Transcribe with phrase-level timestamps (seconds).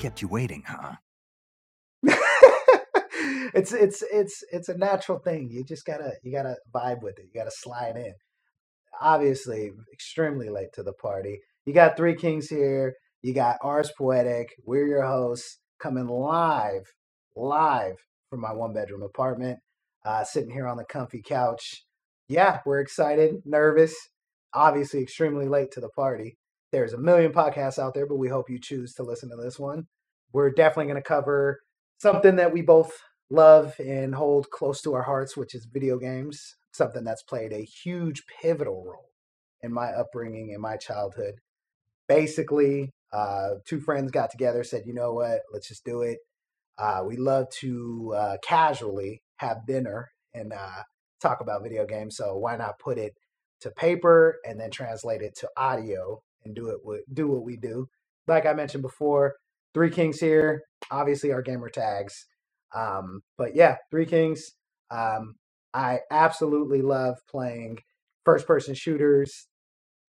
[0.00, 0.94] Kept you waiting, huh?
[3.52, 5.50] it's it's it's it's a natural thing.
[5.50, 7.26] You just gotta you gotta vibe with it.
[7.26, 8.14] You gotta slide in.
[8.98, 11.40] Obviously, extremely late to the party.
[11.66, 12.94] You got three kings here.
[13.20, 14.48] You got Arze Poetic.
[14.64, 16.84] We're your hosts coming live,
[17.36, 17.96] live
[18.30, 19.58] from my one bedroom apartment.
[20.02, 21.84] Uh, sitting here on the comfy couch.
[22.26, 23.94] Yeah, we're excited, nervous.
[24.54, 26.38] Obviously, extremely late to the party.
[26.72, 29.58] There's a million podcasts out there, but we hope you choose to listen to this
[29.58, 29.86] one.
[30.32, 31.60] We're definitely going to cover
[31.98, 32.92] something that we both
[33.28, 37.64] love and hold close to our hearts, which is video games, something that's played a
[37.64, 39.10] huge pivotal role
[39.62, 41.34] in my upbringing in my childhood.
[42.08, 46.18] Basically, uh, two friends got together, said, you know what, let's just do it.
[46.78, 50.82] Uh, we love to uh, casually have dinner and uh,
[51.20, 53.14] talk about video games, so why not put it
[53.60, 57.56] to paper and then translate it to audio and do it with, do what we
[57.56, 57.88] do.
[58.26, 59.34] Like I mentioned before,
[59.74, 62.26] Three Kings here, obviously our gamer tags.
[62.74, 64.52] Um, but yeah, Three Kings.
[64.90, 65.36] Um,
[65.72, 67.78] I absolutely love playing
[68.24, 69.46] first person shooters,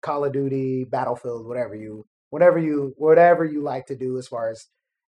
[0.03, 4.51] Call of Duty, Battlefield, whatever you whatever you whatever you like to do as far
[4.51, 4.67] as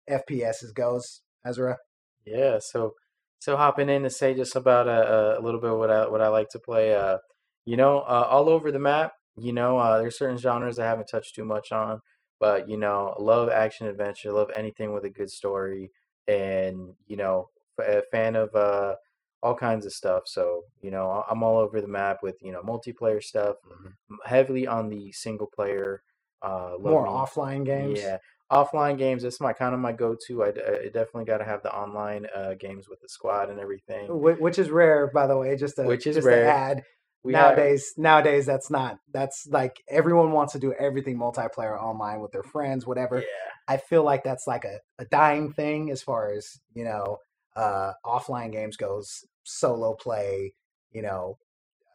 [0.09, 1.79] FPSs goes, Ezra.
[2.27, 2.95] Yeah, so
[3.39, 6.29] so hopping in to say just about a, a little bit what I what I
[6.29, 6.95] like to play.
[6.95, 7.19] Uh,
[7.65, 9.13] you know, uh, all over the map.
[9.37, 12.01] You know, uh, there's certain genres I haven't touched too much on,
[12.39, 15.93] but you know, love action adventure, love anything with a good story,
[16.29, 18.97] and you know, a fan of uh,
[19.43, 20.25] all kinds of stuff.
[20.27, 23.95] So you know, I'm all over the map with you know multiplayer stuff, Mhm.
[24.25, 26.03] heavily on the single player.
[26.43, 28.01] Uh, love More me- offline games.
[28.01, 28.19] Yeah,
[28.51, 29.23] offline games.
[29.23, 30.43] That's my kind of my go-to.
[30.43, 33.61] I, d- I definitely got to have the online uh, games with the squad and
[33.61, 34.07] everything.
[34.09, 35.55] Wh- Which is rare, by the way.
[35.57, 36.45] Just to Which is just rare.
[36.45, 36.85] to add,
[37.23, 42.33] We nowadays nowadays that's not that's like everyone wants to do everything multiplayer online with
[42.33, 43.19] their friends whatever.
[43.19, 43.25] Yeah,
[43.69, 47.19] i feel like that's like a, a dying thing as far as you know
[47.57, 50.55] uh offline games goes solo play
[50.93, 51.37] you know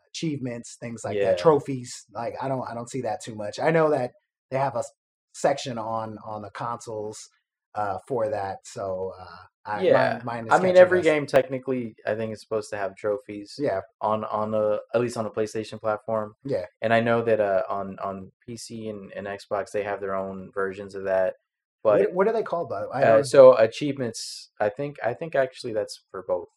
[0.10, 1.30] achievements things like Yeah.
[1.32, 3.60] that trophies like i don't i don't see that too much.
[3.60, 4.12] I know that
[4.52, 4.84] they have a
[5.34, 7.30] section on on the consoles
[7.74, 10.22] uh for that so uh I, Yeah.
[10.24, 11.06] mine, mine I mean every us.
[11.06, 15.18] game technically I think is supposed to have trophies yeah on on a at least
[15.18, 16.36] on the PlayStation platform.
[16.44, 20.16] yeah And I know that uh, on on PC and, and Xbox they have their
[20.16, 21.36] own versions of that.
[21.84, 25.36] But what, what are they called the I uh, so achievements, I think I think
[25.36, 26.50] actually that's for both.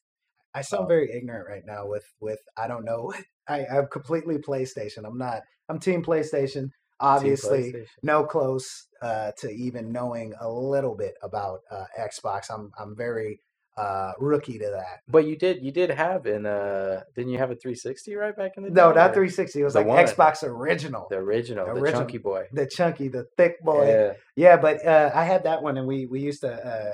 [0.55, 3.13] I sound Um, very ignorant right now with with I don't know.
[3.49, 5.05] I, I'm completely PlayStation.
[5.07, 5.43] I'm not.
[5.71, 6.71] I'm Team PlayStation.
[7.01, 12.51] Obviously, no close uh, to even knowing a little bit about uh, Xbox.
[12.51, 13.41] I'm I'm very
[13.77, 15.01] uh, rookie to that.
[15.09, 18.53] But you did you did have in uh didn't you have a 360 right back
[18.57, 19.61] in the No, day, not or 360.
[19.61, 20.05] It was like one.
[20.05, 22.01] Xbox original, The original, The the, original.
[22.03, 22.47] chunky boy.
[22.53, 23.89] the chunky, the thick boy.
[23.89, 24.13] Yeah.
[24.35, 26.53] Yeah, but uh, I had that one, and we we used to.
[26.53, 26.93] Uh,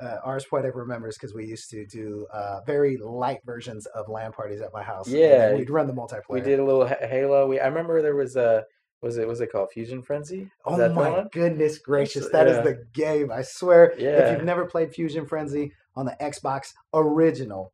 [0.00, 4.32] uh, Arze Poetic remembers because we used to do uh, very light versions of LAN
[4.32, 5.08] parties at my house.
[5.08, 6.22] Yeah, we'd run the multiplayer.
[6.28, 7.46] We did a little Halo.
[7.46, 8.64] We I remember there was a
[9.04, 10.40] was it was it called Fusion Frenzy?
[10.40, 12.62] Is Oh my goodness gracious, that is yeah.
[12.62, 13.30] the game.
[13.30, 13.94] I swear.
[13.98, 14.28] Yeah.
[14.28, 17.72] If you've never played Fusion Frenzy on the Xbox original,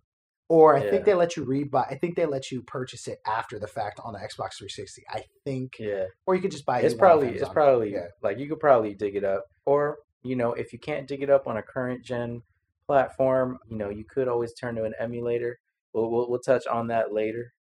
[0.48, 3.60] or I think they let you rebuy, I think they let you purchase it after
[3.60, 5.04] the fact on the Xbox 360.
[5.08, 6.06] I think, Yeah.
[6.26, 6.80] or you could just buy.
[6.80, 6.86] It.
[6.86, 8.08] It's probably it's probably yeah.
[8.22, 11.30] like you could probably dig it up, or you know if you can't dig it
[11.30, 12.42] up on a current gen
[12.88, 15.60] platform, you know you could always turn to an emulator.
[15.92, 17.52] We'll we'll, we'll touch on that later,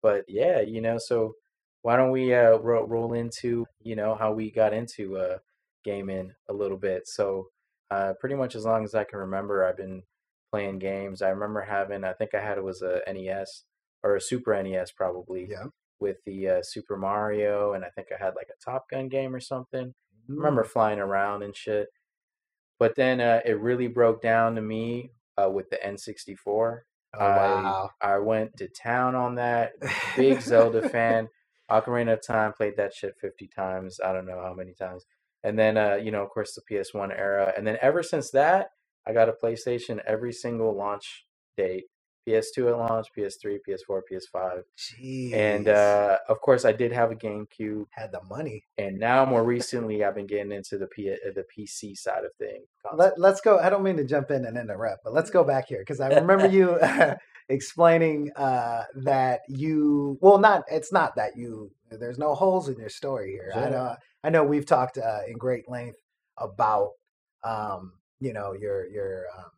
[0.00, 1.32] but yeah, you know so
[1.86, 5.38] why don't we uh ro- roll into you know how we got into uh
[5.84, 7.06] gaming a little bit.
[7.06, 7.46] So
[7.92, 10.02] uh pretty much as long as I can remember, I've been
[10.50, 11.22] playing games.
[11.22, 13.62] I remember having I think I had it was a NES
[14.02, 15.66] or a Super NES probably Yeah.
[16.00, 19.32] with the uh, Super Mario, and I think I had like a Top Gun game
[19.32, 19.94] or something.
[20.28, 20.72] I remember Mm.
[20.74, 21.86] flying around and shit.
[22.80, 26.80] But then uh, it really broke down to me uh, with the N64.
[27.14, 27.90] Oh, wow.
[28.00, 29.72] I I went to town on that.
[30.16, 31.28] Big Zelda fan.
[31.70, 33.98] Ocarina of Time played that shit fifty times.
[34.04, 35.04] I don't know how many times.
[35.44, 37.52] And then uh, you know, of course, the PS1 era.
[37.56, 38.70] And then ever since that,
[39.06, 41.26] I got a PlayStation every single launch
[41.56, 41.84] date.
[42.28, 44.62] PS2 at launch, PS3, PS4, PS5.
[44.76, 45.32] Jeez.
[45.32, 47.84] And uh, of course, I did have a GameCube.
[47.92, 48.64] had the money.
[48.78, 52.32] And now, more recently, I've been getting into the P- uh, the PC side of
[52.38, 52.66] things.
[52.94, 53.58] Let, let's go.
[53.58, 56.08] I don't mean to jump in and interrupt, but let's go back here because I
[56.08, 56.78] remember you
[57.48, 60.18] explaining uh, that you.
[60.20, 60.64] Well, not.
[60.70, 61.70] It's not that you.
[61.90, 63.52] There's no holes in your story here.
[63.54, 63.96] I know.
[64.24, 65.98] I know we've talked uh, in great length
[66.38, 66.90] about
[67.44, 69.50] um, you know your your um,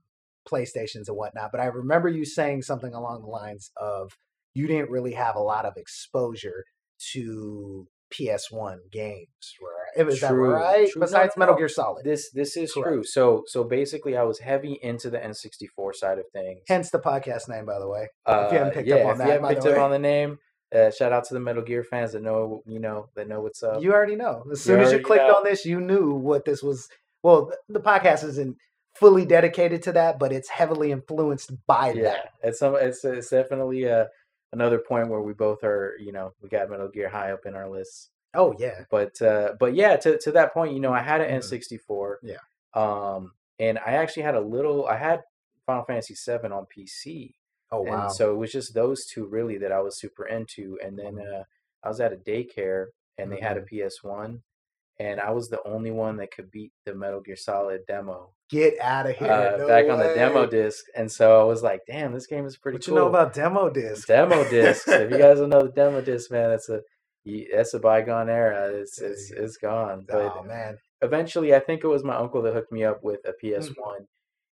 [0.48, 4.16] PlayStations and whatnot, but I remember you saying something along the lines of
[4.54, 6.64] you didn't really have a lot of exposure
[7.12, 10.08] to PS1 games, right?
[10.08, 10.88] Is that True, right?
[10.90, 11.00] true.
[11.00, 11.56] Besides no, Metal.
[11.56, 12.04] Gear Solid.
[12.04, 12.88] This this is Correct.
[12.88, 13.04] true.
[13.04, 16.60] So so basically, I was heavy into the N64 side of things.
[16.68, 18.08] Hence the podcast name, by the way.
[18.26, 19.78] Uh, if you haven't picked yeah, up on if that, you haven't picked up way.
[19.78, 20.38] on the name,
[20.74, 23.62] uh, shout out to the Metal Gear fans that know you know that know what's
[23.62, 23.82] up.
[23.82, 24.44] You already know.
[24.52, 25.36] As soon as you clicked know.
[25.36, 26.88] on this, you knew what this was.
[27.22, 28.56] Well, the podcast isn't
[28.94, 32.32] fully dedicated to that, but it's heavily influenced by yeah, that.
[32.42, 34.06] it's some it's it's definitely uh,
[34.52, 37.54] another point where we both are you know we got Metal Gear high up in
[37.54, 38.10] our lists.
[38.34, 38.84] Oh yeah.
[38.90, 41.36] But uh, but yeah, to to that point, you know, I had an Mhm.
[41.42, 42.16] N64.
[42.22, 42.36] Yeah.
[42.74, 44.86] Um, and I actually had a little.
[44.86, 45.22] I had
[45.66, 47.34] Final Fantasy VII on PC.
[47.70, 48.08] Oh and wow.
[48.08, 50.78] so it was just those two really that I was super into.
[50.82, 51.40] And then Mhm.
[51.40, 51.44] uh,
[51.82, 52.86] I was at a daycare
[53.18, 53.68] and they had a Mhm.
[53.68, 54.42] PS1,
[55.00, 58.80] and I was the only one that could beat the Metal Gear Solid demo Get
[58.80, 59.30] out of here.
[59.30, 60.84] uh, No back on the demo disc.
[60.96, 63.34] And so I was like, "Damn, this game is pretty What cool." you know about
[63.34, 64.08] demo disc?
[64.08, 64.88] demo discs?
[64.88, 66.80] if you guys don't know the demo disc, man, that's a
[67.52, 68.68] that's a bygone era.
[68.68, 70.06] It's it's it's gone.
[70.08, 70.78] But Oh man.
[71.02, 73.58] eventually i think it was my uncle that hooked me up with a Mm.
[73.58, 74.06] ps1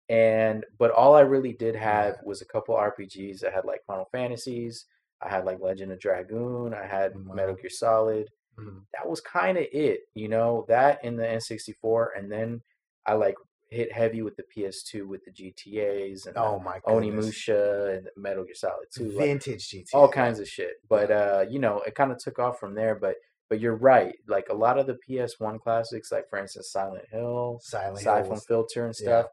[0.08, 4.08] and but all i really did have was a couple rpgs i had like final
[4.10, 4.87] fantasies
[5.20, 8.28] i had like legend of dragoon i had metal gear solid
[8.58, 8.85] Mhm.
[8.93, 12.62] that was kind of it you know that in the n64 and then
[13.06, 13.37] i like
[13.70, 17.26] hit heavy with the ps2 with the gtas and Oh my goodness.
[17.26, 19.94] onimusha and metal gear solid 2 like, Vintage GTA.
[19.94, 20.75] all kinds of shit.
[20.88, 22.94] But uh, you know, it kind of took off from there.
[22.97, 23.17] But
[23.49, 24.17] but you're right.
[24.26, 28.87] Like a lot of the PS1 classics, like for instance, Silent Hill, Silent Siphon Filter,
[28.87, 29.23] and yeah.
[29.23, 29.26] stuff.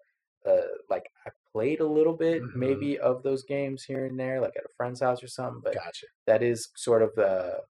[0.46, 2.56] Uh, like I played a little bit, Mhm.
[2.58, 5.62] maybe of those games here and there, like at a friend's house or something.
[5.64, 6.08] But Gotcha.
[6.26, 7.64] that is sort of the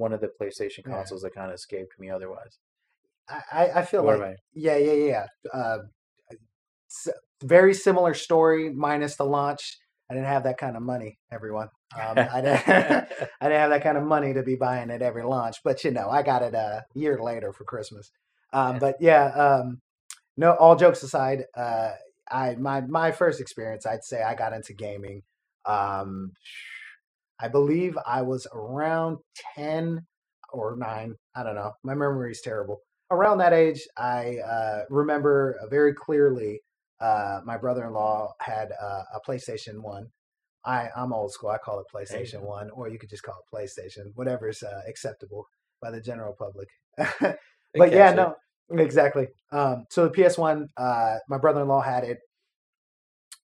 [0.00, 0.96] one of the PlayStation Yeah.
[0.96, 2.10] consoles that kind of escaped me.
[2.10, 2.58] Otherwise,
[3.28, 4.36] I, I, I feel like I?
[4.54, 5.26] yeah, yeah, yeah.
[5.52, 5.78] Uh,
[7.44, 9.78] very similar story minus the launch.
[10.10, 11.68] I didn't have that kind of money, everyone.
[11.94, 13.04] Um, I, didn't, I
[13.42, 16.08] didn't have that kind of money to be buying it every launch, but you know,
[16.08, 18.10] I got it a year later for Christmas.
[18.52, 19.80] Um, but yeah, um,
[20.36, 21.92] no, all jokes aside, uh,
[22.30, 25.22] I my my first experience, I'd say I got into gaming.
[25.66, 26.32] Um,
[27.40, 29.18] I believe I was around
[29.54, 30.06] ten
[30.52, 31.14] or nine.
[31.34, 31.72] I don't know.
[31.82, 32.80] My memory is terrible.
[33.10, 36.60] Around that age, I uh, remember very clearly.
[37.00, 40.06] Uh, my brother-in-law had uh, a PlayStation One.
[40.64, 41.50] I I'm old school.
[41.50, 42.48] I call it PlayStation go.
[42.48, 45.46] One, or you could just call it PlayStation, whatever's uh, acceptable
[45.80, 46.68] by the general public.
[47.74, 48.16] But yeah, it.
[48.16, 48.34] no,
[48.70, 49.28] exactly.
[49.52, 52.18] Um, so the PS One, uh, my brother-in-law had it.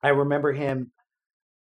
[0.03, 0.93] I remember him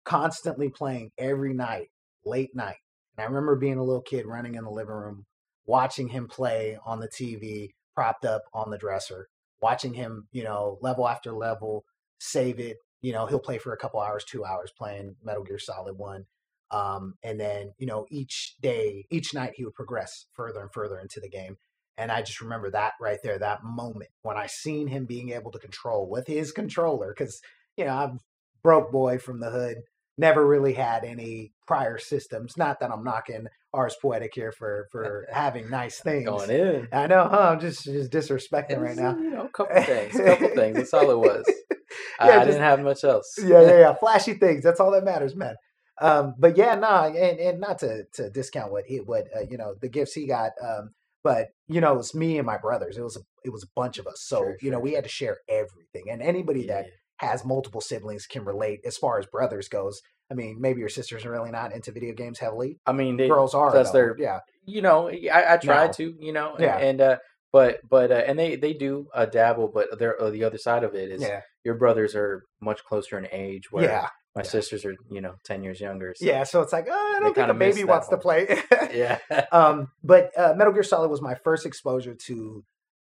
[0.05, 1.87] constantly playing every night,
[2.25, 2.77] late night.
[3.17, 5.25] And I remember being a little kid running in the living room,
[5.65, 9.27] watching him play on the TV, propped up on the dresser,
[9.61, 11.85] watching him, you know, level after level,
[12.19, 12.77] save it.
[13.01, 16.25] You know, he'll play for a couple hours, two hours playing Metal Gear Solid One.
[16.71, 20.99] Um, and then, you know, each day, each night he would progress further and further
[20.99, 21.57] into the game.
[21.97, 25.51] And I just remember that right there, that moment when I seen him being able
[25.51, 27.13] to control with his controller.
[27.13, 27.39] Cause,
[27.77, 28.19] you know, I'm
[28.63, 29.77] broke boy from the hood,
[30.17, 32.57] never really had any prior systems.
[32.57, 36.25] Not that I'm knocking Arze Poetic here for for having nice things.
[36.29, 36.87] going in.
[36.91, 37.49] I know, huh?
[37.53, 39.15] I'm just just disrespecting right now.
[39.17, 40.75] You know, a couple things, a couple things.
[40.77, 41.43] That's all it was.
[42.19, 43.35] I, Yeah, I just- didn't have much else.
[43.43, 43.93] yeah, yeah, yeah.
[43.95, 44.63] Flashy things.
[44.63, 45.55] That's all that matters, man.
[46.01, 49.57] Um, but yeah, nah, and, and not to to discount what he what uh, you
[49.57, 50.51] know the gifts he got.
[50.63, 50.89] Um,
[51.23, 52.97] but you know, it was me and my brothers.
[52.97, 54.21] It was a it was a bunch of us.
[54.25, 56.09] So Sure, you know, sure, we had to share everything.
[56.11, 56.85] And anybody Yeah, that
[57.23, 60.01] has multiple siblings can relate as far as brothers goes.
[60.31, 62.77] I mean, maybe your sisters are really not into video games heavily.
[62.85, 63.71] I mean, they, Girls are.
[63.73, 63.97] that's though.
[63.97, 64.39] their- yeah.
[64.65, 65.91] you know, I, I tried No.
[65.93, 66.75] to, you know, Yeah.
[66.77, 67.17] and, and uh,
[67.51, 70.83] but but uh, and they they do uh, dabble, but they're uh, the other side
[70.83, 71.41] of it is Yeah.
[71.63, 74.07] your brothers are much closer in age, where Yeah.
[74.35, 74.49] my yeah.
[74.49, 76.15] sisters are you know ten years younger.
[76.17, 76.45] So, Yeah.
[76.45, 78.47] So it's like, oh, I don't think a baby wants to play.
[78.93, 79.19] yeah,
[79.51, 82.63] um, but uh, Metal Gear Solid was my first exposure to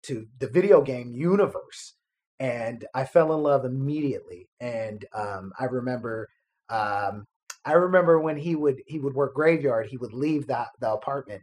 [0.04, 1.94] to the video game universe,
[2.40, 4.49] and I fell in love immediately.
[4.61, 6.28] And um, I remember,
[6.71, 7.26] um,
[7.64, 11.42] I remember when he would he would work graveyard, he would leave the the apartment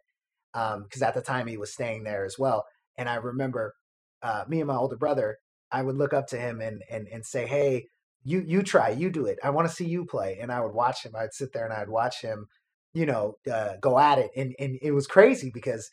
[0.54, 2.66] because at the time he was staying there as well.
[2.98, 3.76] And I remember
[4.24, 5.38] uh, me and my older brother,
[5.72, 7.88] I would look up to him and and and say, hey.
[8.26, 9.40] You you try, you do it.
[9.44, 11.16] I want to see you play, and I would watch him.
[11.16, 12.48] I'd sit there and I'd watch him,
[12.94, 14.32] you know, uh, go at it.
[14.36, 15.90] And and it was crazy because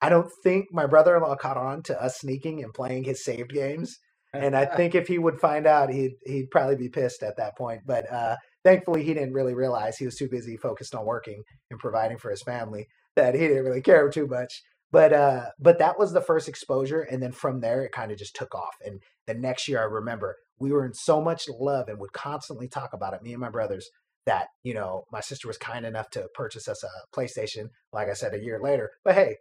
[0.00, 3.98] I don't think my brother-in-law caught on to us sneaking and playing his saved games.
[4.32, 7.56] And I think if he would find out, he'd he'd probably be pissed at that
[7.56, 7.82] point.
[7.86, 11.80] But uh, thankfully, he didn't really realize he was too busy focused on working and
[11.80, 14.62] providing for his family that he didn't really care too much.
[14.92, 18.18] But uh, but that was the first exposure, and then from there, it kind of
[18.18, 18.74] just took off.
[18.84, 22.68] And the next year, I remember we were in so much love and would constantly
[22.68, 23.88] talk about it, me and my brothers,
[24.26, 27.68] that you know my sister was kind enough to purchase us a PlayStation.
[27.92, 28.90] Like I said, a year later.
[29.04, 29.36] But hey,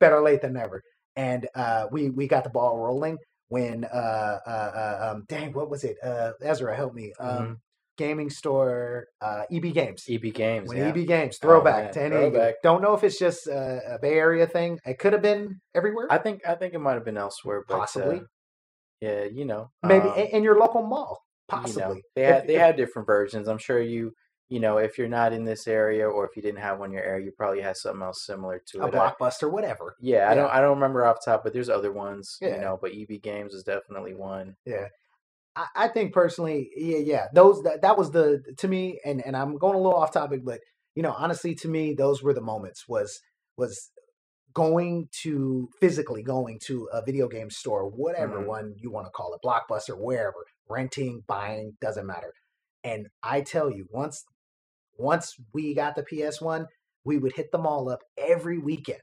[0.00, 0.82] better late than never.
[1.16, 5.70] and uh, we we got the ball rolling when uh, uh, uh um, dang what
[5.70, 5.96] was it?
[6.02, 7.12] Uh, Ezra, help me.
[7.20, 7.56] Um, Mhm.
[7.96, 10.04] Gaming store, uh, EB Games.
[10.10, 10.68] EB Games.
[10.68, 10.88] When yeah.
[10.88, 12.10] EB Games, Oh, throwback man, to any.
[12.16, 12.54] throwback.
[12.60, 14.80] Don't know if it's just a, a Bay Area thing.
[14.84, 17.78] It could have been everywhere, I think I think it might have been elsewhere, but
[17.78, 18.16] Possibly.
[18.16, 18.22] uh,
[19.00, 21.20] yeah, you know, maybe um, in, your local mall,
[21.52, 22.02] you know, possibly.
[22.16, 23.46] they If- had they if- had different versions.
[23.46, 24.12] I'm sure you
[24.54, 26.94] you know if you're not in this area or if you didn't have one in
[26.94, 28.94] your area, you probably had something else similar to a it.
[28.94, 29.86] I- blockbuster, whatever.
[30.00, 32.54] yeah, I don't I don't remember off top, but there's other ones, Yeah.
[32.54, 32.78] you know.
[32.82, 34.56] But EB Games is definitely one.
[34.64, 34.88] Yeah.
[35.56, 37.24] I, I think personally, yeah, yeah.
[37.32, 40.40] Those that, that was the to me, and and I'm going a little off topic,
[40.44, 40.60] but
[40.96, 42.88] you know, honestly, to me, those were the moments.
[42.88, 43.20] Was
[43.56, 43.90] was
[44.52, 48.46] going to physically going to a video game store, whatever Mhm.
[48.46, 52.32] one you want to call it, blockbuster, wherever, renting, buying, doesn't matter.
[52.84, 54.24] And I tell you, once
[54.98, 56.66] once we got the PS One,
[57.04, 59.00] we would hit them all up every weekend,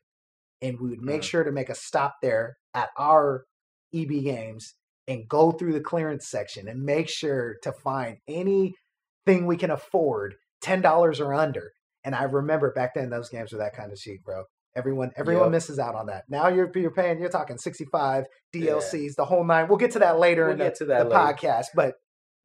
[0.61, 1.25] and we would make Mhm.
[1.25, 3.45] sure to make a stop there at our
[3.93, 4.75] EB Games
[5.07, 10.35] and go through the clearance section and make sure to find anything we can afford,
[10.61, 11.71] ten dollars or under.
[12.03, 14.45] And I remember back then those games were that kind of cheap, bro.
[14.75, 15.51] Everyone, everyone Yep.
[15.51, 16.23] misses out on that.
[16.29, 19.67] Now you're you're paying, you're talking sixty five DLCs, the whole nine.
[19.67, 21.95] We'll get to that later We'll in the, the podcast, but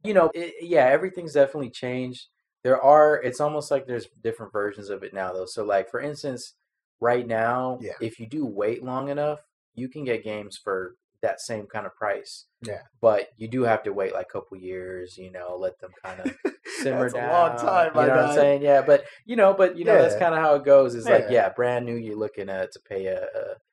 [0.02, 2.26] you know, it, yeah, everything's definitely changed.
[2.66, 5.46] There are, it's almost like there's different versions of it now, though.
[5.46, 6.54] So, like for instance,
[7.00, 7.92] right now, Yeah.
[8.00, 9.38] if you do wait long enough,
[9.76, 12.46] you can get games for that same kind of price.
[12.62, 12.82] Yeah.
[13.00, 16.18] But you do have to wait like a couple years, you know, let them kind
[16.20, 16.26] of
[16.82, 18.26] simmer That's a long time, You know what.
[18.30, 18.62] I'm saying?
[18.62, 20.96] Yeah, but you know, but you know, that's kind of how it goes.
[20.96, 21.46] It's like, Yeah.
[21.46, 23.22] yeah, brand new, you're looking at to pay a,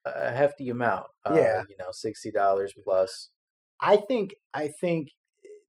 [0.06, 1.08] a, a hefty amount.
[1.26, 1.64] Uh, Yeah.
[1.68, 3.30] you know, sixty dollars plus.
[3.82, 5.10] I think I think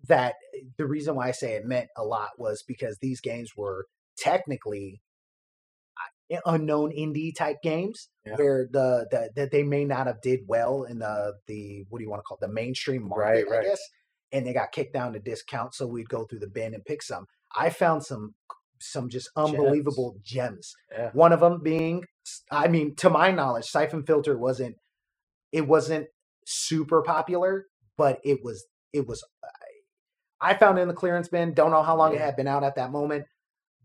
[0.09, 0.35] that
[0.79, 3.87] the reason why I say it meant a lot was because these games were
[4.19, 5.01] technically
[6.33, 8.37] uh, unknown indie type games Yeah.
[8.37, 12.05] where the, the that they may not have did well in the the what do
[12.05, 13.81] you want to call it, the mainstream market, Right, I guess,
[14.33, 17.03] and they got kicked down to discount, so we'd go through the bin and pick
[17.03, 17.27] some.
[17.57, 18.35] I found some
[18.81, 20.75] some just unbelievable gems.
[20.93, 21.11] Yeah.
[21.13, 22.05] One of them being,
[22.51, 24.77] I mean, to my knowledge, Siphon Filter wasn't
[25.53, 26.07] it wasn't
[26.47, 29.25] super popular, but it was it was.
[30.45, 31.55] I found in the clearance bin.
[31.55, 33.25] Don't know how long it had been out at that moment.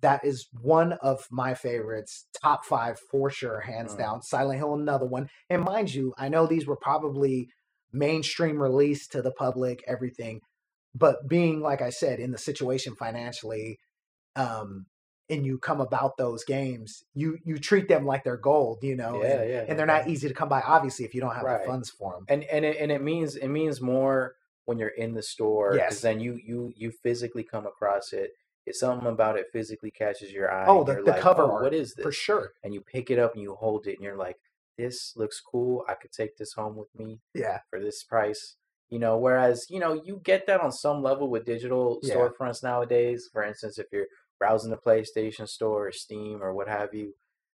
[0.01, 3.97] That is one of my favorites, top five for sure, hands Mm.
[3.97, 4.21] down.
[4.21, 5.29] Silent Hill, another one.
[5.49, 7.49] And mind you, I know these were probably
[7.91, 10.41] mainstream release to the public, everything,
[10.95, 13.79] but being like I said in the situation financially,
[14.35, 14.85] um,
[15.29, 19.21] and you come about those games, you you treat them like they're gold, you know,
[19.23, 20.61] Yeah, and, yeah, and they're not easy to come by.
[20.61, 21.61] Obviously, if you don't have Right.
[21.61, 22.25] the funds for them.
[22.29, 24.35] and and it, and it means it means more
[24.69, 25.89] when you're in the store Yes.
[25.89, 28.29] because then you you you physically come across it
[28.67, 31.73] it's something about it physically catches your eye Oh, the- the like, cover "Oh, what
[31.73, 32.53] is this for sure.
[32.63, 34.37] and you pick it up and you hold it and you're like
[34.77, 38.55] this looks cool i could take this home with me Yeah, for this price
[38.89, 42.15] you know whereas you know you get that on some level with digital Yeah.
[42.15, 44.07] storefronts nowadays for instance if you're
[44.39, 47.13] browsing the playstation store or steam or what have you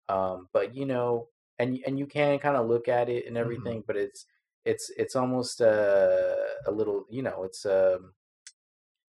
[0.10, 1.28] um but you know
[1.60, 3.44] and and you can kind of look at it and Mm-hmm.
[3.44, 4.26] everything but it's
[4.66, 6.36] it's it's almost uh,
[6.68, 8.14] a little you know it's um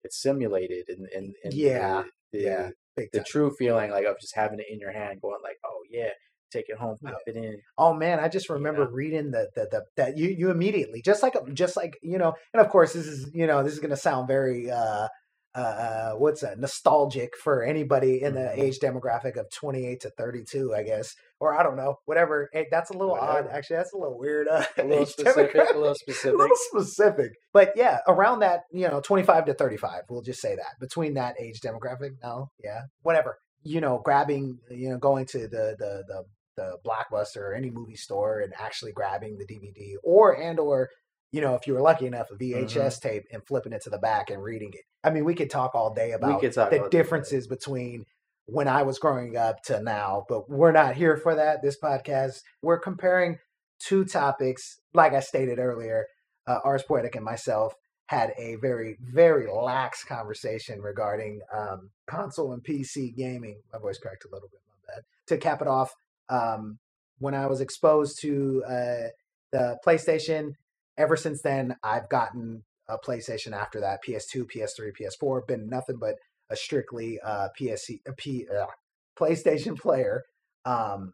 [0.05, 2.03] it's simulated and and, and Yeah,
[2.33, 2.71] the, the, yeah,
[3.13, 6.11] the true feeling like of just having it in your hand going like oh yeah
[6.53, 7.11] take it home Yeah.
[7.11, 8.91] pop it in Oh man, I just remember know?
[8.91, 12.61] reading the, the the that you you immediately just like just like you know, and
[12.61, 15.09] of course this is you know this is gonna sound very uh
[15.55, 18.59] uh, what's that nostalgic for anybody in the Mhm.
[18.59, 22.91] age demographic of 28 to 32 i guess or i don't know whatever Eh, that's
[22.91, 25.95] a little odd actually that's a little weird uh, a little age specific a little
[26.25, 30.55] a little specific but yeah around that you know 25 to 35 we'll just say
[30.55, 35.41] that between that age demographic no yeah whatever you know grabbing you know going to
[35.49, 36.25] the the the
[36.57, 40.89] the blockbuster or any movie store and actually grabbing the dvd or and or
[41.33, 43.01] you know if you were lucky enough a vhs Mhm.
[43.01, 44.85] tape and flipping it to the back and reading it.
[45.05, 46.91] I mean we could talk all day about the about that.
[46.91, 48.05] differences between
[48.47, 51.63] when i was growing up to now but we're not here for that.
[51.63, 53.39] This podcast we're comparing
[53.79, 54.79] two topics.
[54.95, 56.07] Like i stated earlier
[56.47, 57.75] uh, arze poetic and myself
[58.07, 63.61] had a very very lax conversation regarding um, console and pc gaming.
[63.73, 65.03] My voice cracked a little bit my bad.
[65.29, 65.95] To cap it off
[66.29, 66.79] um,
[67.19, 69.09] when i was exposed to uh,
[69.53, 70.55] the playstation
[71.01, 76.15] ever since then i've gotten a playstation after that ps2 ps3 ps4 been nothing but
[76.53, 78.67] a strictly uh, PSC, a P, uh,
[79.21, 80.25] playstation player
[80.65, 81.13] um,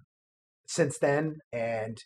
[0.67, 1.99] since then and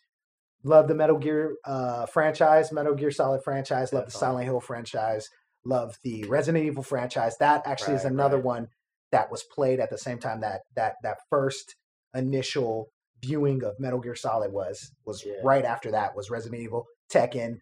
[0.65, 4.19] love the metal gear uh, franchise metal gear solid franchise love the Definitely.
[4.19, 5.29] silent hill franchise
[5.65, 8.45] love the resident evil franchise that actually is another right.
[8.45, 8.69] one
[9.13, 11.77] that was played at the same time that that that first
[12.15, 12.89] initial
[13.23, 15.35] viewing of Metal Gear Solid was was Yeah.
[15.45, 17.59] right after that was Resident Evil, Tekken,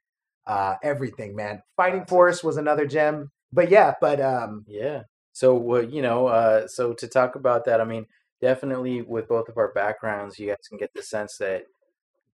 [0.49, 1.63] uh, everything, man.
[1.77, 3.33] Fighting Force was another gem.
[3.53, 5.05] But yeah, but um, Yeah.
[5.33, 8.07] So you know, uh, so to talk about that, I mean,
[8.41, 11.65] definitely with both of our backgrounds, you guys can get the sense that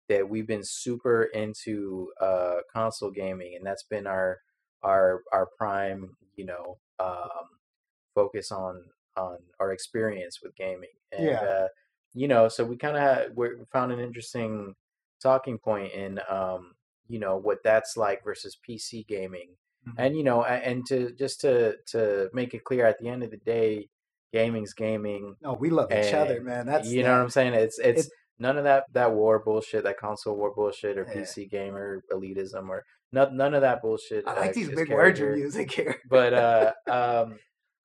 [0.09, 4.41] that we've been super into uh, console gaming, and that's been our
[4.83, 7.49] our our prime, you know, um,
[8.15, 8.85] focus on
[9.17, 10.91] on our experience with gaming.
[11.13, 11.43] And Yeah.
[11.43, 11.69] uh,
[12.15, 14.75] you know, so we kind of we found an interesting
[15.21, 16.75] talking point in um,
[17.13, 19.51] you know what that's like versus PC gaming
[19.87, 19.95] Mhm.
[19.99, 23.31] and you know and to just to to make it clear at the end of
[23.33, 23.89] the day
[24.33, 26.65] gaming's gaming no, we love each other, man.
[26.67, 29.83] That's you know what i'm saying it's it's it- none of that that war bullshit
[29.85, 31.21] that console war bullshit or Yeah.
[31.23, 34.91] pc gamer elitism or none, none of that bullshit I uh, like these is big
[34.91, 35.97] words you're using here.
[36.09, 37.39] but uh um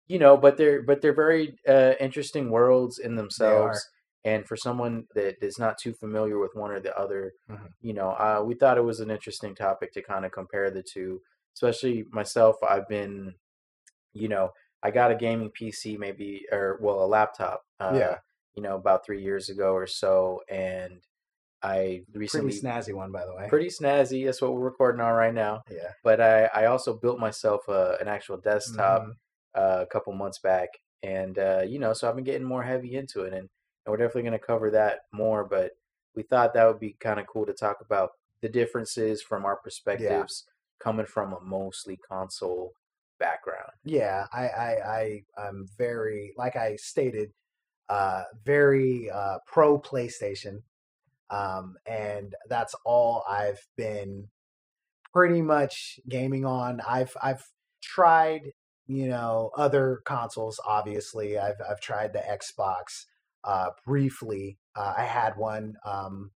[0.07, 3.77] you know but they're but they're very uh interesting worlds in themselves
[4.25, 7.69] and for someone that is not too familiar with one or the other Mhm.
[7.81, 10.83] you know uh, we thought it was an interesting topic to kind of compare the
[10.83, 11.21] two
[11.55, 13.33] especially myself i've been
[14.13, 14.51] you know
[14.83, 18.17] i got a gaming pc maybe or well a laptop uh, Yeah.
[18.55, 21.01] you know about three years ago or so and
[21.63, 23.47] i recently Pretty snazzy one, by the way.
[23.49, 25.91] pretty snazzy that's what we're recording on right now yeah.
[26.03, 29.13] but i i also built myself a, an actual desktop Mhm.
[29.55, 30.69] uh, a couple months back,
[31.01, 33.49] and uh, you know, so I've been getting more heavy into it, and,
[33.87, 35.45] and we're definitely going to cover that more.
[35.45, 35.71] But
[36.15, 39.55] we thought that would be kind of cool to talk about the differences from our
[39.55, 40.45] perspectives,
[40.79, 42.73] coming from a mostly console
[43.19, 43.71] background.
[43.83, 47.31] yeah i i i i'm very like i stated
[47.89, 50.61] uh very uh pro playstation
[51.31, 54.27] um and that's all i've been
[55.11, 57.43] pretty much gaming on i've i've
[57.81, 58.51] tried
[58.85, 63.05] you know other consoles obviously i've i've tried the xbox
[63.43, 66.31] uh briefly uh, i had one um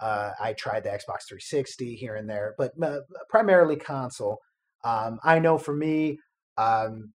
[0.00, 2.98] uh, I tried the Xbox 360 here and there, but uh,
[3.30, 4.38] primarily console.
[4.84, 6.18] Um, I know for me,
[6.58, 7.12] um,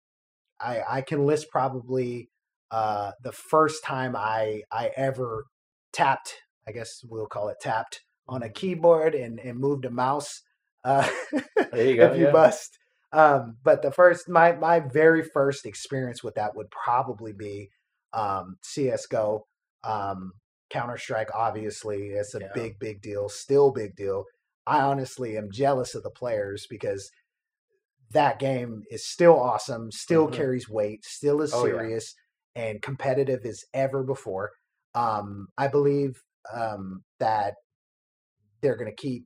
[0.60, 2.30] I, I can list probably
[2.72, 5.46] uh, the first time I I ever
[5.94, 6.36] tapped.
[6.68, 10.42] I guess we'll call it tapped on a keyboard and, and moved a mouse.
[10.84, 11.08] Uh,
[11.72, 12.32] There you go, if you yeah.
[12.32, 12.80] must.
[13.12, 17.70] Um, but the first, my my very first experience with that would probably be
[18.14, 19.46] um, CS:GO.
[19.84, 20.34] Um,
[20.70, 22.48] Counter Strike, obviously, it's a Yeah.
[22.54, 23.28] big, big deal.
[23.30, 24.26] Still, big deal.
[24.68, 27.10] I honestly am jealous of the players because
[28.12, 30.30] that game is still awesome, still Mhm.
[30.30, 31.90] carries weight, still is Oh, yeah.
[31.90, 32.14] serious
[32.56, 34.52] and competitive as ever before.
[34.96, 37.56] Um, I believe um, that
[38.62, 39.26] they're going to keep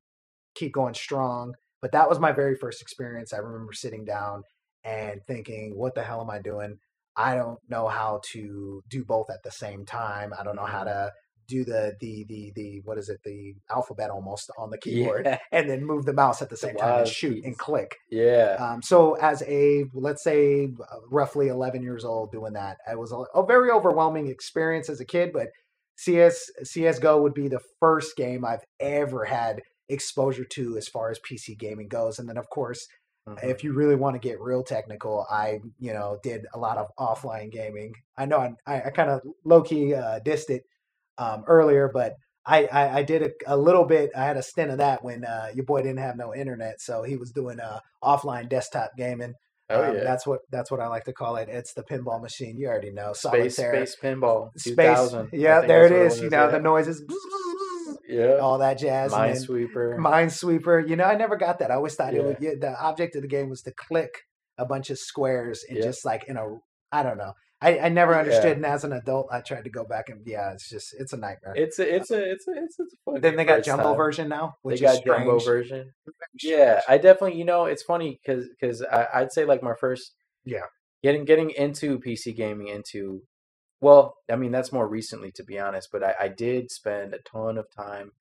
[0.56, 1.56] keep going strong.
[1.82, 3.34] But that was my very first experience.
[3.34, 4.44] I remember sitting down
[4.84, 6.80] and thinking, "What the hell am I doing?
[7.16, 10.34] I don't know how to do both at the same time.
[10.38, 10.86] I don't know how Mhm.
[10.86, 11.12] to
[11.48, 15.40] do the the the the what is it the alphabet almost on the keyboard Yeah,
[15.52, 18.82] and then move the mouse at the same time and shoot and click yeah, um,
[18.82, 23.18] so as a let's say uh, roughly 11 years old doing that it was a,
[23.38, 25.50] a very overwhelming experience as a kid but
[25.98, 31.20] cs csgo would be the first game i've ever had exposure to as far as
[31.20, 32.88] pc gaming goes and then of course
[33.28, 33.44] Mhm.
[33.44, 36.88] if you really want to get real technical i you know did a lot of
[37.00, 40.64] offline gaming i know i, I kind of low-key uh, dissed it
[41.18, 44.12] um, earlier but I, I, I did a, a little bit.
[44.18, 47.04] I had a stint of that when uh, your boy didn't have no internet, so
[47.04, 49.34] he was doing uh, offline desktop gaming.
[49.74, 51.50] Oh Um, yeah, that's what that's what I like to call it.
[51.50, 52.58] It's the pinball machine.
[52.58, 53.14] You already know.
[53.14, 55.14] space Solitaire, space pinball, space.
[55.34, 56.22] Yeah, there it is.
[56.22, 57.04] You know the noises,
[58.08, 59.12] Yeah, all that jazz.
[59.12, 59.98] Minesweeper.
[59.98, 60.88] Minesweeper.
[60.88, 61.72] You know, I never got that.
[61.72, 62.24] I always thought it Yeah.
[62.28, 64.22] was yeah, the object of the game was to click
[64.58, 65.84] a bunch of squares and Yeah.
[65.86, 66.46] just like in a.
[66.92, 67.34] I don't know.
[67.64, 68.20] I, I never Yeah.
[68.20, 71.14] understood, and as an adult, I tried to go back and yeah, it's just it's
[71.14, 71.54] a nightmare.
[71.56, 73.22] It's a it's a it's a it's, a fun.
[73.22, 73.96] then they got jumbo time.
[73.98, 75.20] version now, They got is strange.
[75.26, 75.94] jumbo version.
[76.42, 76.82] Yeah.
[76.88, 80.14] I definitely, you know, it's funny because because I'd say like my first,
[80.46, 80.66] Yeah.
[81.02, 83.24] getting getting into PC gaming into,
[83.82, 87.20] well, I mean that's more recently to be honest, but I, I did spend a
[87.20, 88.12] ton of time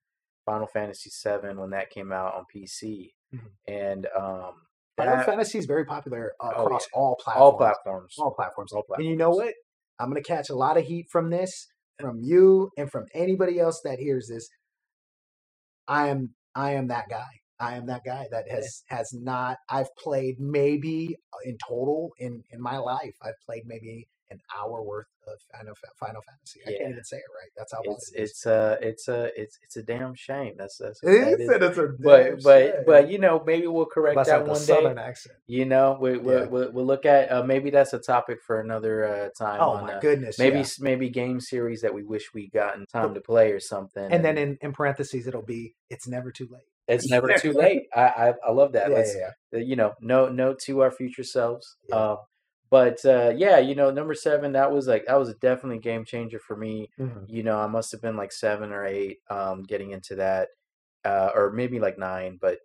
[0.46, 3.50] Final Fantasy VII when that came out on PC, Mhm.
[3.66, 4.54] and um,
[4.96, 7.42] Final that- Fantasy is very popular uh, Oh, across all platforms.
[7.42, 8.72] all platforms, all platforms.
[8.72, 9.04] all platforms.
[9.04, 9.54] And you know what?
[9.98, 11.68] I'm gonna catch a lot of heat from this,
[12.00, 14.48] from you, and from anybody else that hears this.
[15.88, 17.28] I am I am that guy.
[17.58, 19.58] I am that guy that has has not.
[19.68, 23.14] I've played maybe uh, in total in in my life.
[23.22, 26.60] I've played maybe an hour worth of Final Final Fantasy.
[26.66, 26.78] I Yeah.
[26.78, 27.50] can't even say it right.
[27.56, 30.54] That's how It's it it's uh it's a it's it's a damn shame.
[30.58, 32.84] That's that's It that is, it's a But damn but shame.
[32.86, 35.02] but you know maybe we'll correct Plus, that one southern day.
[35.02, 35.36] accent.
[35.46, 36.44] You know we we Yeah.
[36.46, 39.60] we'll, we'll look at uh, maybe that's a topic for another uh, time.
[39.60, 40.38] Oh on, my uh, goodness!
[40.38, 40.66] maybe yeah.
[40.80, 44.10] maybe game series that we wish we gotten time to play or something.
[44.12, 46.68] And then in, in parentheses, it'll be it's never too late.
[46.88, 47.82] it's never too late.
[47.94, 48.90] I I, I love that.
[48.90, 49.04] Yeah,
[49.52, 51.76] yeah, uh, you know no note to our future selves.
[51.88, 51.96] Yeah.
[52.12, 52.16] Um,
[52.72, 56.04] but uh, yeah, you know number seven that was like that was a definitely game
[56.06, 56.90] changer for me.
[56.98, 57.26] Mhm.
[57.28, 60.48] you know, I must have been like seven or eight, um, getting into that,
[61.04, 62.60] uh, or maybe like nine, but,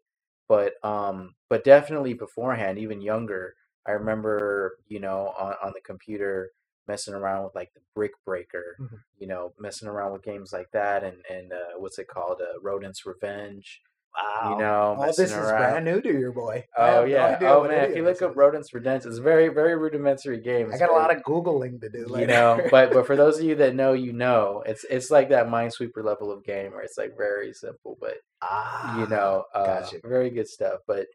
[0.47, 3.55] but, um, but definitely beforehand, even younger.
[3.85, 6.51] I remember, you know, on, on the computer
[6.87, 8.99] messing around with like the Brick Breaker, Mhm.
[9.17, 12.59] you know, messing around with games like that, and and uh, what's it called, uh,
[12.61, 13.81] Rodent's Revenge.
[14.17, 14.51] Wow.
[14.51, 15.57] You know, All this is around.
[15.57, 16.65] brand new to your boy.
[16.77, 17.25] Oh no yeah.
[17.35, 20.39] idea Oh man, if you look up rodents for Revenge, it's a very very rudimentary
[20.39, 20.67] game.
[20.67, 22.07] I It's got a lot of googling to do.
[22.07, 22.21] Later.
[22.21, 25.29] you know but but for those of you that know you know it's it's like
[25.29, 29.81] that minesweeper level of game where it's like very simple but ah, you know uh,
[29.81, 29.97] gotcha.
[30.03, 31.07] very good stuff but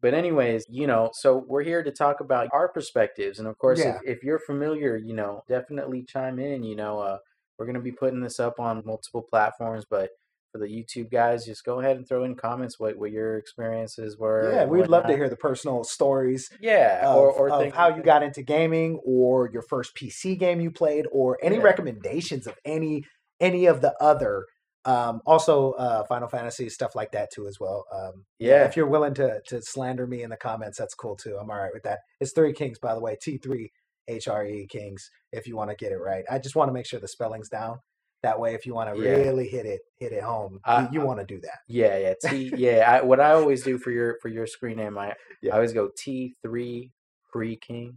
[0.00, 3.78] but anyways you know so we're here to talk about our perspectives and of course
[3.80, 3.98] Yeah.
[4.04, 7.18] if, if you're familiar you know definitely chime in you know uh
[7.58, 10.10] we're going to be putting this up on multiple platforms but
[10.58, 14.18] for the youtube guys just go ahead and throw in comments what, what your experiences
[14.18, 17.94] were Yeah, we'd love to hear the personal stories yeah of, or, or of how
[17.94, 21.62] you got into gaming, or your first PC game you played, or any Yeah.
[21.62, 23.04] recommendations of any
[23.40, 24.44] any of the other.
[24.84, 27.84] Um, also, uh, Final Fantasy stuff like that too, as well.
[27.92, 28.64] Um, Yeah.
[28.64, 31.36] if you're willing to to slander me in the comments, that's cool too.
[31.40, 32.00] I'm all right with that.
[32.20, 33.16] It's Three Kings, by the way.
[33.20, 33.70] T three
[34.08, 35.10] H R E Kings.
[35.32, 37.48] If you want to get it right, I just want to make sure the spelling's
[37.50, 37.78] down.
[38.22, 39.10] That way, if you want to Yeah.
[39.16, 41.58] really hit it hit it home, I- you, you want to do that.
[41.68, 42.14] Yeah, yeah.
[42.30, 42.90] T yeah.
[42.90, 45.52] I, what I always do for your for your screen name, I Yeah.
[45.52, 46.92] I always go T three
[47.32, 47.94] Free Kings.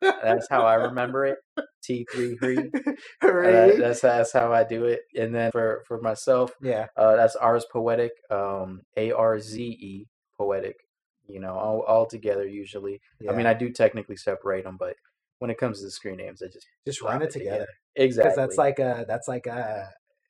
[0.00, 1.38] That's how I remember it.
[1.82, 2.70] T three Free.
[3.22, 5.00] Uh, that's that's how I do it.
[5.16, 8.12] And then for for myself, yeah, uh, that's Arze Poetic.
[8.30, 10.76] Um, A R Z E Poetic.
[11.26, 13.00] You know, all all together usually.
[13.20, 13.30] yeah.
[13.30, 14.96] I mean, I do technically separate them, but
[15.40, 17.66] when it comes to the screen names, I just just run it together.
[17.96, 18.30] Exactly.
[18.30, 19.88] because that's like a that's like a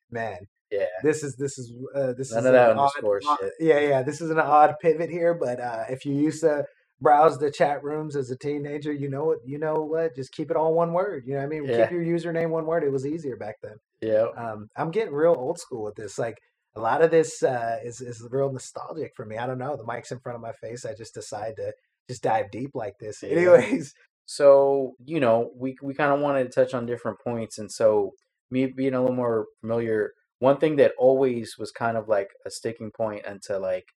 [0.09, 0.39] man.
[0.71, 0.85] yeah.
[1.03, 3.53] This is this is uh, this None is of that an odd- underscore odd- shit.
[3.59, 4.01] Yeah, yeah.
[4.03, 6.65] This is an odd pivot here, but uh, if you used to
[6.99, 10.15] browse the chat rooms as a teenager, you know what you know what.
[10.15, 11.23] Just keep it all one word.
[11.25, 11.65] You know what I mean?
[11.65, 11.83] Yeah.
[11.87, 12.83] Keep your username one word.
[12.83, 13.75] It was easier back then.
[14.01, 14.27] Yeah.
[14.37, 16.17] Um, I'm getting real old school with this.
[16.17, 16.37] Like
[16.75, 19.37] a lot of this uh, is is real nostalgic for me.
[19.37, 19.75] I don't know.
[19.75, 20.85] The mic's in front of my face.
[20.85, 21.73] I just decide to
[22.09, 23.21] just dive deep like this.
[23.23, 23.29] Yeah.
[23.29, 23.93] Anyways,
[24.33, 28.13] So, you know, we we kind of wanted to touch on different points and so
[28.49, 32.49] me being a little more familiar, one thing that always was kind of like a
[32.49, 33.89] sticking point until like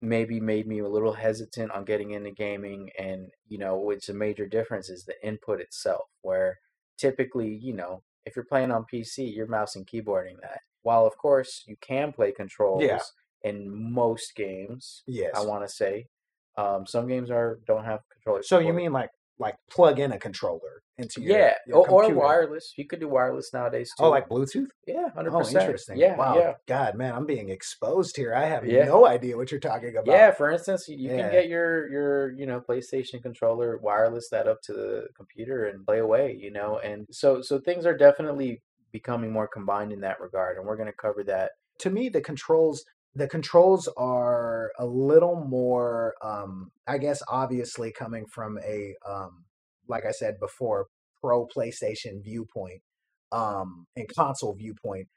[0.00, 4.14] maybe made me a little hesitant on getting into gaming and, you know, which a
[4.14, 6.60] major difference is the input itself where
[6.96, 10.60] typically, you know, if you're playing on PC, you're mouse and keyboarding that.
[10.82, 15.32] While of course you can play controls in most games, yes.
[15.34, 16.06] I want to say.
[16.56, 18.48] Um, some games are don't have controllers.
[18.48, 22.14] So you mean like like plug in a controller into your Yeah, your or, or
[22.14, 22.74] wireless.
[22.76, 24.06] You could do wireless nowadays oh, too.
[24.06, 24.66] Oh, like Bluetooth?
[24.86, 25.62] yeah, hundred Oh, percent.
[25.62, 25.96] interesting.
[25.98, 26.34] Yeah, wow.
[26.36, 28.34] yeah, God, man, I'm being exposed here.
[28.34, 28.84] I have Yeah.
[28.84, 30.12] no idea what you're talking about.
[30.12, 30.32] yeah.
[30.32, 31.16] For instance, you, you Yeah.
[31.22, 35.86] can get your your you know PlayStation controller wireless that up to the computer and
[35.86, 36.32] play away.
[36.34, 40.66] You know, and so so things are definitely becoming more combined in that regard, and
[40.66, 41.52] we're going to cover that.
[41.80, 42.84] To me, the controls
[43.18, 49.44] the controls are a little more um I guess obviously coming from a um
[49.88, 50.86] like I said before,
[51.20, 52.80] pro PlayStation viewpoint,
[53.32, 55.08] um and console viewpoint.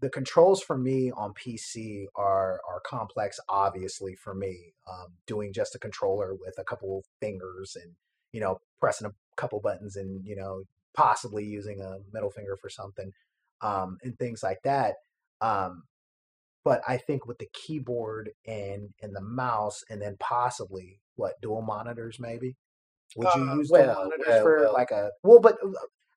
[0.00, 4.72] The controls for me on PC are are complex, obviously for me.
[4.90, 7.92] Um, doing just a controller with a couple of fingers and
[8.32, 10.62] you know pressing a couple buttons and you know
[10.94, 13.12] possibly using a middle finger for something
[13.60, 14.94] um, and things like that.
[15.40, 15.82] Um,
[16.64, 21.62] but I think with the keyboard and and the mouse and then possibly what dual
[21.62, 22.56] monitors maybe.
[23.16, 24.72] Would you Uh, use dual well, monitors well, for well.
[24.72, 25.40] like a well?
[25.40, 25.70] But uh,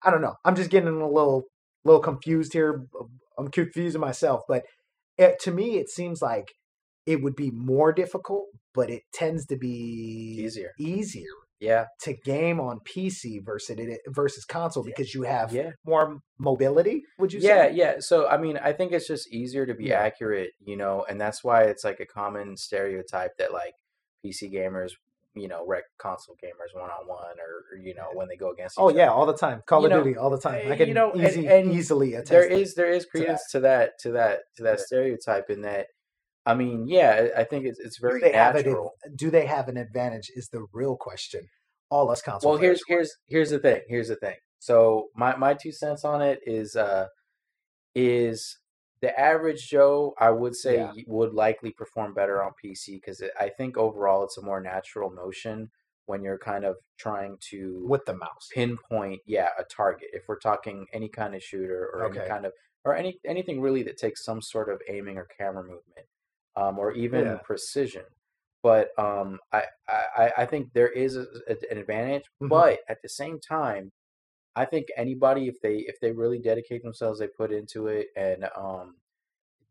[0.04, 0.36] I don't know.
[0.46, 1.44] I'm just getting a little
[1.84, 2.86] little confused here.
[3.38, 4.64] I'm confusing myself, but
[5.18, 6.54] it, to me, it seems like
[7.06, 10.72] it would be more difficult, but it tends to be Easier.
[10.80, 11.26] easier
[11.60, 15.72] Yeah, to game on PC versus it versus console because you have yeah.
[15.86, 17.04] more mobility.
[17.18, 17.76] Would you Yeah, say?
[17.76, 17.96] yeah.
[18.00, 20.00] So I mean, I think it's just easier to be Yeah.
[20.00, 23.74] accurate, you know, and that's why it's like a common stereotype that like
[24.26, 24.92] PC gamers,
[25.34, 28.76] you know, wreck console gamers one on one, or you know when they go against.
[28.78, 29.62] Oh each yeah, all the time.
[29.66, 30.56] Call You of know, Duty all the time.
[30.68, 32.32] I eh, can you know, easy, and easily attest.
[32.32, 32.60] there that.
[32.60, 33.12] is there is that.
[33.12, 34.84] credence to that to that to that Yeah.
[34.86, 35.88] stereotype in that.
[36.46, 38.66] I mean, yeah, I think it's it's very have it?
[39.16, 40.32] Do they have an advantage?
[40.36, 41.48] Is the real question.
[41.90, 42.52] all us console.
[42.52, 43.82] Well, here's here's here's the thing.
[43.88, 44.36] Here's the thing.
[44.60, 47.08] So my my two cents on it is uh
[47.96, 48.58] is
[49.02, 50.92] the average Joe, I would say, Yeah.
[51.08, 55.70] would likely perform better on PC because I think overall it's a more natural motion
[56.08, 58.48] when you're kind of trying to with the mouse.
[58.54, 60.10] pinpoint, yeah, a target.
[60.14, 62.20] If we're talking any kind of shooter or Okay.
[62.22, 62.54] any kind of
[62.84, 66.08] or any anything really that takes some sort of aiming or camera movement,
[66.56, 67.38] um, or even Yeah.
[67.44, 68.04] precision.
[68.64, 72.50] But um, I, I I think there is a, a- an advantage, Mhm.
[72.50, 73.92] but at the same time,
[74.56, 78.50] I think anybody if they if they really dedicate themselves, they put into it, and
[78.56, 78.96] um,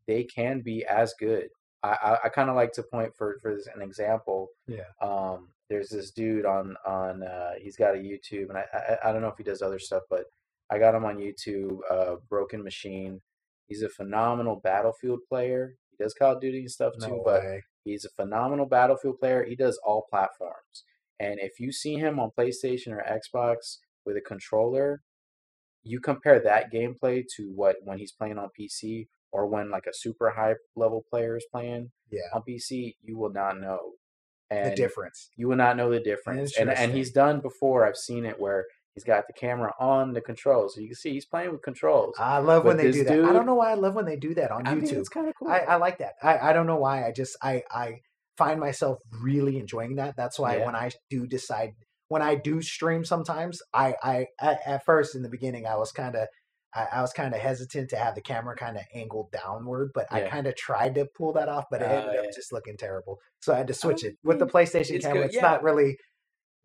[0.07, 1.49] they can be as good.
[1.83, 4.51] I I, I kind of like to point for for this, an example.
[4.69, 4.85] Yeah.
[5.01, 9.13] Um, there's this dude on on uh, he's got a YouTube, and I, I I
[9.13, 10.27] don't know if he does other stuff, but
[10.71, 11.79] I got him on YouTube.
[11.91, 13.21] Uh, Broken Machine.
[13.67, 15.75] He's a phenomenal Battlefield player.
[15.97, 17.43] He does Call of Duty and stuff too, but.
[17.85, 19.45] He's a phenomenal Battlefield player.
[19.45, 20.85] He does all platforms.
[21.21, 23.77] And if you see him on PlayStation or Xbox
[24.07, 25.03] with a controller,
[25.83, 29.93] you compare that gameplay to what when he's playing on PC or when like a
[29.93, 32.23] super high level player is playing Yeah.
[32.35, 33.93] on PC, you will not know.
[34.51, 35.31] The difference.
[35.37, 36.57] you will not know the difference.
[36.57, 37.85] And and he's done before.
[37.85, 41.11] I've seen it where he's got the camera on the controls, so you can see
[41.13, 42.15] he's playing with controls.
[42.19, 43.25] I love But when they do that.
[43.25, 44.93] I don't know why I love when they do that on I YouTube.
[44.99, 45.49] it's kind of cool.
[45.49, 46.15] I, I like that.
[46.23, 47.07] I, I don't know why.
[47.07, 48.01] I just I I
[48.37, 50.17] find myself really enjoying that.
[50.17, 50.67] That's why Yeah.
[50.67, 51.73] when I do decide
[52.09, 55.93] when I do stream sometimes, I I at, at first in the beginning I was
[55.93, 56.29] kind of
[56.75, 60.07] I, I was kind of hesitant to have the camera kind of angled downward, but
[60.11, 62.31] I kind of tried to pull that off, but it ended up uh, yeah.
[62.35, 63.19] just looking terrible.
[63.41, 65.19] So I had to switch it with the PlayStation camera.
[65.19, 65.43] good, It's yeah.
[65.43, 65.97] not really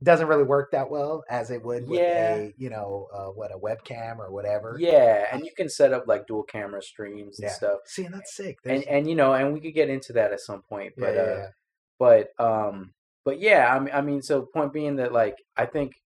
[0.01, 2.35] doesn't really work that well as it would with Yeah.
[2.35, 4.77] a you know uh, what a webcam or whatever.
[4.79, 7.53] yeah, and you can set up like dual camera streams and Yeah.
[7.53, 7.79] stuff.
[7.85, 8.59] See, and that's sick.
[8.63, 11.15] and There's- and you know, and we could get into that at some point, but
[11.15, 11.51] yeah, uh,
[11.99, 12.93] but um,
[13.25, 16.01] but yeah, I mean, I mean, so point being that like I think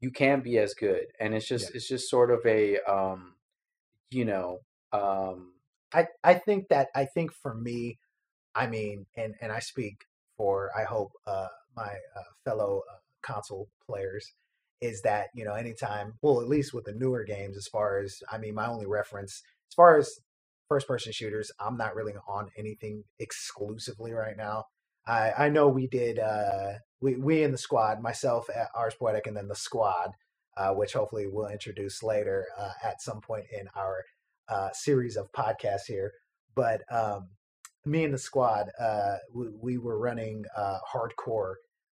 [0.00, 3.34] you can be as good, and it's just it's just sort of a um,
[4.10, 4.60] you know,
[4.92, 5.52] um,
[5.92, 7.98] I, I think that I think for me,
[8.54, 10.04] I mean, and and I speak
[10.38, 12.96] for I hope uh, my uh, fellow uh,
[13.26, 14.32] console players
[14.80, 18.22] is that you know anytime well at least with the newer games as far as
[18.30, 20.20] I mean my only reference as far as
[20.68, 24.64] first person shooters I'm not really on anything exclusively right now.
[25.06, 29.26] I I know we did uh we we in the squad myself at Arze Poetic
[29.26, 30.12] and then the squad
[30.56, 34.04] uh, which hopefully we'll introduce later uh, at some point in our
[34.48, 36.12] uh, series of podcasts here.
[36.54, 37.28] But um,
[37.84, 41.54] me and the squad, uh, we, we were running uh, hardcore,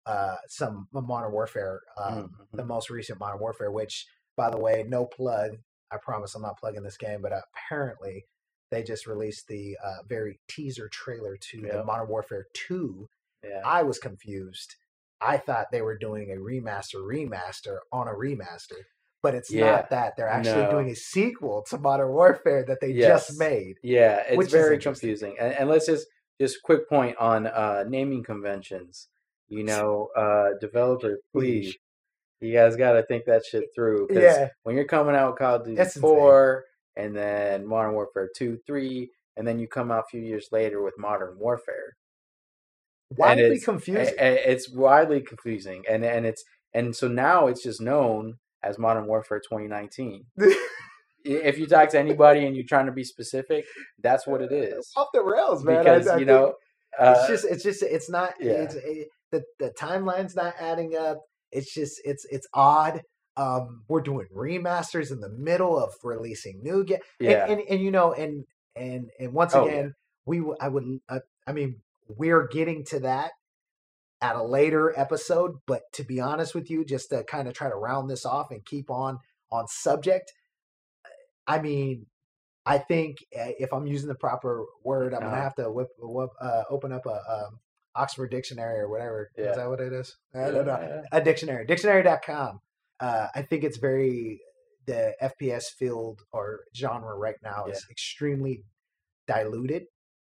[0.08, 2.14] uh, some Modern Warfare, um,
[2.52, 2.56] mhm.
[2.56, 3.70] the most recent Modern Warfare.
[3.70, 5.52] Which, by the way, no plug.
[5.92, 8.24] I promise I'm not plugging this game, but apparently
[8.70, 13.06] they just released the uh, very teaser trailer to the Modern Warfare Two.
[13.44, 14.74] yeah, I was confused.
[15.20, 18.80] I thought they were doing a remaster, remaster on a remaster,
[19.22, 19.70] but it's Yeah.
[19.72, 20.14] not that.
[20.16, 20.70] They're actually No.
[20.70, 23.26] doing a sequel to Modern Warfare that they Yes.
[23.28, 23.78] just made.
[23.82, 25.36] yeah, it's very confusing.
[25.40, 26.06] And, and let's just
[26.40, 29.08] just quick point on uh, naming conventions.
[29.48, 31.74] You know, uh, developer, please,
[32.40, 34.06] you guys got to think that shit through.
[34.08, 34.48] 'cause Yeah.
[34.62, 36.02] when you're coming out with Call of Duty That's insane.
[36.10, 36.64] 4
[36.96, 40.82] and then Modern Warfare 2, 3, and then you come out a few years later
[40.82, 41.96] with Modern Warfare.
[43.16, 44.14] Widely it's- confusing.
[44.18, 45.84] It's widely confusing.
[45.88, 50.26] And and it's and so now it's just known as Modern Warfare 2019.
[51.24, 53.66] If you talk to anybody and you're trying to be specific,
[53.98, 54.90] that's what it is.
[54.96, 55.78] Off the rails, man.
[55.82, 56.54] Because I you know,
[56.98, 58.34] uh, it's just, it's just, it's not.
[58.40, 58.52] yeah.
[58.52, 61.18] It's it, the the timeline's not adding up.
[61.50, 63.02] It's just, it's, it's odd.
[63.36, 66.98] Um, we're doing remasters in the middle of releasing new game.
[67.20, 68.44] yeah, and, and and you know and
[68.76, 69.70] and and once Oh, yeah.
[69.72, 69.94] again
[70.26, 71.76] we I would uh, i mean
[72.08, 73.30] we're getting to that
[74.20, 77.68] at a later episode but to be honest with you just to kind of try
[77.68, 79.18] to round this off and keep on
[79.52, 80.32] on subject
[81.46, 82.06] i mean
[82.66, 85.30] i think uh, if i'm using the proper word i'm Uh-huh.
[85.30, 87.10] gonna have to whip, whip, uh, open up a
[87.46, 87.58] um,
[87.94, 89.50] oxford dictionary or whatever Yeah.
[89.50, 91.02] is that what it is i don't know Yeah.
[91.12, 92.60] a dictionary dictionary.com
[93.00, 94.40] uh, i think it's very
[94.86, 98.62] the fps field or genre right now is extremely
[99.26, 99.84] diluted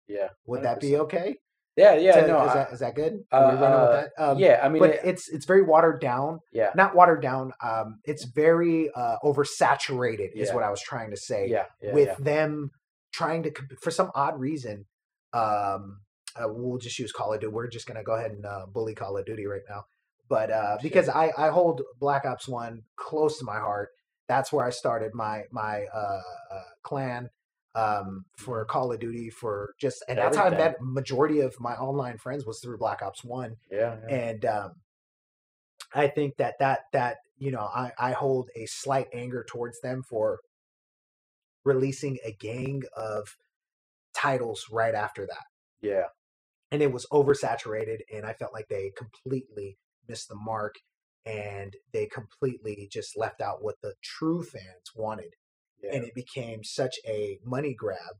[0.07, 1.35] yeah, would that be okay
[1.77, 2.19] yeah, yeah.
[2.19, 4.23] To- no, is, I- that, is that good Are we running uh, with that?
[4.23, 4.59] Um, yeah.
[4.61, 8.25] I mean, but it- it's it's very watered down yeah, not watered down um it's
[8.25, 12.15] very uh oversaturated is what i was trying to say yeah, yeah, with yeah.
[12.19, 12.71] them
[13.13, 14.85] trying to for some odd reason
[15.33, 15.99] um
[16.35, 18.95] uh, we'll just use call of duty we're just gonna go ahead and uh, bully
[18.95, 19.85] call of duty right now
[20.29, 23.89] but uh because i i hold black ops 1 close to my heart
[24.27, 27.29] that's where i started my my uh, uh clan
[27.73, 31.73] um for call of duty for just and that's how i met majority of my
[31.75, 34.15] online friends was through black ops 1 yeah, yeah.
[34.15, 34.71] and um
[35.93, 40.03] I think that that that you know I I hold a slight anger towards them
[40.03, 40.39] for
[41.63, 43.35] releasing a gang of
[44.13, 45.45] titles right after that.
[45.81, 46.05] Yeah.
[46.71, 50.75] And it was oversaturated and i felt like they completely missed the mark
[51.25, 55.33] and they completely just left out what the true fans wanted
[55.83, 55.95] Yeah.
[55.95, 58.15] and it became such a money grab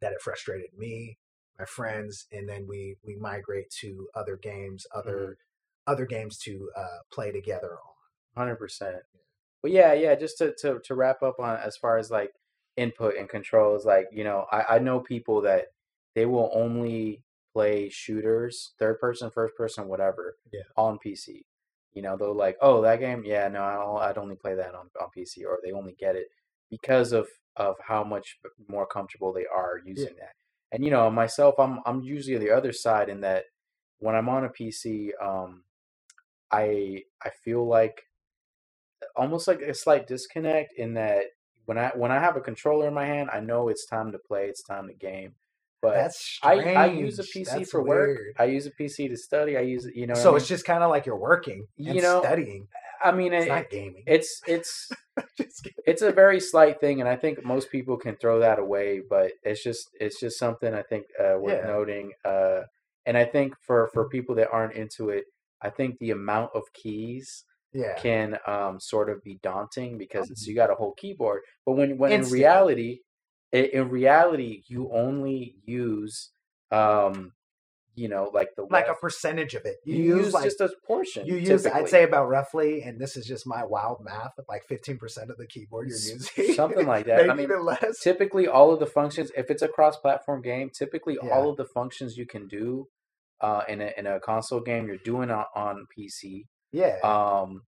[0.00, 1.18] that it frustrated me
[1.58, 5.36] my friends and then we we migrate to other games other
[5.86, 7.90] other games to uh play together on
[8.36, 8.96] Hundred percent.
[9.62, 10.14] But yeah, yeah.
[10.14, 12.30] Just to, to to wrap up on as far as like
[12.76, 15.66] input and controls, like you know, I I know people that
[16.14, 20.62] they will only play shooters, third person, first person, whatever, Yeah.
[20.76, 21.46] on PC.
[21.92, 24.90] You know, they're like, oh, that game, yeah, no, I'll, I'd only play that on
[25.00, 26.28] on PC, or they only get it
[26.70, 30.34] because of of how much more comfortable they are using that.
[30.72, 33.46] And you know, myself, I'm I'm usually the other side in that
[33.98, 35.64] when I'm on a PC, um,
[36.52, 38.04] I I feel like
[39.16, 41.24] almost like a slight disconnect in that
[41.64, 44.18] when I when I have a controller in my hand, I know it's time to
[44.18, 45.34] play, it's time to game.
[45.82, 46.76] But that's I strange.
[46.76, 48.18] I use a PC That's for work.
[48.38, 49.56] I use a PC to study.
[49.56, 50.14] I use it, you know.
[50.14, 50.36] what I so mean?
[50.38, 52.68] it's just kind of like you're working You know, studying
[53.02, 54.90] I mean, it's it, not gaming it's it's
[55.36, 59.00] Just it's a very slight thing, and I think most people can throw that away.
[59.08, 61.66] But it's just it's just something I think uh, worth Yeah.
[61.66, 62.12] noting.
[62.24, 62.62] Uh,
[63.06, 65.24] and I think for for people that aren't into it,
[65.62, 70.46] I think the amount of keys yeah can um, sort of be daunting because it's
[70.46, 71.42] you got a whole keyboard.
[71.66, 73.09] But when when in reality, i-
[73.52, 76.30] in reality, you only use
[76.70, 77.32] um,
[77.96, 80.60] you know like the like a percentage of it you, you use, use like just
[80.60, 81.26] a portion.
[81.26, 85.00] You use, I'd say about roughly, and this is just my wild math, like 15%
[85.28, 86.54] of the keyboard you're using.
[86.54, 87.18] something like that.
[87.24, 87.98] I Maybe mean, even less.
[88.00, 91.30] typically all of the functions if it's a cross-platform game typically Yeah.
[91.30, 92.86] all of the functions you can do
[93.40, 96.98] uh, in, a, in a console game you're doing on, on pc Yeah.
[97.02, 97.62] um,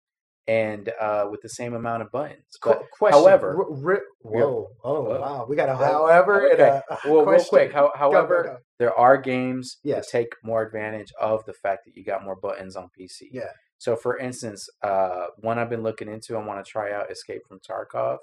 [0.50, 3.20] and uh, with the same amount of buttons Qu- but question.
[3.20, 4.68] however- R- r- whoa.
[4.84, 5.46] Oh, wow.
[5.48, 6.64] We got a however Okay.
[6.64, 8.58] a, a well, real quick how, Go, go, however go.
[8.80, 10.06] there are games Yes.
[10.12, 13.52] that take more advantage of the fact that you got more buttons on pc Yeah.
[13.78, 17.44] so for instance uh, one i've been looking into i want to try out escape
[17.48, 18.18] from tarkov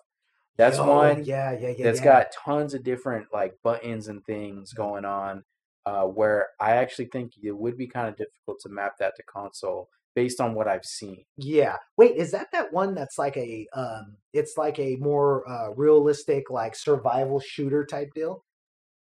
[0.57, 1.85] that's Yo, one Yeah, yeah, yeah.
[1.85, 2.05] that's yeah.
[2.05, 5.45] got tons of different like buttons and things going on
[5.85, 9.23] uh, where i actually think it would be kind of difficult to map that to
[9.23, 11.77] console based on what i've seen Yeah.
[11.97, 16.51] Wait, is that that one that's like a um it's like a more uh realistic
[16.51, 18.43] like survival shooter type deal?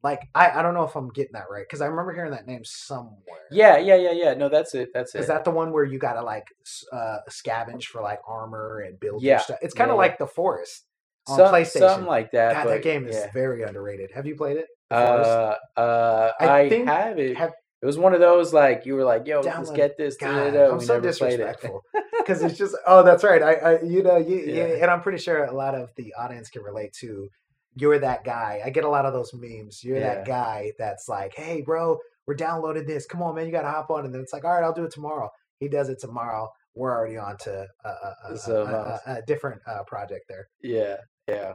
[0.03, 2.47] Like I I don't know if I'm getting that right cuz I remember hearing that
[2.47, 3.45] name somewhere.
[3.51, 5.99] yeah yeah yeah yeah no that's it that's it Is that the one where you
[5.99, 6.47] got to like
[6.93, 9.33] uh scavenge for like armor and build Yeah.
[9.33, 9.59] your stuff?
[9.63, 10.09] It's kind of Yeah, yeah.
[10.09, 10.87] like The Forest
[11.27, 11.79] on Some- PlayStation.
[11.81, 13.31] something like that God, but that game is yeah.
[13.33, 14.11] very underrated.
[14.13, 14.69] Have you played it?
[14.91, 18.95] Uh, uh, I I, think- have it have- it was one of those like you
[18.95, 21.83] were like yo let's get this God, da-da-da, I'm we so never played it disrespectful
[22.19, 23.43] because it's just oh that's right.
[23.43, 24.65] I, I you know you, you- Yeah.
[24.83, 27.29] and I'm pretty sure a lot of the audience can relate to.
[27.77, 28.61] You're that guy.
[28.65, 29.83] I get a lot of those memes.
[29.85, 30.15] You're Yeah.
[30.17, 33.07] that guy that's like, hey, bro, we're downloading this.
[33.07, 34.05] Come on, man, you got to hop on.
[34.05, 35.31] And then it's like, all right, I'll do it tomorrow.
[35.61, 36.49] He does it tomorrow.
[36.75, 37.89] We're already on to a,
[38.33, 40.49] a, So, a, a, different uh, project there.
[40.63, 40.97] yeah
[41.29, 41.53] yeah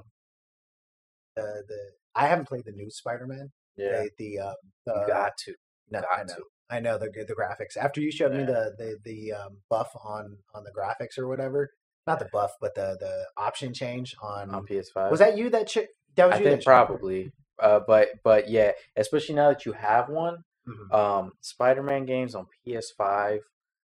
[1.38, 1.78] Uh, the
[2.16, 3.52] I haven't played the new Spider-Man.
[3.78, 4.56] yeah The, the, um,
[4.88, 5.54] you the got to
[5.92, 6.34] no, I know.
[6.36, 6.44] to.
[6.70, 7.78] I know the the graphics.
[7.78, 11.70] After you showed me the the the um, buff on on the graphics or whatever,
[12.08, 14.50] not the buff, but the the option change on.
[14.50, 16.44] on ps5 was that you that ch- that was I you?
[16.46, 16.86] think that showed me?
[16.88, 17.32] probably.
[17.60, 20.92] Uh, but but yeah, especially now that you have one, Mhm.
[20.94, 23.40] um, Spider-Man games on PS5,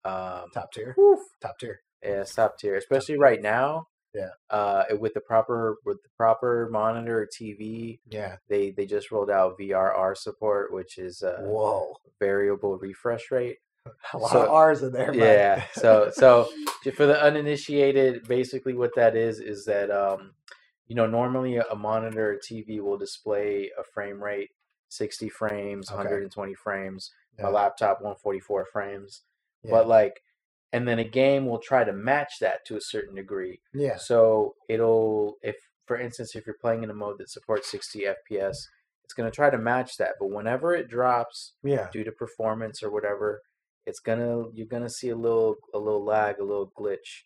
[0.04, 1.80] um, top tier, woof, top tier.
[2.04, 2.76] yeah, it's top tier.
[2.76, 4.30] Especially right now, Yeah.
[4.50, 8.38] Uh, with the proper with the proper monitor or TV, Yeah.
[8.48, 13.58] they they just rolled out VRR support, which is uh, Whoa, variable refresh rate.
[14.13, 15.13] a lot so- of R's in there.
[15.13, 15.63] Yeah.
[15.74, 16.50] So so
[16.96, 20.34] for the uninitiated, basically what that is is that um,
[20.88, 24.52] you know, normally a monitor or TV will display a frame rate
[24.89, 25.98] 60 frames, Okay.
[25.98, 27.12] 120 frames.
[27.38, 27.54] My Yeah.
[27.56, 29.24] laptop 144 frames.
[29.63, 29.72] Yeah.
[29.72, 30.22] But like
[30.74, 33.62] and then a game will try to match that to a certain degree.
[33.74, 38.02] yeah, So it'll if for instance if you're playing in a mode that supports 60
[38.30, 38.58] FPS,
[39.04, 40.16] it's going to try to match that.
[40.20, 43.42] But whenever it drops yeah, due to performance or whatever,
[43.86, 47.24] it's gonna you're gonna see a little a little lag, a little glitch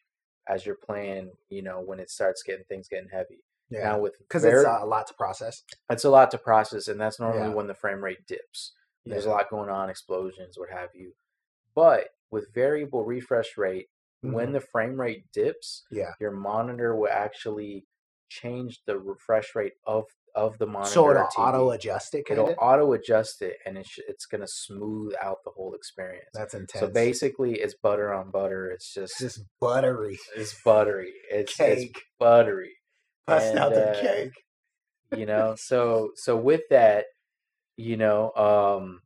[0.48, 1.32] as you're playing.
[1.50, 3.40] You know when it starts getting things getting heavy.
[3.72, 3.84] yeah.
[3.84, 5.64] Now with Because it's a lot to process.
[5.90, 7.56] it's a lot to process, and that's normally Yeah.
[7.56, 8.74] when the frame rate dips.
[9.04, 11.14] There's a lot going on, explosions, what have you.
[11.74, 13.88] But with variable refresh rate,
[14.22, 14.54] when Mhm.
[14.54, 16.14] the frame rate dips, Yeah.
[16.20, 17.88] your monitor will actually
[18.30, 20.94] change the refresh rate of of the monitor.
[20.94, 22.26] So it'll auto adjust it.
[22.30, 26.30] It'll auto adjust it, and it's it's gonna smooth out the whole experience.
[26.34, 26.80] That's intense.
[26.80, 28.70] So basically, it's butter on butter.
[28.72, 31.14] It's just it's just buttery it's buttery.
[31.30, 32.02] It's it's cake.
[32.18, 32.78] buttery.
[33.28, 34.46] Bust out the uh, cake.
[35.12, 37.08] you know so so with that
[37.78, 39.02] you know um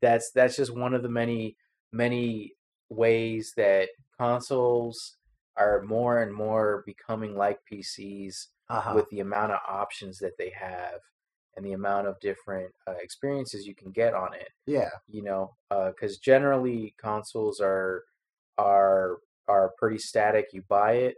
[0.00, 1.56] that's that's just one of the many
[1.92, 2.52] many
[2.90, 5.16] ways that consoles
[5.56, 8.92] are more and more becoming like PCs Uh-huh.
[8.94, 11.00] with the amount of options that they have
[11.56, 14.90] and the amount of different uh, experiences you can get on it yeah.
[15.08, 15.56] you know
[15.88, 18.04] because generally consoles are
[18.58, 19.18] are
[19.48, 21.16] are pretty static you buy it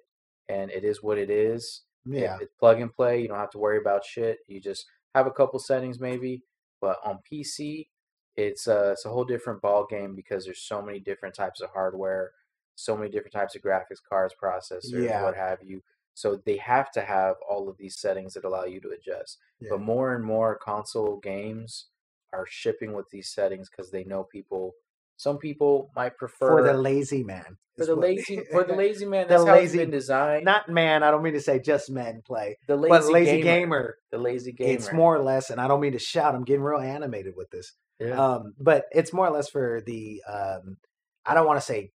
[0.49, 2.39] and it is what it is it- Yeah.
[2.41, 3.21] it's plug and play.
[3.21, 4.39] You don't have to worry about shit.
[4.47, 6.43] You just have a couple settings maybe.
[6.81, 7.89] But on PC,
[8.37, 11.71] it's a it's a whole different ball game because there's so many different types of
[11.71, 12.33] hardware,
[12.77, 15.23] so many different types of graphics cards, processors, Yeah.
[15.25, 15.83] what have you.
[16.15, 19.39] So they have to have all of these settings that allow you to adjust.
[19.61, 19.69] Yeah.
[19.71, 21.87] But more and more console games
[22.33, 24.75] are shipping with these settings because they know people.
[25.17, 27.59] Some people might prefer For the lazy man.
[27.77, 29.27] for the what- lazy for the lazy man.
[29.29, 30.45] The That's how lazy- it's been designed.
[30.45, 31.03] Not man.
[31.03, 33.99] I don't mean to say just men play, the lazy, but lazy gamer, gamer.
[34.13, 34.73] The lazy gamer.
[34.73, 36.35] It's more or less, and I don't mean to shout.
[36.35, 37.73] I'm getting real animated with this.
[38.01, 38.19] Yeah.
[38.19, 40.79] Um, but it's more or less for the um,
[41.27, 41.91] I don't want to say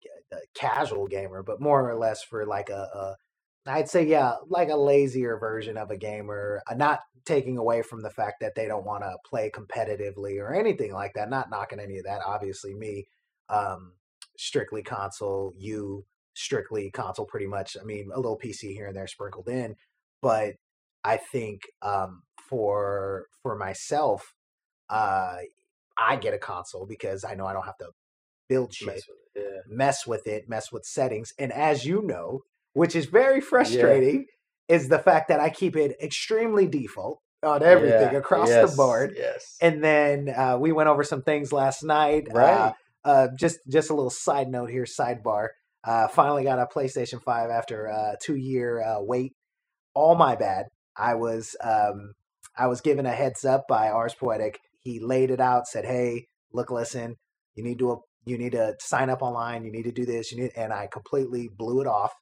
[0.53, 3.15] casual gamer, but more or less for like a, a
[3.67, 6.61] I'd say yeah, like a lazier version of a gamer.
[6.69, 10.53] uh, Not taking away from the fact that they don't want to play competitively or
[10.53, 11.29] anything like that.
[11.29, 12.21] Not knocking any of that.
[12.25, 13.07] Obviously, me,
[13.49, 13.93] um,
[14.37, 15.53] strictly console.
[15.57, 17.25] You strictly console.
[17.25, 17.75] Pretty much.
[17.79, 19.75] I mean, a little PC here and there sprinkled in,
[20.21, 20.53] but
[21.03, 24.35] I think um, for for myself,
[24.89, 25.37] uh,
[25.97, 27.89] I get a console because I know I don't have to
[28.49, 31.33] build shit, Mess with it, mess with it, mess with settings.
[31.39, 32.41] And as you know,
[32.73, 34.25] which is very frustrating,
[34.67, 38.77] is the fact that I keep it extremely default on everything Yeah, across yes, the
[38.77, 39.13] board.
[39.15, 39.57] Yes.
[39.61, 42.27] And then uh, we went over some things last night.
[42.29, 42.73] Uh, right.
[43.03, 45.49] uh, just just a little side note here, sidebar.
[45.83, 49.33] Uh, finally got a PlayStation Five after a two year uh, wait.
[49.93, 50.65] All my bad.
[50.97, 52.13] I was um,
[52.57, 54.59] I was given a heads up by Arze Poetic.
[54.85, 57.17] He laid it out, said, "Hey, look, listen,
[57.55, 59.65] you need to you need to sign up online.
[59.65, 60.31] You need to do this.
[60.31, 62.13] You need," and I completely blew it off.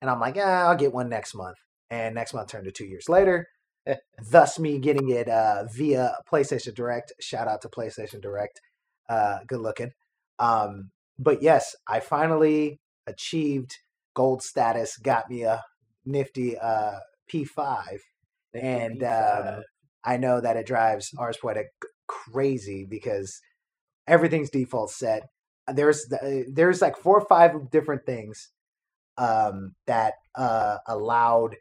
[0.00, 1.58] And I'm like, "Yeah, I'll get one next month."
[1.90, 3.46] And next month turned to two years later.
[4.30, 7.12] thus, me getting it uh, via PlayStation Direct.
[7.20, 8.60] Shout out to PlayStation Direct.
[9.08, 9.90] Uh, good looking.
[10.38, 13.76] Um, but yes, I finally achieved
[14.14, 14.96] gold status.
[14.96, 15.62] Got me a
[16.06, 16.98] nifty uh,
[17.30, 17.98] P5,
[18.54, 19.62] and um,
[20.02, 21.68] I know that it drives Arze Poetic
[22.06, 23.40] crazy because
[24.06, 25.28] everything's default set.
[25.68, 26.06] There's
[26.48, 28.50] there's like four or five different things
[29.18, 31.56] um, that uh, allowed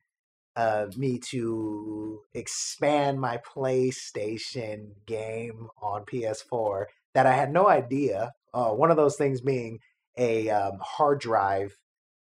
[0.55, 8.33] uh, me to expand my PlayStation game on PS4 that I had no idea.
[8.53, 9.79] Uh, one of those things being
[10.17, 11.77] a um, hard drive,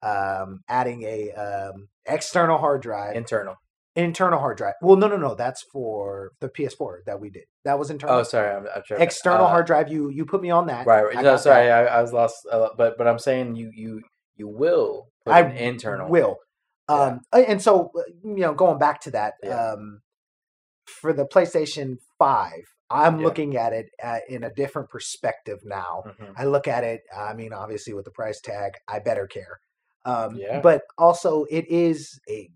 [0.02, 3.56] um, adding a um, external hard drive, internal.
[3.96, 4.74] Internal hard drive.
[4.82, 7.44] Well, no, no, no, that's for the PS4 that we did.
[7.64, 8.18] That was internal.
[8.20, 8.98] Oh, sorry, I'm, I'm sure.
[8.98, 9.90] external uh, hard drive.
[9.92, 10.86] You you put me on that.
[10.86, 11.04] Right.
[11.04, 11.18] right.
[11.18, 11.70] I No, sorry.
[11.72, 12.36] I, I was lost.
[12.52, 14.02] Uh, but but I'm saying you you
[14.36, 16.10] you will put I an internal.
[16.10, 16.38] will.
[16.88, 19.72] Um, and so uh, you know, going back to that, Yeah.
[19.74, 20.02] um,
[20.86, 23.26] for the PlayStation Five, I'm Yeah.
[23.26, 26.04] looking at it at, in a different perspective now.
[26.06, 26.34] Mhm.
[26.38, 27.02] I look at it.
[27.16, 29.60] I mean, obviously, with the price tag, I better care.
[30.06, 30.60] Um, Yeah.
[30.62, 32.50] But also, it is a.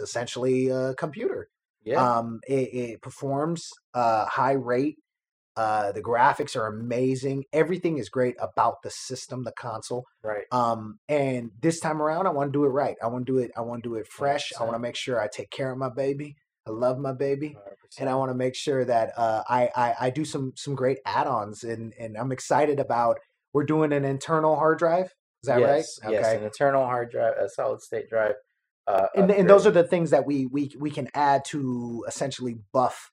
[0.00, 1.48] It's essentially a computer.
[1.84, 2.04] Yeah.
[2.04, 4.96] Um, it, it performs uh, high rate.
[5.56, 7.44] Uh, the graphics are amazing.
[7.52, 10.04] Everything is great about the system, the console.
[10.22, 10.44] right.
[10.52, 12.96] Um, and this time around, I want to do it right.
[13.02, 13.52] I want to do it.
[13.56, 14.52] I want to do it fresh.
[14.60, 16.36] I want to make sure I take care of my baby.
[16.66, 18.00] I love my baby, 100%.
[18.00, 20.98] and I want to make sure that uh, I, I I do some some great
[21.06, 21.62] add-ons.
[21.62, 23.18] And and I'm excited about.
[23.54, 25.14] We're doing an internal hard drive.
[25.42, 26.12] Is that yes, right?
[26.12, 28.34] Yes, an internal hard drive, a solid state drive.
[28.86, 32.56] Uh, and, and those are the things that we we we can add to essentially
[32.72, 33.10] buff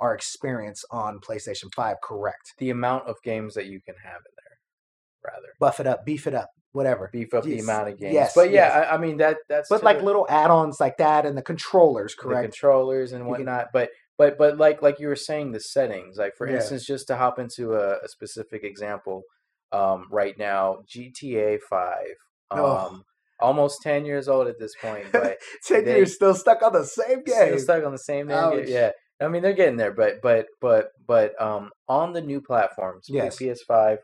[0.00, 4.34] our experience on PlayStation 5 correct the amount of games that you can have in
[4.44, 5.32] there.
[5.32, 8.14] Rather buff it up beef it up whatever beef up the amount of games.
[8.14, 8.86] yes, but yeah, yes.
[8.90, 12.16] I, I mean that that's but like the- little add-ons like that and the controllers
[12.16, 13.68] the correct controllers and whatnot.
[13.72, 16.16] But but but like like you were saying, the settings.
[16.16, 16.56] Like for Yeah.
[16.56, 19.22] instance, just to hop into a, a specific example,
[19.70, 22.16] um, right now GTA Five,
[22.50, 23.02] um, Oh.
[23.42, 26.84] Almost ten years old at this point, but 10 they- years still stuck on the
[26.84, 28.64] same game still stuck on the same game.
[28.66, 28.90] Yeah,
[29.20, 33.38] I mean they're getting there, but but but but um, on the new platforms, Yes.
[33.38, 33.98] PS5,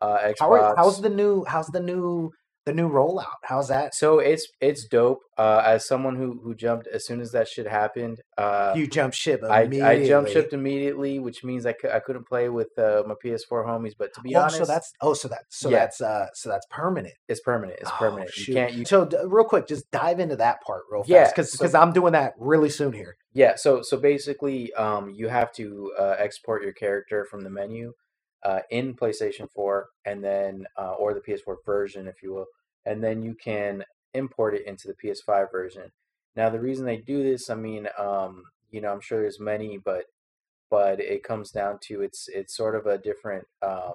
[0.00, 0.34] uh, Xbox.
[0.40, 2.30] How are, how's the new how's the new
[2.66, 3.24] the new rollout?
[3.42, 3.94] How's that?
[3.94, 5.20] So it's it's dope.
[5.38, 9.14] Uh, as someone who who jumped as soon as that shit happened, uh, You jump
[9.14, 10.04] ship I immediately.
[10.04, 13.66] I jump shipped immediately, which means I, cou- I couldn't play with uh, my PS4
[13.66, 13.94] homies.
[13.98, 15.78] But to be oh, honest, so that's oh, so that so Yeah.
[15.78, 17.14] that's uh, so that's permanent.
[17.28, 17.78] it's permanent.
[17.80, 18.30] It's Oh, permanent.
[18.30, 18.48] shoot.
[18.48, 18.74] You can't.
[18.74, 21.78] You so d- real quick, just dive into that part real Yeah, fast, because so-
[21.80, 23.16] I'm doing that really soon here.
[23.32, 27.92] Yeah, so so basically, um, you have to uh, export your character from the menu
[28.44, 32.46] uh, in PlayStation 4, and then uh, or the PS4 version, if you will,
[32.86, 33.84] and then you can
[34.14, 35.92] import it into the PS5 version.
[36.36, 39.78] Now, the reason they do this, I mean, um, you know, I'm sure there's many,
[39.78, 40.04] but
[40.70, 43.94] but it comes down to it's it's sort of a different um,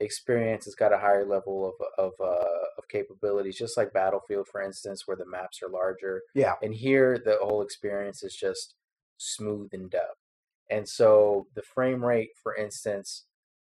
[0.00, 0.66] experience.
[0.66, 5.06] It's got a higher level of of uh, of capabilities, just like Battlefield, for instance,
[5.06, 6.22] where the maps are larger.
[6.34, 6.54] Yeah.
[6.62, 8.74] And here, the whole experience is just
[9.20, 10.16] smoothened up.
[10.70, 13.24] And so the frame rate, for instance,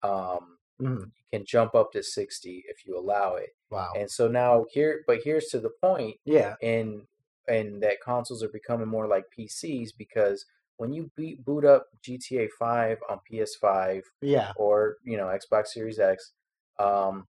[0.03, 1.11] um, Mhm.
[1.31, 3.51] can jump up to 60 if you allow it.
[3.69, 3.91] Wow.
[3.95, 6.55] And so now here, but here's to the point yeah.
[6.61, 7.07] And
[7.47, 10.45] and that consoles are becoming more like PCs because
[10.77, 14.51] when you beat, boot up GTA 5 on PS5 Yeah.
[14.57, 16.33] or you know Xbox Series X,
[16.79, 17.27] um,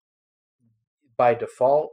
[1.16, 1.92] by default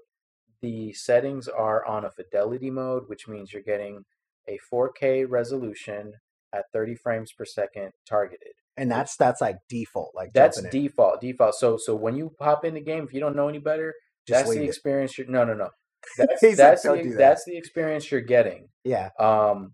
[0.61, 4.05] the settings are on a fidelity mode, which means you're getting
[4.47, 6.13] a 4K resolution
[6.53, 8.53] at 30 frames per second targeted.
[8.77, 10.11] And that's that's like default.
[10.15, 11.21] Like That's default.
[11.21, 11.55] Default.
[11.55, 13.93] So so when you pop in the game, if you don't know any better,
[14.27, 14.67] Just that's the it.
[14.67, 15.17] experience.
[15.17, 15.69] You're, no, no, no.
[16.17, 18.67] That's He's like, that's the, that." that's the experience you're getting.
[18.83, 19.09] Yeah.
[19.19, 19.73] Um,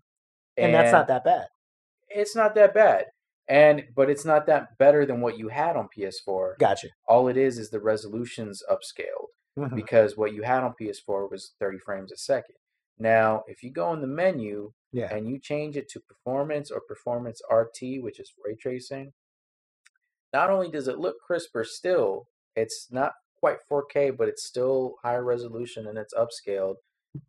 [0.56, 1.46] And, that's not that bad.
[2.08, 3.06] It's not that bad,
[3.48, 6.58] and but it's not that better than what you had on PS4.
[6.60, 6.88] Gotcha.
[7.08, 9.28] All it is is the resolution's upscaled
[9.58, 9.74] Mhm.
[9.74, 12.54] because what you had on PS4 was 30 frames a second.
[13.00, 15.12] Now, if you go in the menu Yeah.
[15.14, 19.12] and you change it to performance or performance RT, which is ray tracing,
[20.32, 25.24] not only does it look crisper still, it's not quite 4K, but it's still higher
[25.24, 26.76] resolution and it's upscaled.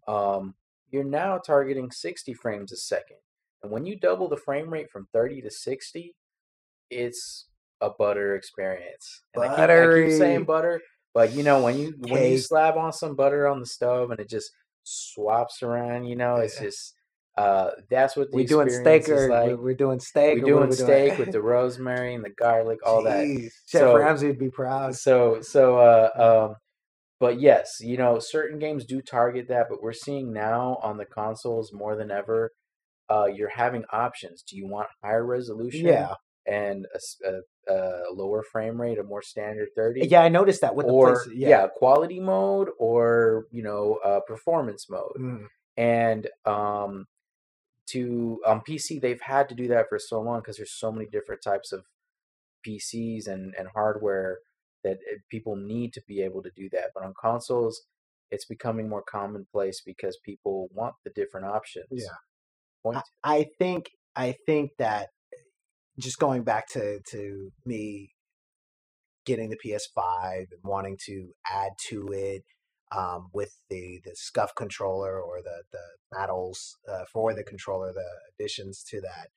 [0.07, 0.55] Um,
[0.89, 3.17] you're now targeting 60 frames a second.
[3.63, 6.15] And when you double the frame rate from 30 to 60,
[6.89, 7.47] it's
[7.79, 9.23] a butter experience.
[9.33, 9.65] And I keep, I
[10.09, 10.81] keep saying butter,
[11.13, 14.19] but you know when you when you slab on some butter on the stove and
[14.19, 14.51] it just
[14.83, 16.95] swaps around, you know, it's just
[17.37, 19.47] uh that's what the we doing steak is or like.
[19.51, 20.39] we're, we're doing steak.
[20.39, 23.25] We're doing we steak with the rosemary and the garlic, all that.
[23.67, 24.95] Chef So- Ramsay would be proud.
[24.95, 26.09] So so uh
[26.49, 26.55] um
[27.19, 31.05] but yes, you know, certain games do target that, but we're seeing now on the
[31.05, 32.51] consoles more than ever,
[33.09, 34.41] uh you're having options.
[34.43, 36.15] Do you want higher resolution Yeah.
[36.45, 40.07] and a, a- a lower frame rate, a more standard 30?
[40.07, 41.35] Yeah, I noticed that with the or place.
[41.35, 41.49] yeah.
[41.49, 41.67] Yeah.
[41.67, 45.45] quality mode or you know uh, performance mode Mm.
[45.77, 47.05] and um
[47.87, 51.05] to on pc they've had to do that for so long because there's so many
[51.07, 51.83] different types of
[52.65, 54.39] pcs and and hardware
[54.83, 57.81] that uh, people need to be able to do that but on consoles
[58.29, 62.15] it's becoming more commonplace because people want the different options Yeah.
[62.83, 62.97] Point.
[63.23, 65.09] I, I think I think that
[65.99, 68.11] just going back to to me
[69.25, 72.43] getting the PS5 and wanting to add to it
[72.95, 78.05] um, with the the SCUF controller or the the battles uh, for the controller, the
[78.35, 79.29] additions to that.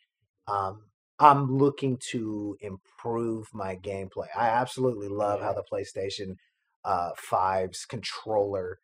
[0.53, 0.87] Um,
[1.21, 4.29] I'm looking to improve my gameplay.
[4.37, 6.37] I absolutely love how the PlayStation
[6.85, 8.81] uh, 5's controller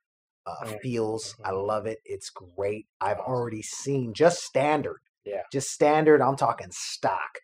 [0.46, 1.34] uh, Mm, feels.
[1.44, 1.66] I mhm.
[1.66, 1.98] love it.
[2.04, 2.86] It's great.
[3.00, 5.00] I've already seen just standard.
[5.24, 5.42] Yeah.
[5.52, 6.22] Just standard.
[6.22, 7.40] I'm talking stock.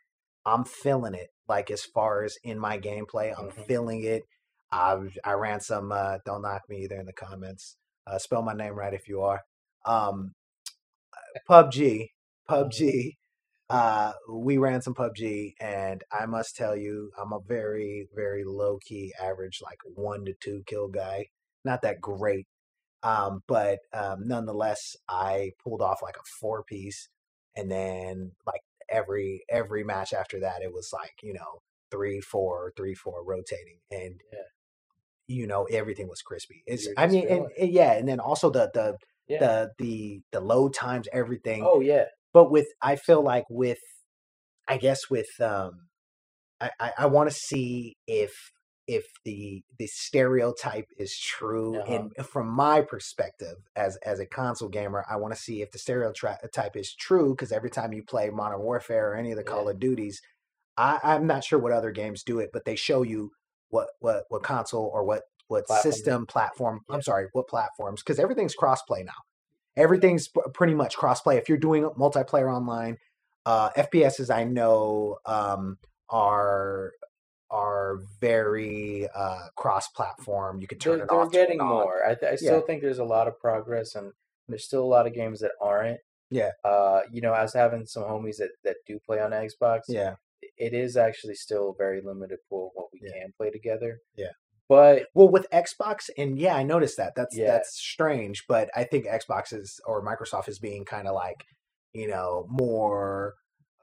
[0.46, 1.28] I'm feeling it.
[1.48, 3.66] Like as far as in my gameplay, I'm Mhm.
[3.66, 4.24] feeling it.
[4.72, 5.92] I I ran some.
[5.92, 7.76] Uh, don't knock me either in the comments.
[8.06, 9.42] Uh, spell my name right if you are.
[9.84, 10.34] Um,
[11.48, 12.08] PUBG.
[12.48, 13.12] PUBG.
[13.68, 18.78] Uh, we ran some PUBG, and I must tell you, I'm a very, very low
[18.86, 21.26] key, average, like one to two kill guy.
[21.64, 22.46] Not that great,
[23.02, 27.08] um, but um, nonetheless, I pulled off like a four piece,
[27.56, 32.72] and then like every every match after that, it was like you know three, four,
[32.76, 34.38] three, four, rotating, and Yeah.
[35.28, 36.62] you know everything was crispy.
[36.66, 38.96] It's I mean, and, and yeah, and then also the the
[39.28, 43.80] yeah the the the load times, everything oh yeah but with I feel like with
[44.68, 45.88] I guess with um
[46.60, 48.32] I I, I want to see if
[48.86, 52.08] if the the stereotype is true Uh-huh.
[52.16, 55.78] and from my perspective as as a console gamer I want to see if the
[55.78, 59.68] stereotype is true because every time you play Modern Warfare or any of the Call
[59.68, 60.22] of Duties
[60.76, 63.32] I I'm not sure what other games do it but they show you
[63.70, 65.92] what what what console or what what Platform.
[65.92, 66.94] system platform Yeah.
[66.96, 69.22] I'm sorry what platforms because everything's crossplay now
[69.76, 71.36] everything's pretty much crossplay.
[71.36, 72.96] If you're doing multiplayer online,
[73.44, 75.76] uh, FPSs I know um,
[76.08, 76.92] are
[77.50, 80.60] are very uh, cross-platform.
[80.60, 82.04] You can turn They're, it they're off, turn getting more.
[82.06, 84.12] I, th- I still think there's a lot of progress, and
[84.48, 85.98] there's still a lot of games that aren't.
[86.30, 86.50] Yeah.
[86.64, 90.16] Uh, you know, as having some homies that that do play on Xbox, Yeah,
[90.56, 93.22] it is actually still a very limited pool of what we Yeah.
[93.22, 93.98] can play together.
[94.16, 94.32] Yeah.
[94.68, 97.12] But Well, with Xbox, and yeah, I noticed that.
[97.14, 97.46] That's Yeah.
[97.52, 101.44] that's strange, but I think Xbox is or Microsoft is being kind of like,
[101.92, 103.34] you know, more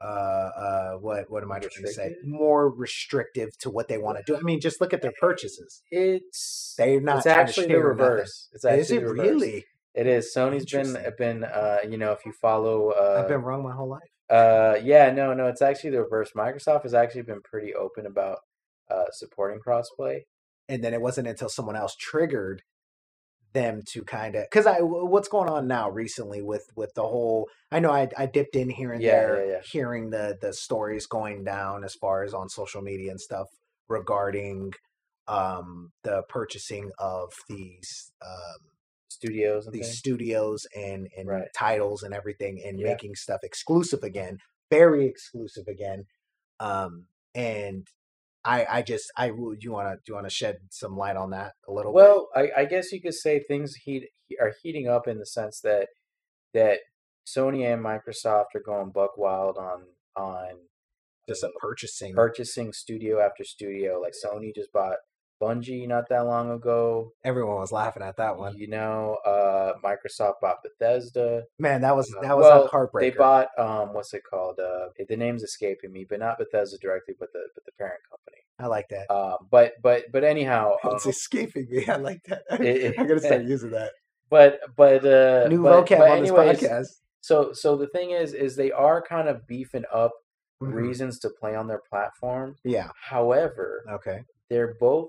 [0.04, 2.16] uh uh what what am I trying to say?
[2.24, 4.36] More restrictive to what they want to do.
[4.36, 5.82] I mean, just look at their purchases.
[5.90, 7.98] it's They're not it's actually the share nothing.
[8.04, 8.48] reverse.
[8.52, 9.18] It's actually Is it reverse.
[9.18, 9.64] really?
[9.94, 10.32] It is.
[10.36, 13.88] Sony's been been uh you know if you follow uh I've been wrong my whole
[13.88, 14.10] life.
[14.28, 16.32] uh yeah no no it's actually the reverse.
[16.36, 18.38] Microsoft has actually been pretty open about
[18.90, 20.20] uh supporting crossplay.
[20.68, 22.62] and then it wasn't until someone else triggered
[23.54, 27.48] them to kind of because I what's going on now recently with with the whole
[27.72, 29.62] I know I I dipped in here and Yeah, there yeah, yeah.
[29.62, 33.48] hearing the the stories going down as far as on social media and stuff
[33.88, 34.72] regarding
[35.28, 38.60] um the purchasing of these um
[39.08, 39.98] Studios and these things.
[39.98, 41.48] studios and and Right.
[41.56, 44.38] titles and everything and making stuff exclusive again
[44.70, 46.04] very exclusive again
[46.60, 47.88] um and
[48.44, 51.16] I I just I would you want to do you want to shed some light
[51.16, 54.08] on that a little bit Well, I, I guess you could say things heat
[54.40, 55.88] are heating up in the sense that
[56.54, 56.80] that
[57.26, 59.84] Sony and Microsoft are going buck wild on
[60.16, 60.48] on
[61.28, 64.00] just a purchasing purchasing studio after studio.
[64.00, 64.98] Like Sony just bought
[65.40, 67.12] Bungie not that long ago.
[67.24, 71.44] everyone was laughing at that one You know, uh, Microsoft bought Bethesda.
[71.58, 74.58] man that was Uh, that was well, a heartbreaker They bought um, what's it called?
[74.60, 78.38] Uh, the name's escaping me, but not Bethesda directly, but the but the parent company.
[78.58, 82.42] I like that Uh, but but but anyhow, um, it's escaping me I like that
[82.60, 83.92] it- I'm gonna start using that
[84.30, 86.86] but but uh, new but, vocab but on anyways, this podcast
[87.20, 90.12] So so the thing is is they are kind of beefing up
[90.62, 90.72] Mhm.
[90.72, 92.56] reasons to play on their platform.
[92.64, 94.20] yeah However, okay
[94.50, 95.08] they're both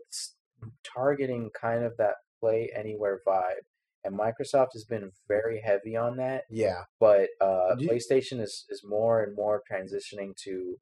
[0.84, 3.64] targeting kind of that play anywhere vibe.
[4.04, 6.84] And Microsoft has been very heavy on that, yeah.
[7.00, 10.78] but uh, you- PlayStation is, is more and more transitioning to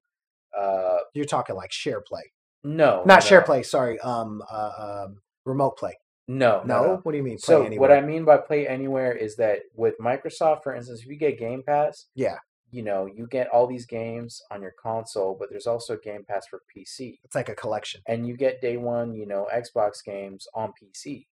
[0.57, 2.31] uh, you're talking like share play.
[2.63, 5.97] No, not no, share play sorry um uh um remote play.
[6.27, 8.65] No, no, no, what do you mean play So anywhere what I mean by play
[8.67, 12.37] anywhere is that with Microsoft, for instance, if you get Game Pass, yeah
[12.73, 16.47] you know, you get all these games on your console, but there's also Game Pass
[16.47, 17.19] for PC.
[17.23, 21.27] it's like a collection And you get day one, you know, Xbox games on PC.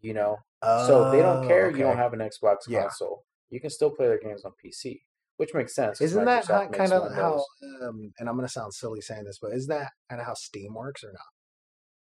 [0.00, 0.38] You know?
[0.62, 2.82] so they don't Oh, care you don't have an Xbox Yeah.
[2.82, 3.24] console.
[3.50, 5.02] You can still play their games on PC.
[5.36, 6.00] Which makes sense.
[6.02, 7.44] Isn't that how, kind of how?
[7.82, 10.34] Um, and I'm going to sound silly saying this, but is that kind of how
[10.34, 11.30] Steam works or not?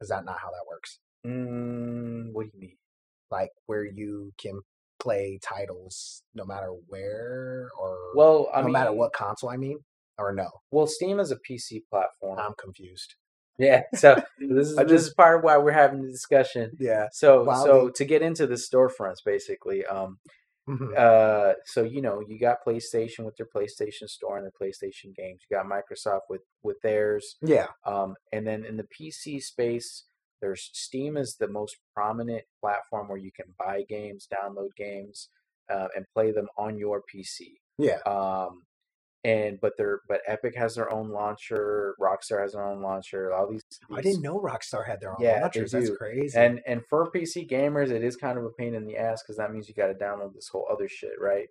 [0.03, 0.99] Is that not how that works?
[1.27, 2.77] Mm, what do you mean?
[3.31, 4.61] Like where you can
[5.05, 9.50] play titles no matter where or Well, I no mean, matter what console.
[9.50, 9.78] I mean,
[10.18, 10.48] or no?
[10.70, 12.38] Well, Steam is a PC platform.
[12.38, 13.14] I'm confused.
[13.59, 13.82] yeah.
[13.94, 16.72] So this is I this is part of why we're having the discussion.
[16.80, 17.07] Yeah.
[17.12, 20.18] So so the- to get into the storefronts, basically, um,
[20.66, 20.96] Mhm.
[20.96, 25.42] uh, so you know, you got PlayStation with their PlayStation Store and their PlayStation games.
[25.44, 27.68] You got Microsoft with with theirs, Yeah.
[27.84, 30.05] um, and then in the PC space,
[30.41, 35.28] there's Steam is the most prominent platform where you can buy games, download games,
[35.72, 37.55] uh, and play them on your PC.
[37.78, 37.99] Yeah.
[38.07, 38.62] Um,
[39.24, 43.32] and but they're but Epic has their own launcher, Rockstar has their own launcher.
[43.32, 45.72] All these, I didn't know Rockstar had their own Yeah, launchers.
[45.72, 46.37] That's crazy.
[46.39, 49.39] and and for PC gamers, it is kind of a pain in the ass because
[49.39, 51.49] that means you got to download this whole other shit, right?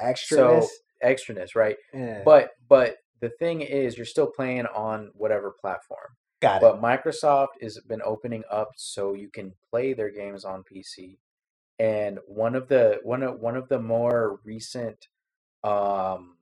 [0.00, 0.62] extraness.
[0.64, 0.68] So
[1.04, 1.76] extraness, right?
[1.94, 5.98] eh, But but the thing is, you're still playing on whatever platform.
[6.40, 6.60] Got it.
[6.62, 11.18] But Microsoft has been opening up so you can play their games on PC.
[11.78, 15.08] And one of the one of one of the more recent
[15.64, 16.36] um,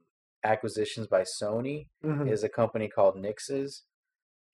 [0.45, 2.31] acquisitions by Sony Mhm.
[2.31, 3.83] is a company called Nixxes,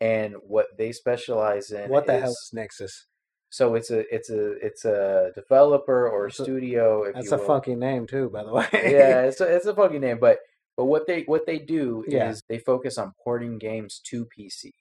[0.01, 3.07] and what they specialize in What the is, hell is Nexus?
[3.51, 7.03] So it's a it's a it's a developer or a That's a- studio.
[7.05, 8.67] If That's a funky name too, by the way.
[8.73, 10.39] yeah, it's a, it's a funky name, but
[10.77, 12.31] but what they what they do Yeah.
[12.31, 14.73] is they focus on porting games to PC,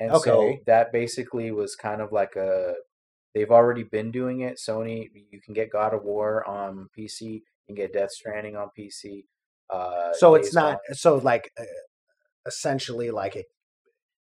[0.00, 2.74] and so that basically was kind of like a
[3.34, 4.58] they've already been doing it.
[4.58, 8.68] Sony, you can get God of War on PC, you can get Death Stranding on
[8.78, 9.24] PC.
[9.70, 11.64] Uh, so it's not Gone- so like uh,
[12.46, 13.44] essentially like a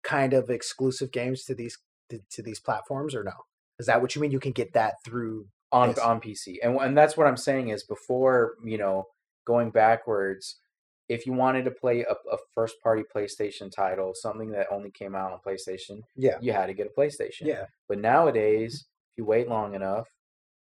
[0.02, 1.78] kind of exclusive games to these
[2.10, 3.32] to, to these platforms or no?
[3.78, 4.30] Is that what you mean?
[4.30, 5.98] You can get that through on Yes.
[5.98, 9.04] on PC, and and that's what I'm saying is before you know
[9.46, 10.56] going backwards.
[11.08, 15.14] If you wanted to play a, a first party PlayStation title, something that only came
[15.14, 17.42] out on PlayStation, yeah you had to get a PlayStation.
[17.46, 20.08] yeah But nowadays, if you wait long enough,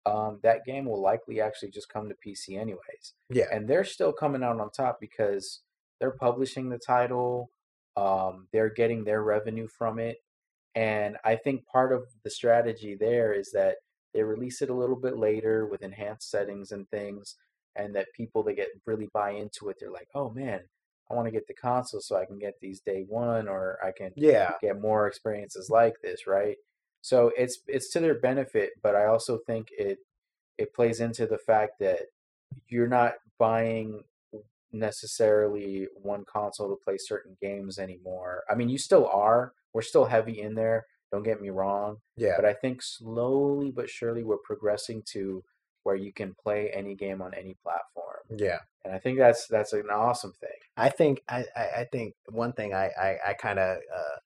[0.07, 3.15] um, that game will likely actually just come to PC anyways.
[3.31, 5.61] yeah And they're still coming out on top because
[6.01, 7.51] they're publishing the title,
[7.97, 10.19] um, they're getting their revenue from it,
[10.75, 13.77] And I think part of the strategy there is that
[14.15, 17.35] they release it a little bit later with enhanced settings and things,
[17.79, 20.61] and that people that get really buy into it, they're like, oh man,
[21.11, 23.93] I want to get the console so I can get these day one, or I
[23.93, 24.53] can Yeah.
[24.61, 26.57] get more experiences like this, right?
[27.01, 29.99] So it's it's to their benefit, but I also think it
[30.59, 32.03] it plays into the fact that
[32.69, 34.03] you're not buying
[34.73, 38.45] necessarily one console to play certain games anymore.
[38.51, 39.53] I mean, you still are.
[39.73, 40.87] We're still heavy in there.
[41.13, 42.35] Don't get me wrong, Yeah.
[42.37, 45.43] but I think slowly but surely we're progressing to
[45.83, 48.59] where you can play any game on any platform, Yeah.
[48.85, 50.59] and I think that's that's an awesome thing.
[50.77, 54.17] I think I, I, think one thing I I, I kind of uh,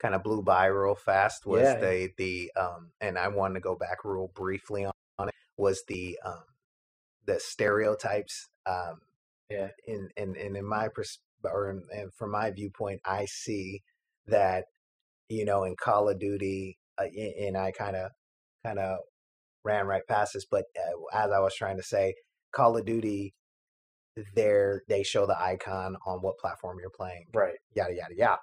[0.00, 3.60] kind of blew by real fast was Yeah, the the um and I wanted to
[3.60, 6.44] go back real briefly on, on it was the um
[7.26, 9.00] the stereotypes um
[9.50, 9.68] Yeah.
[9.86, 13.82] in in, in, in my pers- or in, and from my viewpoint I see
[14.26, 14.64] that
[15.28, 18.10] you know in Call of Duty uh, and I kind of
[18.64, 18.98] kind of
[19.64, 22.14] ran right past this but uh, as I was trying to say
[22.54, 23.34] Call of Duty
[24.34, 27.56] there they show the icon on what platform you're playing Right.
[27.74, 28.38] yada yada yada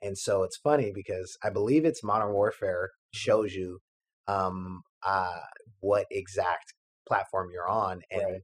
[0.00, 3.30] and so it's funny because i believe it's modern warfare Mm-hmm.
[3.30, 3.78] shows you
[4.26, 5.38] um uh
[5.80, 6.72] what exact
[7.06, 8.40] platform you're on and Right.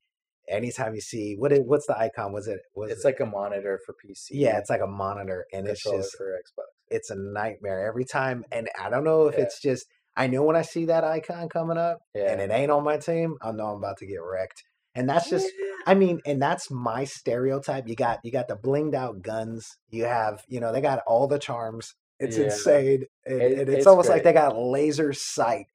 [0.48, 3.26] anytime you see what it, what's the icon was it was It's it, like a
[3.26, 4.28] monitor for PC.
[4.32, 6.64] yeah it's like a monitor and it's just for Xbox.
[6.88, 9.44] it's a nightmare every time and i don't know if Yeah.
[9.44, 9.86] it's just
[10.20, 12.32] i know when i see that icon coming up Yeah.
[12.32, 14.62] and it ain't on my team i know i'm about to get wrecked
[14.94, 15.46] and that's just
[15.86, 17.88] I mean, and that's my stereotype.
[17.88, 19.78] You got you got the blinged out guns.
[19.88, 21.94] You have, you know, they got all the charms.
[22.18, 22.44] It's Yeah.
[22.46, 23.04] insane.
[23.24, 25.66] And, It- it's, it's almost like they got laser sight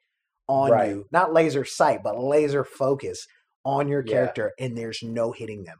[0.47, 0.89] on Right.
[0.89, 1.05] you.
[1.11, 3.25] Not laser sight, but laser focus
[3.63, 4.11] on your Yeah.
[4.11, 5.77] character, and there's no hitting them.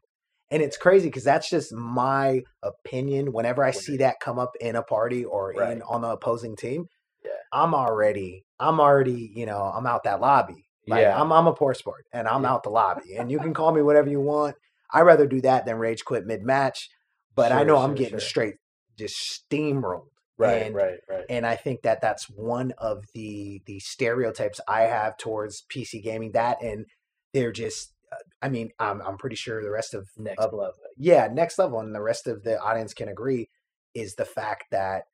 [0.50, 3.34] And it's crazy because that's just my opinion.
[3.34, 5.74] Whenever I see that come up in a party or Right.
[5.74, 6.88] in on the opposing team,
[7.24, 7.32] Yeah.
[7.52, 10.66] I'm already, I'm already, you know, I'm out that lobby.
[10.88, 11.20] Like, Yeah.
[11.20, 12.52] I'm I'm a poor sport and I'm Yeah.
[12.54, 13.16] out the lobby.
[13.18, 14.56] And you can call me whatever you want.
[14.94, 16.90] I'd rather do that than rage quit mid match.
[17.36, 18.20] But I Sure, know I'm getting sure.
[18.20, 18.56] straight
[18.98, 19.16] just
[19.50, 20.10] steamrolled.
[20.38, 21.26] Right, and, right, right.
[21.30, 26.32] And I think that that's one of the the stereotypes I have towards PC gaming.
[26.34, 26.86] That and
[27.34, 27.94] they're just.
[28.12, 30.76] uh, I mean, I'm I'm pretty sure the rest of Next of level.
[30.98, 33.50] yeah, next level, and the rest of the audience can agree
[33.94, 35.06] is the fact that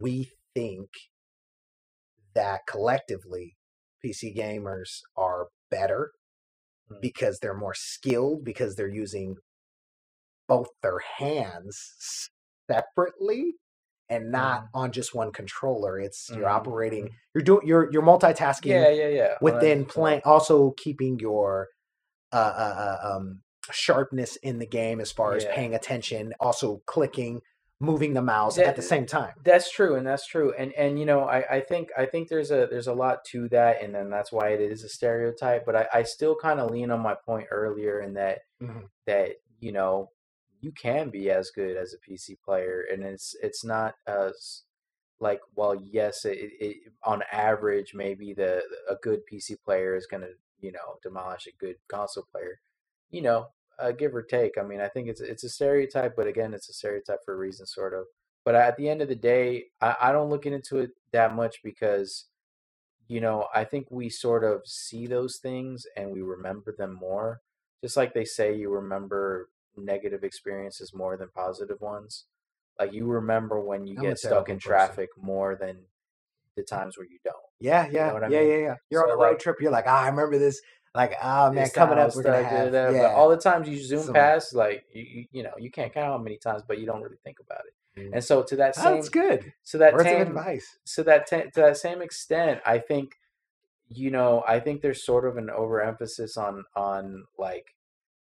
[0.00, 0.88] we think
[2.36, 3.58] that collectively
[4.04, 6.12] PC gamers are better
[6.92, 7.00] Mm.
[7.02, 9.36] because they're more skilled because they're using
[10.48, 12.30] both their hands
[12.70, 13.54] separately
[14.08, 14.68] and not Mhm.
[14.74, 15.98] on just one controller.
[15.98, 17.14] It's you're Mhm, operating, mhm.
[17.34, 19.38] you're doing, you're you're multitasking Yeah, yeah, yeah.
[19.40, 19.88] within 100%.
[19.88, 21.68] playing also keeping your
[22.32, 27.40] uh, uh, uh, um, sharpness in the game as far as paying attention also clicking
[27.80, 30.98] moving the mouse That- at the same time That's true, and that's true, and and
[30.98, 33.94] you know, I, I think I think there's a there's a lot to that, and
[33.94, 35.64] then that's why it is a stereotype.
[35.66, 38.88] But I, I still kind of lean on my point earlier in that Mhm.
[39.06, 40.10] that you know
[40.60, 44.62] you can be as good as a PC player, and it's it's not as
[45.20, 50.28] like well, yes, it, it on average maybe the a good PC player is gonna
[50.60, 52.60] you know demolish a good console player,
[53.10, 53.48] you know,
[53.78, 54.58] uh, give or take.
[54.58, 57.36] I mean, I think it's it's a stereotype, but again, it's a stereotype for a
[57.36, 58.04] reason, sort of.
[58.44, 61.56] But at the end of the day, I, I don't look into it that much
[61.64, 62.26] because,
[63.08, 67.40] you know, I think we sort of see those things and we remember them more.
[67.82, 72.24] Just like they say, you remember negative experiences more than positive ones.
[72.78, 74.70] Like you remember when you I'm get stuck in person.
[74.70, 75.78] traffic more than
[76.56, 77.36] the times where you don't.
[77.60, 78.48] yeah yeah what I yeah mean?
[78.50, 80.58] yeah yeah you're on So, a road like- trip you're like ah, i remember this
[80.96, 83.12] like oh man This coming up we're gonna have yeah.
[83.14, 86.38] all the times you zoom past, like you, you, know, you can't count how many
[86.38, 88.00] times, but you don't really think about it.
[88.00, 88.14] Mm.
[88.14, 89.52] And so to that same, that's good.
[89.62, 90.78] so that same, advice.
[90.84, 93.12] so that ta- to that same extent, I think,
[93.88, 97.66] you know, I think there's sort of an overemphasis on on like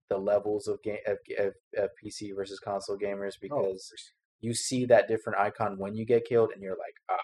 [0.09, 3.93] the levels of game of, of, of PC versus console gamers Oh, because
[4.41, 7.17] you see that different icon when you get killed, and you're like, ah,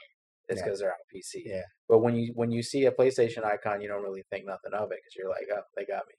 [0.48, 0.64] it's Yeah.
[0.64, 1.42] because they're on PC.
[1.44, 4.72] yeah But when you when you see a PlayStation icon, you don't really think nothing
[4.74, 6.14] of it because you're like, oh, they got me.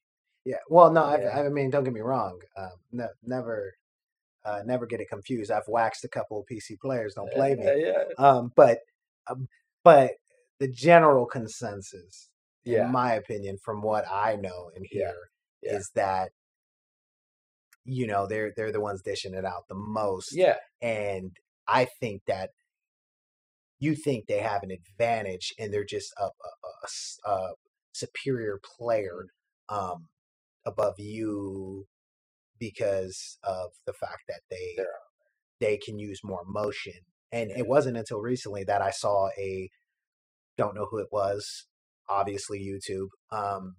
[0.45, 0.57] Yeah.
[0.69, 1.39] Well, no, Yeah.
[1.39, 2.39] I mean, don't get me wrong.
[2.57, 3.73] Um, no, never,
[4.45, 5.51] uh, never get it confused.
[5.51, 7.13] I've waxed a couple of PC players.
[7.15, 7.65] Don't play me.
[7.67, 8.79] Uh, yeah, Um, but,
[9.27, 9.47] um,
[9.83, 10.11] but
[10.59, 12.29] the general consensus,
[12.65, 15.07] yeah, in my opinion, from what I know and Yeah.
[15.11, 15.15] hear,
[15.61, 15.75] Yeah.
[15.77, 16.31] is that
[17.85, 20.33] you know they're they're the ones dishing it out the most.
[20.33, 20.57] yeah.
[20.81, 21.35] And
[21.67, 22.51] I think that
[23.79, 26.29] you think they have an advantage, and they're just a
[27.29, 27.49] a
[27.93, 29.27] superior player
[29.69, 30.07] um,
[30.65, 31.85] above you
[32.59, 34.77] because of the fact that they
[35.59, 36.93] they can use more motion.
[37.31, 39.69] And it wasn't until recently that I saw a
[40.57, 41.65] don't know who it was,
[42.09, 43.75] obviously YouTube, um,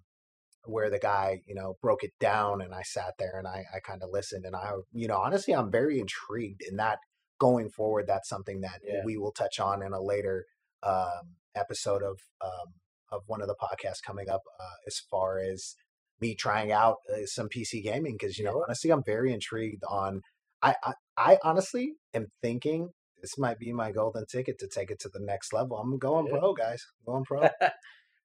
[0.65, 3.79] where the guy, you know, broke it down and I sat there and I, I
[3.79, 6.99] kind of listened and I, you know, honestly, I'm very intrigued in that
[7.39, 8.05] going forward.
[8.07, 9.01] That's something that Yeah.
[9.05, 10.45] we will touch on in a later
[10.83, 12.73] um, episode of um,
[13.11, 15.75] of one of the podcasts coming up uh, as far as
[16.21, 20.21] me trying out uh, some PC gaming because you know honestly I'm very intrigued on
[20.61, 22.89] I, I I honestly am thinking
[23.21, 25.77] this might be my golden ticket to take it to the next level.
[25.77, 26.37] I'm going Yeah.
[26.39, 26.83] pro, guys.
[27.07, 27.69] I'm going pro.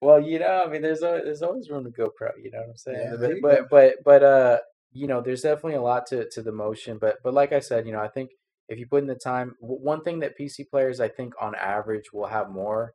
[0.00, 2.30] well, you know, I mean, there's always, there's always room to go pro.
[2.42, 3.16] You know what I'm saying?
[3.20, 4.58] But, but but but uh,
[4.92, 6.98] you know, there's definitely a lot to to the motion.
[7.00, 8.30] But but like I said, you know, I think
[8.70, 12.12] if you put in the time, one thing that PC players, I think, on average,
[12.14, 12.94] will have more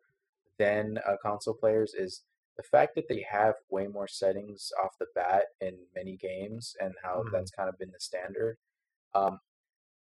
[0.60, 2.24] than uh, console players is
[2.58, 6.96] the fact that they have way more settings off the bat in many games, and
[7.04, 7.32] how Mhm.
[7.34, 8.58] that's kind of been the standard.
[9.16, 9.40] Um,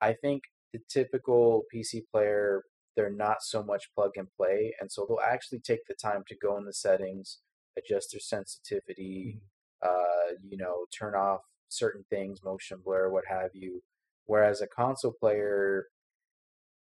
[0.02, 0.44] I think
[0.74, 5.60] the typical PC player, they're not so much plug and play, and so they'll actually
[5.62, 7.42] take the time to go in the settings,
[7.78, 9.42] adjust their sensitivity,
[9.82, 13.84] uh, you know, turn off certain things, motion blur, what have you.
[14.26, 15.88] Whereas a console player,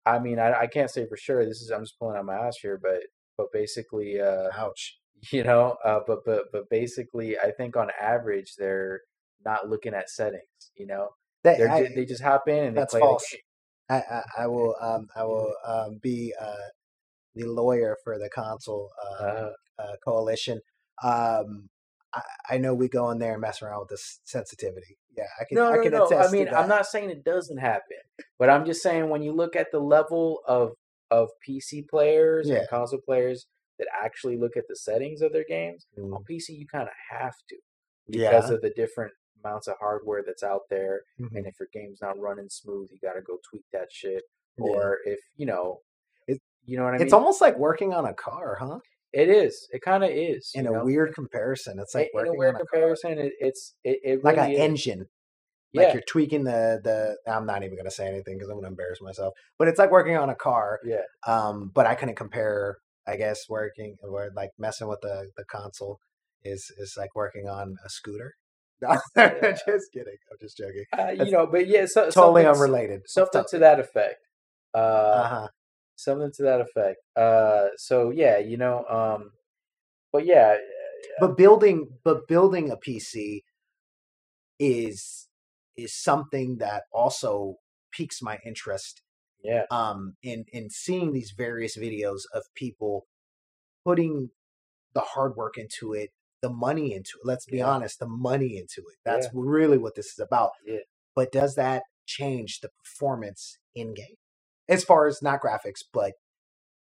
[0.04, 1.44] I mean, I, I can't say for sure.
[1.44, 3.00] This is I'm just pulling out my ass here, but
[3.36, 4.98] but basically, uh, Ouch.
[5.30, 9.02] you know, uh, but but but basically, I think on average they're
[9.44, 10.42] not looking at settings.
[10.76, 11.10] You know,
[11.58, 13.26] they're I, they just hop in and they that's play false.
[13.88, 16.54] I, I, I will um I will um be uh
[17.34, 18.90] the lawyer for the console
[19.20, 20.60] uh, Uh, uh coalition.
[21.02, 21.68] Um
[22.14, 24.98] I, I know we go in there and mess around with the s- sensitivity.
[25.16, 26.06] Yeah, I can no, I no, can no.
[26.06, 27.98] attest I mean, I'm not saying it doesn't happen,
[28.38, 30.72] but I'm just saying when you look at the level of
[31.10, 32.60] of PC players Yeah.
[32.60, 33.46] and console players
[33.78, 36.94] that actually look at the settings of their games Mm, on PC, you kind of
[37.10, 37.56] have to
[38.08, 38.54] because Yeah.
[38.56, 39.12] of the different
[39.44, 41.02] amounts of hardware that's out there.
[41.20, 44.22] mhm, And if your game's not running smooth, you got to go tweak that shit.
[44.56, 44.64] yeah.
[44.64, 45.80] Or if you know,
[46.28, 47.02] It- you know what I mean.
[47.06, 48.78] It's almost like working on a car, huh?
[49.12, 49.68] It is.
[49.70, 50.50] It kind of is.
[50.54, 50.84] In a know?
[50.84, 52.66] weird comparison, it's In- like in a working weird on a car.
[52.72, 54.58] comparison, it, it's it, it really like an is.
[54.60, 55.06] engine.
[55.74, 57.16] Like Yeah, you're tweaking the the.
[57.30, 59.34] I'm not even gonna say anything because I'm gonna embarrass myself.
[59.58, 60.78] But it's like working on a car.
[60.84, 61.02] yeah.
[61.26, 62.76] Um, but I couldn't compare.
[63.06, 65.98] I guess working or like messing with the the console
[66.44, 68.34] is is like working on a scooter.
[68.82, 69.52] No, Yeah.
[69.52, 70.16] just kidding.
[70.30, 70.84] I'm just joking.
[70.98, 73.02] Uh, you know, but yeah, so, Totally unrelated.
[73.06, 74.16] something to that effect.
[74.74, 75.48] Uh, Uh huh.
[75.96, 76.98] Something to that effect.
[77.16, 79.32] Uh, so yeah, you know, um,
[80.12, 80.56] but yeah,
[81.20, 83.44] But building, but building a PC
[84.58, 85.28] is
[85.76, 87.56] is something that also
[87.92, 89.02] piques my interest
[89.42, 93.06] yeah, um in in seeing these various videos of people
[93.84, 94.30] putting
[94.94, 96.10] the hard work into it
[96.42, 97.66] the money into it let's be Yeah.
[97.66, 99.32] honest the money into it that's Yeah.
[99.34, 100.78] really what this is about Yeah.
[101.16, 104.16] but does that change the performance in game
[104.68, 106.12] as far as not graphics but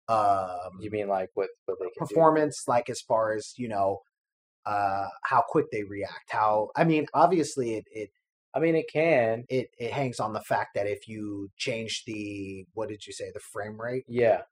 [0.09, 2.15] um you mean like what what they can do?
[2.15, 4.01] performance like as far as you know
[4.67, 8.11] uh how quick they react how i mean obviously it it
[8.53, 9.45] I mean, it can.
[9.49, 13.31] it, it hangs on the fact that if you change the what did you say
[13.33, 14.43] the frame rate Yeah,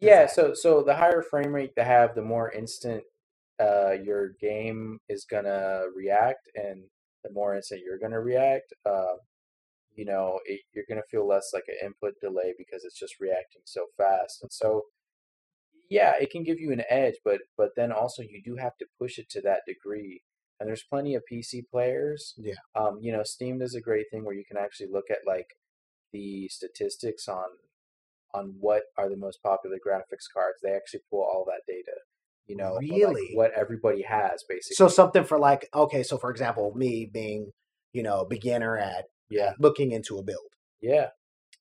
[0.00, 0.26] yeah.
[0.26, 3.02] that- So so the higher frame rate to have, the more instant
[3.60, 6.84] uh your game is gonna react, and
[7.24, 8.72] the more instant you're gonna react.
[8.84, 9.14] Uh,
[9.94, 13.62] you know, it, you're gonna feel less like an input delay because it's just reacting
[13.64, 14.82] so fast, and so
[15.90, 18.86] yeah, it can give you an edge, but but then also you do have to
[18.98, 20.22] push it to that degree.
[20.60, 22.32] And there's plenty of PC players.
[22.38, 22.54] Yeah.
[22.76, 25.48] Um, you know, Steam does a great thing where you can actually look at like
[26.12, 27.46] the statistics on
[28.32, 30.58] on what are the most popular graphics cards.
[30.62, 31.96] They actually pull all that data.
[32.46, 33.30] You know, for, like, Really?
[33.34, 34.76] what everybody has basically.
[34.76, 37.52] so something for like okay so for example me being
[37.92, 41.08] you know beginner at yeah, looking into a build yeah,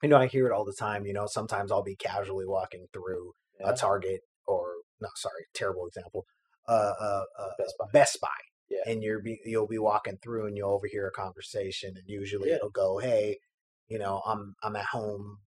[0.01, 2.87] you know i hear it all the time you know sometimes i'll be casually walking
[2.93, 3.69] through yeah.
[3.69, 4.65] a target or
[5.01, 6.25] no sorry terrible example
[6.67, 7.85] uh, uh, uh Best Buy.
[7.91, 8.29] best buy
[8.69, 8.91] Yeah.
[8.91, 12.55] and you're be, you'll be walking through and you'll overhear a conversation and usually Yeah.
[12.55, 13.37] it'll go hey
[13.87, 15.37] you know i'm i'm at home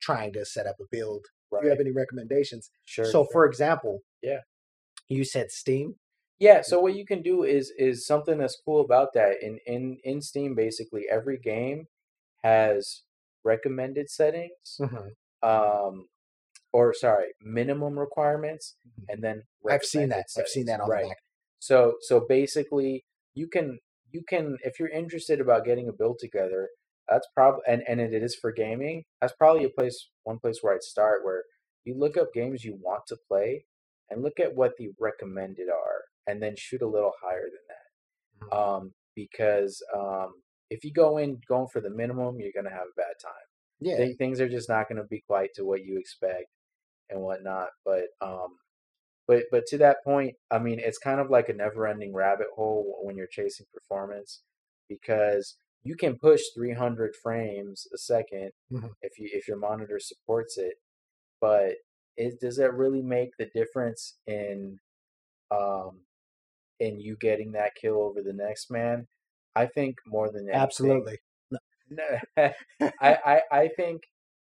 [0.00, 1.60] trying to set up a build right.
[1.60, 3.04] do you have any recommendations sure.
[3.04, 3.28] so sure.
[3.32, 4.40] for example Yeah.
[5.08, 5.96] you said steam
[6.40, 9.42] Yeah, so what you can do is is something that's cool about that.
[9.42, 11.86] In in in Steam, basically every game
[12.44, 13.04] has
[13.44, 14.82] recommended settings,
[15.42, 16.08] um,
[16.72, 19.08] or sorry, minimum requirements, Mhm.
[19.08, 21.02] and then i've seen that recommended i've seen that on right.
[21.02, 21.18] the back
[21.60, 23.80] So so basically, you can
[24.10, 26.70] you can if you're interested about getting a build together,
[27.08, 29.04] that's probably and and it is for gaming.
[29.20, 31.44] That's probably a place one place where I'd start where
[31.84, 33.66] you look up games you want to play
[34.10, 38.46] and look at what the recommended are, and then shoot a little higher than that.
[38.46, 38.52] Mhm.
[38.78, 42.96] Um, because um, if you go in going for the minimum, you're gonna have a
[42.96, 43.32] bad time.
[43.80, 43.96] Yeah.
[43.96, 46.46] Thi- things are just not going to be quite to what you expect
[47.10, 47.70] and whatnot.
[47.84, 48.58] But um,
[49.26, 53.00] but but to that point, I mean, it's kind of like a never-ending rabbit hole
[53.02, 54.42] when you're chasing performance
[54.88, 58.92] because you can push 300 frames a 2nd Mhm.
[59.02, 60.74] if you if your monitor supports it,
[61.40, 61.76] but
[62.16, 64.78] it does that really make the difference in
[65.50, 66.06] um
[66.80, 69.06] in you getting that kill over the next man?
[69.54, 71.18] I think more than anything, Absolutely.
[71.90, 72.04] no,
[72.36, 72.50] I,
[73.00, 74.02] I I think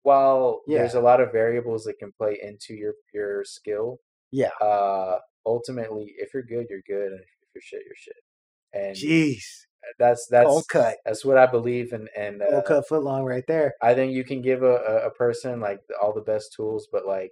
[0.03, 3.99] while there's a lot of variables that can play into your your skill,
[4.31, 4.49] Yeah.
[4.61, 8.15] uh, ultimately, if you're good, you're good, and if you're shit, you're shit.
[8.73, 9.43] And Jeez.
[9.99, 10.95] that's that's Cold cut.
[11.05, 13.73] that's what I believe, and and uh, cut foot long right there.
[13.81, 17.05] I think you can give a, a, a person like all the best tools, but
[17.05, 17.31] like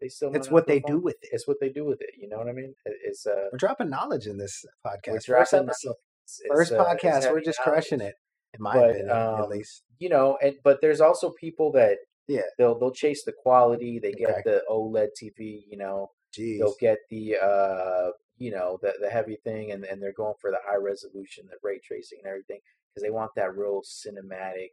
[0.00, 1.28] they still It's what they do with it.
[1.32, 2.10] It's what they do with it.
[2.18, 2.74] You know what I mean?
[2.84, 5.28] It's uh, We're dropping knowledge in this podcast.
[5.28, 5.90] we're First dropping episode.
[5.90, 7.32] it's- First uh, it's podcast.
[7.32, 7.74] We're just knowledge.
[7.88, 8.14] crushing it,
[8.54, 9.82] in my But, opinion, at um, least.
[9.98, 11.98] you know and but there's also people that
[12.28, 12.42] Yeah.
[12.56, 14.42] they'll they'll chase the quality they get Okay.
[14.44, 16.58] the oled tv you know Jeez.
[16.58, 20.50] they'll get the uh you know the the heavy thing and, and they're going for
[20.52, 24.70] the high resolution the ray tracing and everything because they want that real cinematic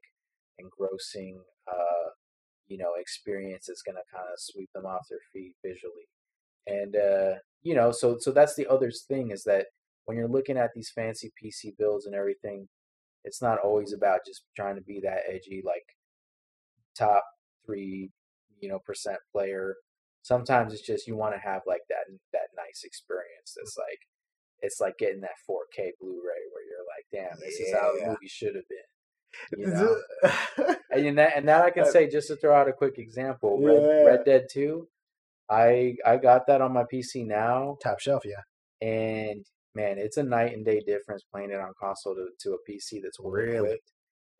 [0.59, 2.09] engrossing uh
[2.68, 6.07] you know experience is going to kind of sweep them off their feet visually.
[6.65, 9.68] And uh you know so so that's the other thing is that
[10.05, 12.68] when you're looking at these fancy pc builds and everything
[13.24, 15.84] it's not always about just trying to be that edgy like
[16.97, 17.24] top
[17.65, 18.09] three
[18.59, 19.76] you know percent player.
[20.24, 23.99] Sometimes it's just you want to have like that that nice experience that's like
[24.59, 28.28] it's like getting that 4k blu-ray where you're like damn this is how the movie
[28.28, 28.89] should have been
[29.57, 29.95] you know
[30.91, 33.82] and that and that i can say just to throw out a quick example red,
[33.82, 34.03] Yeah.
[34.03, 34.88] red dead 2
[35.49, 38.41] i i got that on my pc now Top shelf, yeah.
[38.88, 39.45] and
[39.78, 42.99] man, it's a night and day difference playing it on console to, to a PC
[43.03, 43.57] that's Really?
[43.57, 43.91] equipped.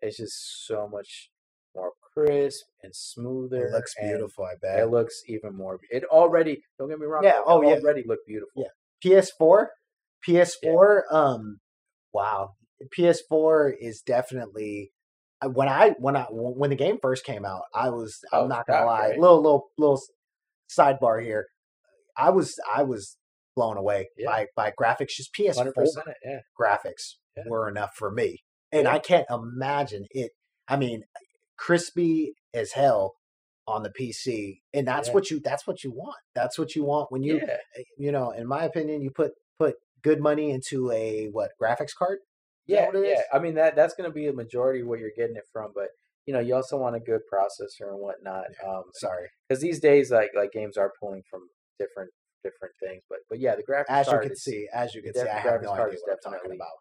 [0.01, 1.29] It's just so much
[1.75, 3.67] more crisp and smoother.
[3.67, 4.79] It looks beautiful, I bet.
[4.79, 5.79] It looks even more.
[5.91, 6.63] It already.
[6.79, 7.23] Don't get me wrong.
[7.23, 7.75] Yeah, it oh, yeah.
[7.75, 8.63] already looked beautiful.
[9.03, 9.19] Yeah.
[9.39, 9.67] PS4,
[10.27, 11.01] PS4.
[11.11, 11.59] Um,
[12.13, 12.55] wow,
[12.97, 14.91] PS4 is definitely
[15.53, 17.63] when I when I when the game first came out.
[17.73, 19.09] I was I'm Oh, not gonna lie.
[19.17, 20.01] Little little little
[20.69, 21.47] sidebar here.
[22.17, 23.17] I was I was
[23.55, 24.28] blown away Yeah.
[24.28, 25.09] by by graphics.
[25.15, 25.73] Just PS4.
[26.23, 26.39] Yeah.
[26.59, 27.43] graphics Yeah.
[27.47, 28.88] were enough for me, and.
[28.88, 30.32] I can't imagine it.
[30.67, 31.03] I mean,
[31.57, 33.15] crispy as hell
[33.67, 36.17] on the PC, and that's what you that's what you want.
[36.36, 39.75] That's what you want when you eh, you know, in my opinion, you put put
[40.03, 42.19] good money into a what graphics card.
[42.68, 43.13] Yeah, what it yeah.
[43.13, 43.20] is?
[43.34, 45.72] I mean that that's going to be a majority of where you're getting it from,
[45.74, 45.88] but
[46.26, 48.45] you know you also want a good processor and whatnot.
[48.68, 51.41] Um, Sorry, because these days like like games are pulling from
[51.80, 52.11] different
[52.43, 55.13] different things, but but yeah, the graphics as you can is- see, as you can
[55.13, 56.78] see, I have graphics no card idea is what I'm talking definitely- about.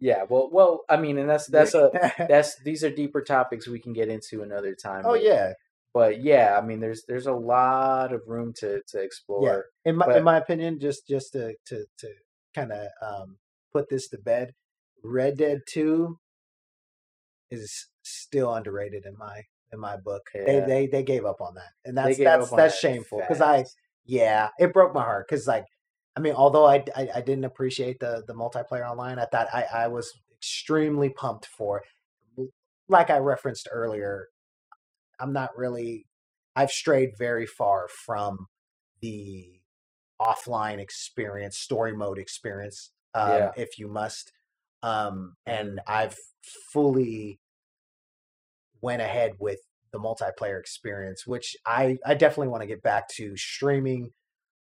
[0.00, 1.90] Yeah, well, well, I mean, and that's that's a
[2.28, 5.02] that's these are deeper topics we can get into another time.
[5.04, 5.52] oh but- yeah,
[5.92, 9.66] but yeah, I mean, there's there's a lot of room to to explore.
[9.84, 9.90] Yeah.
[9.90, 12.08] in my but- in my opinion, just just to to to
[12.54, 13.38] kind of um,
[13.72, 14.52] put this to bed,
[15.04, 16.18] Red Dead Two
[17.50, 19.42] is still underrated in my
[19.72, 20.22] in my book.
[20.34, 20.66] They Yeah.
[20.66, 23.64] they they gave up on that, and They that's that's that's that shameful because I
[24.04, 25.64] yeah it broke my heart because like
[26.16, 29.64] I mean although I, I I didn't appreciate the the multiplayer online, I thought I
[29.72, 31.82] I was extremely pumped for.
[32.88, 34.28] Like I referenced earlier,
[35.20, 36.06] I'm not really.
[36.56, 38.46] I've strayed very far from
[39.00, 39.60] the
[40.20, 43.52] offline experience, story mode experience, um, Yeah.
[43.56, 44.32] if you must.
[44.82, 46.16] Um, and I've
[46.72, 47.40] fully
[48.80, 49.60] went ahead with
[49.92, 54.10] the multiplayer experience, which I, I definitely want to get back to streaming,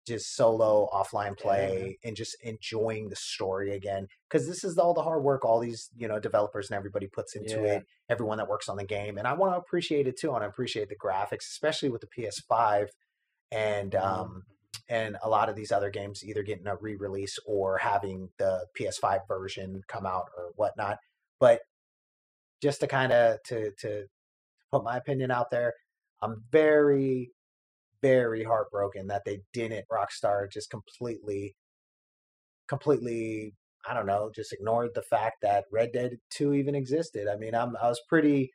[0.07, 4.07] just solo offline play, and just enjoying the story again.
[4.29, 7.35] Because this is all the hard work all these you know developers and everybody puts
[7.35, 7.65] into Yeah.
[7.65, 7.83] it.
[8.09, 10.33] Everyone that works on the game, and I want to appreciate it too.
[10.35, 12.89] And I appreciate the graphics, especially with the PS5
[13.51, 14.03] and Mhm.
[14.03, 14.43] um,
[14.89, 19.27] and a lot of these other games either getting a re-release or having the PS5
[19.27, 20.99] version come out or whatnot.
[21.39, 21.61] But
[22.61, 24.07] just to kind of to to
[24.71, 25.73] put my opinion out there,
[26.21, 27.31] I'm very
[28.01, 31.55] very heartbroken that they didn't Rockstar just completely
[32.67, 33.55] completely
[33.87, 37.27] I don't know, just ignored the fact that Red Dead 2 even existed.
[37.29, 38.51] I mean, I'm I was pretty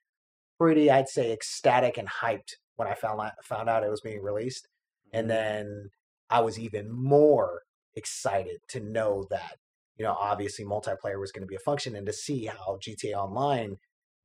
[0.59, 4.23] pretty I'd say ecstatic and hyped when I found out found out it was being
[4.23, 4.69] released
[5.12, 5.31] and Mhm.
[5.31, 5.91] then
[6.31, 7.62] I was even more
[7.95, 9.57] excited to know that
[9.97, 13.18] you know obviously multiplayer was going to be a function and to see how GTA
[13.18, 13.77] Online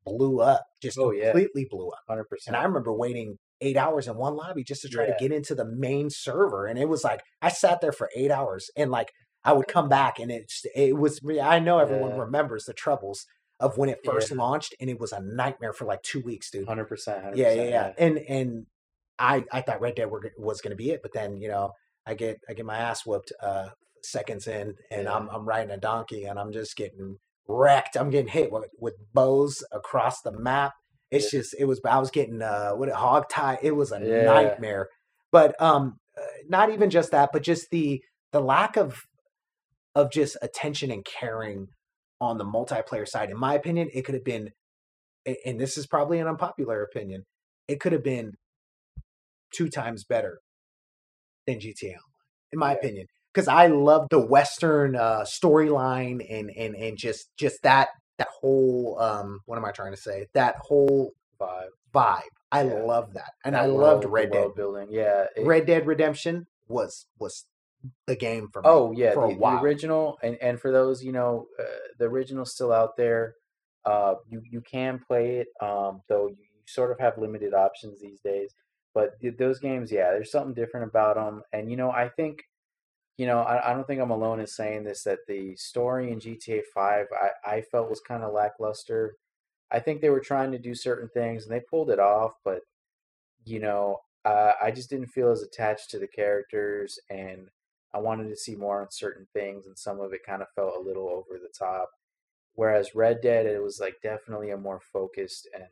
[0.05, 1.31] blew up, just Oh, yeah.
[1.31, 1.99] completely blew up.
[2.07, 2.55] hundred And percent.
[2.55, 5.13] And I remember waiting eight hours in one lobby just to try Yeah.
[5.13, 8.31] to get into the main server, and it was like I sat there for eight
[8.31, 9.11] hours, and like
[9.43, 11.19] I would come back, and it's it was.
[11.41, 12.19] I know everyone Yeah.
[12.21, 13.25] remembers the troubles
[13.59, 14.37] of when it first Yeah.
[14.37, 16.67] launched, and it was a nightmare for like two weeks, dude.
[16.67, 17.35] Hundred percent.
[17.37, 17.93] Yeah, yeah, yeah.
[17.97, 18.65] And and
[19.17, 21.73] I I thought Red Dead were, was going to be it, but then you know
[22.09, 23.69] I get I get my ass whooped uh,
[24.03, 25.13] seconds in, and Yeah.
[25.15, 27.95] I'm I'm riding a donkey, and I'm just getting wrecked.
[27.95, 30.73] I'm getting hit with, with bows across the map.
[31.11, 33.59] It's just it was I was getting uh what a hog tie.
[33.61, 34.25] It was a Yeah.
[34.25, 34.89] nightmare.
[35.31, 38.01] But um, uh, not even just that, but just the
[38.31, 39.01] the lack of
[39.95, 41.67] of just attention and caring
[42.21, 43.29] on the multiplayer side.
[43.29, 44.51] In my opinion, it could have been,
[45.45, 47.23] and this is probably an unpopular opinion,
[47.67, 48.33] it could have been
[49.53, 50.39] two times better
[51.51, 52.01] than GTA Online,
[52.53, 52.77] in my Yeah.
[52.77, 53.07] opinion.
[53.33, 58.97] Because I love the Western uh, storyline and and and just just that that whole
[58.99, 60.27] um what am I trying to say?
[60.33, 61.69] That whole vibe.
[61.93, 62.21] vibe.
[62.51, 62.81] I Yeah.
[62.83, 64.55] love that, and That I loved Red Dead.
[64.55, 64.87] building.
[64.89, 65.27] Yeah.
[65.35, 67.45] it- Red Dead Redemption was was
[68.07, 68.67] the game for me.
[68.69, 71.63] Oh yeah, for the, a the original, and and for those you know, uh,
[71.99, 73.35] the original's still out there.
[73.85, 78.19] Uh, you you can play it, um, though you sort of have limited options these
[78.21, 78.53] days.
[78.99, 81.41] But those games, yeah, there's something different about them.
[81.53, 82.43] And you know, I think,
[83.17, 86.19] you know, I, I don't think I'm alone in saying this that the story in
[86.19, 89.15] GTA Five, I I felt was kind of lackluster.
[89.71, 92.61] I think they were trying to do certain things and they pulled it off, but
[93.45, 97.49] you know, uh, I just didn't feel as attached to the characters and
[97.93, 100.75] I wanted to see more on certain things, and some of it kind of felt
[100.77, 101.91] a little over the top.
[102.55, 105.65] Whereas Red Dead, it was like definitely a more focused and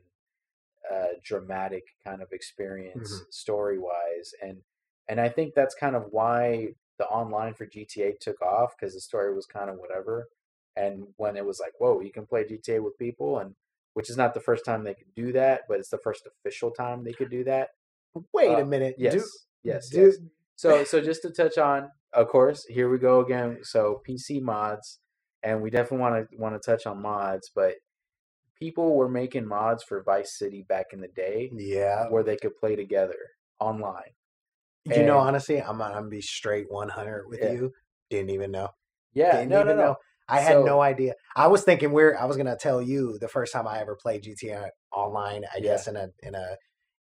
[0.93, 4.57] uh, dramatic kind of experience story wise, and
[5.07, 9.01] and I think that's kind of why the online for GTA took off because the
[9.01, 10.27] story was kind of whatever.
[10.75, 13.55] And when it was like, whoa, you can play GTA with people, and
[13.93, 16.71] which is not the first time they could do that, but it's the first official
[16.71, 17.69] time they could do that.
[18.33, 18.95] Wait Uh, a minute.
[18.97, 19.29] Yes, do-
[19.63, 20.17] yes, do- yes.
[20.55, 23.59] So so just to touch on, of course, here we go again.
[23.63, 24.99] So PC mods,
[25.43, 27.75] and we definitely want to want to touch on mods, but
[28.59, 32.05] people were making mods for Vice City back in the day Yeah.
[32.09, 33.17] where they could play together
[33.59, 34.11] online.
[34.85, 37.51] You know, honestly, I'm, I'm gonna be straight 100 with Yeah.
[37.51, 37.73] you.
[38.09, 38.69] Didn't even know.
[39.13, 39.83] Yeah, Didn't no, no, even no.
[39.83, 39.95] know.
[40.29, 41.13] I had So- no idea.
[41.35, 42.15] I was thinking we're.
[42.15, 45.43] I was gonna tell you the first time I ever played GTA Online.
[45.53, 45.61] I Yeah.
[45.63, 46.55] guess in a in a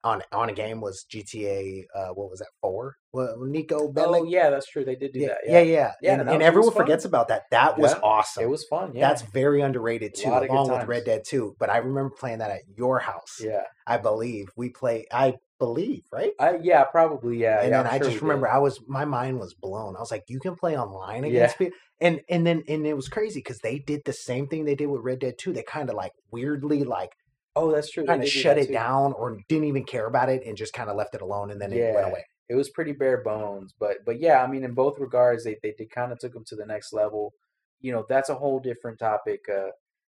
[0.06, 1.84] on on a game was GTA.
[1.94, 2.96] Uh, what was that four?
[3.12, 4.22] Well, Niko Bellic.
[4.22, 4.86] Oh yeah, that's true.
[4.86, 5.38] They did do yeah, that.
[5.46, 5.92] yeah, Yeah, yeah.
[6.02, 7.44] Yeah, and, and was- it was everyone forgets about that.
[7.52, 8.44] That was Yeah, awesome.
[8.44, 8.92] it was fun.
[8.96, 10.88] Yeah, That's very underrated too, lot of good along with.
[10.88, 11.56] Red Dead 2.
[11.60, 13.40] But I remember playing that at your house.
[13.42, 13.64] yeah.
[13.88, 15.06] I believe we play.
[15.12, 16.32] I believe, right?
[16.40, 17.62] I yeah, probably yeah.
[17.62, 18.54] and then I'm I sure just remember did.
[18.56, 19.96] I was my mind was blown.
[19.96, 23.08] I was like, you can play online against people, and and then and it was
[23.08, 25.54] crazy because they did the same thing they did with Red Dead 2.
[25.54, 27.12] They kind of like weirdly like
[27.56, 28.06] Oh, that's true.
[28.06, 28.74] kind of do shut it too.
[28.74, 31.62] down or didn't even care about it and just kind of left it alone and
[31.62, 32.26] then it went away.
[32.50, 35.74] it was pretty bare bones but but yeah i mean in both regards they they,
[35.78, 37.34] they kind of took them to the next level
[37.80, 39.70] you know that's a whole different topic uh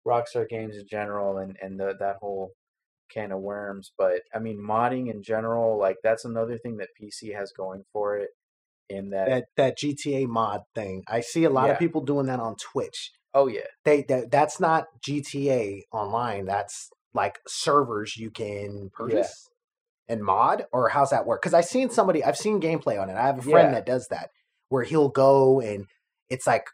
[0.07, 2.51] rockstar games in general and and the, that whole
[3.09, 7.33] can of worms but i mean modding in general like that's another thing that pc
[7.35, 8.29] has going for it
[8.89, 11.73] in that, That that GTA mod thing, I see a lot Yeah.
[11.73, 13.11] of people doing that on Twitch.
[13.33, 16.45] oh yeah They that, that's not GTA online.
[16.45, 19.49] That's like servers you can purchase
[20.07, 21.41] and mod, or how's that work?
[21.41, 23.15] Because I've seen somebody, I've seen gameplay on it.
[23.15, 23.75] I have a friend Yeah.
[23.75, 24.31] that does that,
[24.69, 25.85] where he'll go and
[26.29, 26.67] it's like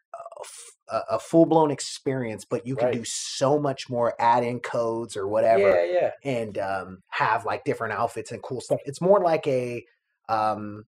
[0.87, 5.27] a full blown experience, but you can do so much more add in codes or
[5.27, 8.79] whatever, yeah yeah and um, have like different outfits and cool stuff.
[8.85, 9.83] It's more like a
[10.29, 10.85] um,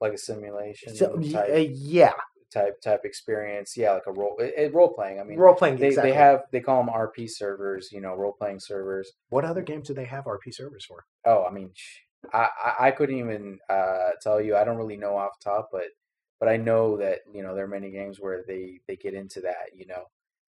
[0.00, 2.14] like a simulation so, type, uh, yeah,
[2.54, 5.76] type type experience yeah like a role it, it- role playing i mean role playing.
[5.76, 6.10] they, exactly.
[6.12, 9.88] they have they call them rp servers you know role playing servers what other games
[9.88, 11.04] do they have RP servers for?
[11.24, 11.70] Oh, I mean,
[12.32, 14.56] I, I I couldn't even uh, tell you.
[14.56, 15.86] I don't really know off top, but
[16.40, 19.40] but I know that you know there are many games where they they get into
[19.42, 20.04] that, you know,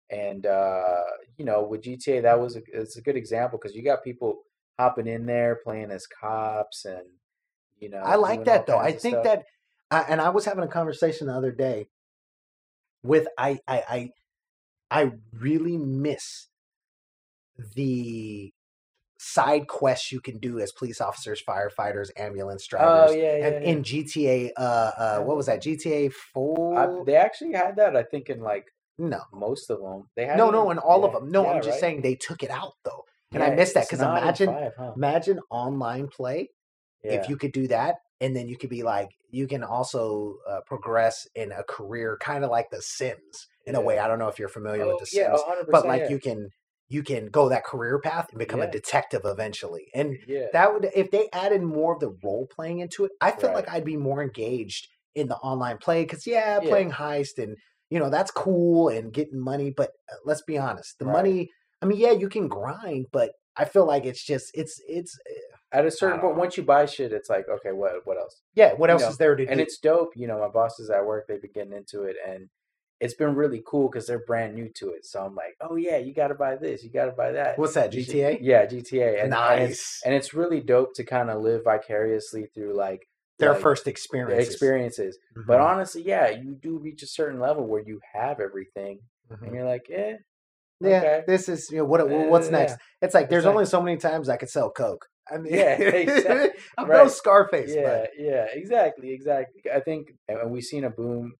[0.09, 1.03] and uh,
[1.37, 4.43] you know with GTA that was a, it's a good example because you got people
[4.79, 7.05] hopping in there playing as cops and
[7.79, 8.77] you know I like that though.
[8.77, 9.23] I think stuff.
[9.25, 9.43] that,
[9.91, 11.87] I, and I was having a conversation the other day
[13.03, 14.09] with I I I,
[14.91, 16.47] I really miss
[17.75, 18.51] the
[19.17, 23.11] side quests you can do as police officers, firefighters, ambulance drivers.
[23.11, 23.69] oh yeah yeah, and yeah.
[23.71, 25.61] in GTA, uh, uh, what was that?
[25.61, 27.03] GTA Four?
[27.05, 28.65] They actually had that I think in like
[28.97, 30.09] no, most of them.
[30.15, 31.31] They had no, no, in all of them.
[31.31, 31.79] No, yeah, I'm just right?
[31.79, 34.91] saying they took it out though, and I Yeah, missed that because imagine, five, huh?
[34.95, 36.49] imagine online play
[37.03, 37.13] Yeah.
[37.13, 40.59] if you could do that and then you could be like you can also uh,
[40.65, 44.27] progress in a career kind of like the sims in a way i don't know
[44.27, 46.09] if you're familiar oh, with the sims yeah, 100%, but like yeah.
[46.09, 46.49] you can
[46.91, 48.65] you can go that career path and become Yeah.
[48.65, 50.47] a detective eventually and yeah.
[50.53, 53.57] that would if they added more of the role playing into it i feel Right.
[53.57, 56.69] like i'd be more engaged in the online play because yeah, Yeah.
[56.69, 57.57] playing heist and
[57.89, 59.71] you know that's cool and getting money.
[59.75, 61.13] But uh, let's be honest, the Right.
[61.13, 61.49] money.
[61.81, 65.57] I mean, yeah, you can grind, but I feel like it's just it's it's uh,
[65.71, 66.39] At a certain point, know.
[66.39, 68.41] once you buy shit, it's like, okay, what what else?
[68.55, 68.73] yeah.
[68.73, 69.51] What You else know, is there to do?
[69.51, 70.13] And it's dope.
[70.15, 72.49] You know, my bosses at work, they've been getting into it, and
[72.99, 75.05] it's been really cool because they're brand new to it.
[75.05, 77.57] So I'm like, oh yeah, you got to buy this, you got to buy that.
[77.59, 77.93] What's that?
[77.93, 78.39] You should- GTA.
[78.41, 79.23] Yeah, GTA.
[79.23, 80.01] And, and it's nice.
[80.05, 84.49] and it's really dope to kind of live vicariously through like Their like, first experiences.
[84.49, 85.17] experiences.
[85.47, 88.99] But Mhm, honestly, yeah, you do reach a certain level where you have everything,
[89.31, 89.43] mhm.
[89.43, 90.15] and you're like, eh,
[90.81, 91.23] Yeah, okay.
[91.27, 92.51] this is you know what what's yeah.
[92.57, 92.77] next.
[93.01, 95.05] It's like It's there's like- only so many times I could sell coke.
[95.31, 97.07] I mean, Yeah, exact- I'm no.
[97.07, 99.61] Scarface, yeah, but yeah, exactly, exactly.
[99.73, 101.33] I think and we've seen a boom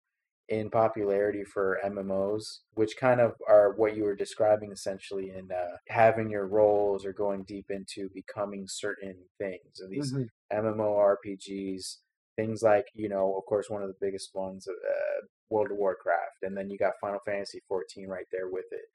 [0.48, 2.42] in popularity for MMOs,
[2.74, 7.12] which kind of are what you were describing essentially in uh, having your roles or
[7.12, 9.78] going deep into becoming certain things.
[9.78, 10.26] And these Mhm.
[10.52, 11.98] MMORPGs,
[12.36, 16.42] things like, you know, of course, one of the biggest ones, uh, World of Warcraft,
[16.42, 18.86] and then you got Final Fantasy 14 right there with it,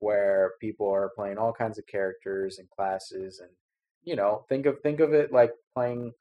[0.00, 3.50] where people are playing all kinds of characters and classes, and
[4.08, 6.12] you know, think of think of it like playing,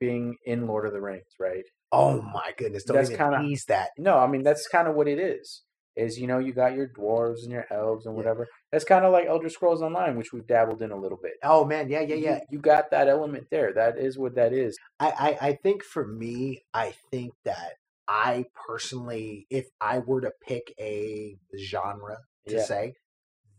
[0.00, 1.64] being in Lord of the Rings, right?
[1.94, 3.90] oh my goodness, don't That's even kinda- tease that.
[3.98, 5.62] No, I mean that's kind of what it is.
[5.94, 8.20] Is you know you got your dwarves and your elves and Yeah.
[8.20, 8.48] whatever.
[8.70, 11.34] That's kind of like Elder Scrolls Online, which we've dabbled in a little bit.
[11.42, 12.40] Oh man, yeah, yeah, You- yeah.
[12.50, 13.74] You, got that element there.
[13.74, 14.72] That is what that is.
[14.98, 15.10] I,
[15.42, 17.72] I I think for me, I think that
[18.08, 22.16] I personally, if I were to pick a genre
[22.48, 22.62] to Yeah.
[22.62, 22.94] say,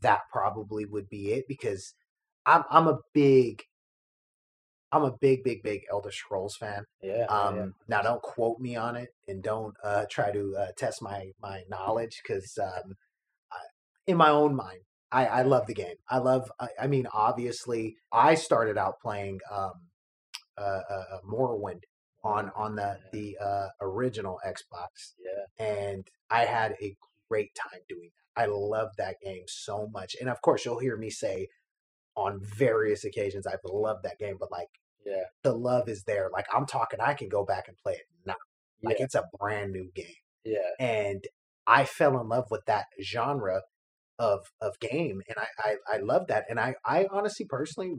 [0.01, 1.93] that probably would be it because
[2.45, 3.63] I'm I'm a big
[4.93, 6.85] I'm a big, big, big Elder Scrolls fan.
[7.01, 7.25] Yeah.
[7.25, 7.65] Um, yeah.
[7.87, 11.63] now don't quote me on it, and don't uh, try to uh, test my my
[11.67, 12.93] knowledge because um,
[13.51, 13.57] I,
[14.05, 15.95] in my own mind, I, I love the game.
[16.07, 16.51] I love.
[16.59, 19.71] I, I mean, obviously, I started out playing um,
[20.59, 21.81] uh, uh, uh, Morrowind
[22.23, 25.65] on on the the uh, original Xbox, Yeah.
[25.65, 26.95] and I had a
[27.29, 28.43] great time doing that.
[28.43, 31.47] I love that game so much, and of course, you'll hear me say
[32.15, 34.69] on various occasions I've loved that game, but like
[35.05, 35.23] Yeah.
[35.43, 36.29] the love is there.
[36.31, 38.35] Like I'm talking, I can go back and play it now.
[38.81, 39.05] Like Yeah.
[39.05, 40.69] it's a brand new game, Yeah.
[40.79, 41.23] and
[41.65, 43.61] I fell in love with that genre
[44.19, 46.45] of of game, and I I, I love that.
[46.49, 47.95] And I I honestly, personally,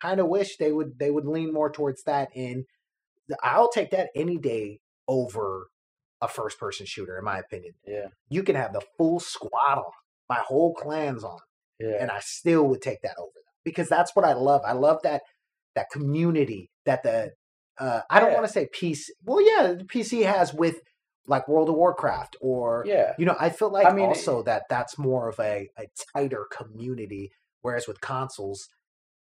[0.00, 2.28] kind of wish they would they would lean more towards that.
[2.34, 2.64] And
[3.42, 5.68] I'll take that any day over
[6.20, 7.74] a first person shooter, in my opinion.
[7.86, 8.08] Yeah.
[8.28, 9.92] You can have the full squad on,
[10.28, 11.38] my whole clan's on
[11.80, 11.96] Yeah.
[12.00, 14.62] and I still would take that over them because that's what I love.
[14.66, 15.22] I love that
[15.74, 17.30] that community that the
[17.78, 18.34] uh, I don't Yeah.
[18.36, 19.04] want to say PC.
[19.24, 20.76] Well, yeah, the PC has with
[21.26, 23.14] like World of Warcraft or Yeah.
[23.18, 23.36] you know.
[23.38, 25.84] I feel like I mean, also that that's more of a, a
[26.14, 27.30] tighter community,
[27.62, 28.68] whereas with consoles,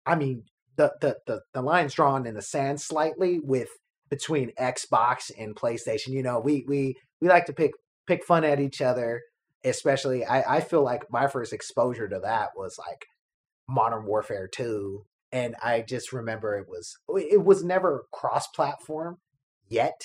[0.05, 0.43] I mean
[0.77, 3.69] the, the the the line's drawn in the sand slightly with
[4.09, 6.09] between Xbox and PlayStation.
[6.09, 7.71] You know, we we we like to pick
[8.07, 9.21] pick fun at each other
[9.63, 13.05] especially I, I feel like my first exposure to that was like
[13.67, 19.17] modern warfare 2 and i just remember it was oh, it was never cross platform
[19.69, 20.01] yet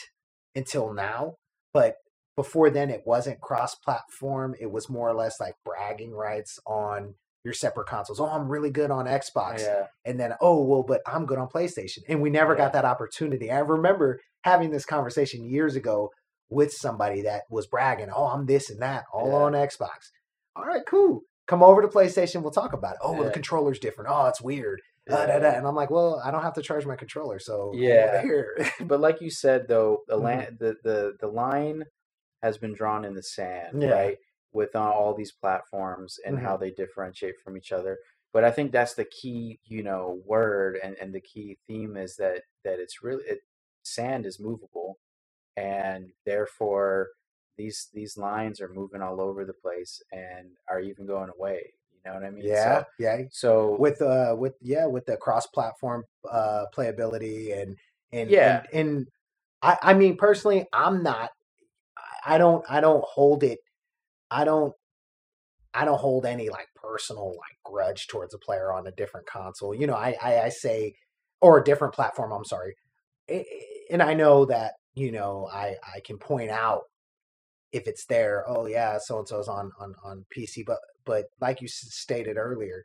[0.54, 1.34] until now
[1.72, 1.96] but
[2.36, 7.14] before then it wasn't cross platform it was more or less like bragging rights on
[7.44, 9.86] your separate consoles oh i'm really good on xbox Yeah.
[10.04, 12.58] and then oh well but i'm good on playstation and we never Yeah.
[12.58, 16.10] got that opportunity i remember having this conversation years ago
[16.48, 19.36] with somebody that was bragging oh i'm this and that all Yeah.
[19.36, 20.10] on xbox
[20.54, 23.78] all right cool come over to playstation we'll talk about it oh well, the controller's
[23.78, 25.50] different oh it's weird uh, da, da.
[25.50, 28.22] and i'm like well i don't have to charge my controller so Yeah.
[28.22, 30.22] here But like you said, though, the Mhm.
[30.22, 31.84] land, the, the the line
[32.42, 33.90] has been drawn in the sand, Yeah.
[33.92, 34.16] right?
[34.52, 37.98] With uh, all these platforms and how they differentiate from each other.
[38.32, 42.16] But I think that's the key, you know, word and, and the key theme is
[42.16, 43.40] that that it's really it,
[43.82, 44.98] sand is movable,
[45.56, 47.08] and therefore
[47.56, 51.72] these these lines are moving all over the place and are even going away.
[51.92, 52.44] You know what I mean?
[52.44, 57.76] yeah So, yeah so with uh with yeah with the cross platform uh playability and
[58.12, 58.62] and Yeah.
[58.72, 59.06] and, and
[59.62, 61.30] I I mean personally I'm not
[62.24, 63.58] I- don't I don't hold it
[64.30, 64.74] I don't
[65.74, 69.74] I don't hold any like personal like grudge towards a player on a different console.
[69.74, 70.94] You know, I I, I say
[71.40, 72.74] or a different platform, I'm sorry.
[73.90, 76.84] And I know that, you know, I I can point out
[77.72, 81.60] if it's there, oh yeah, so and so's on on on PC, but but like
[81.62, 82.84] you stated earlier,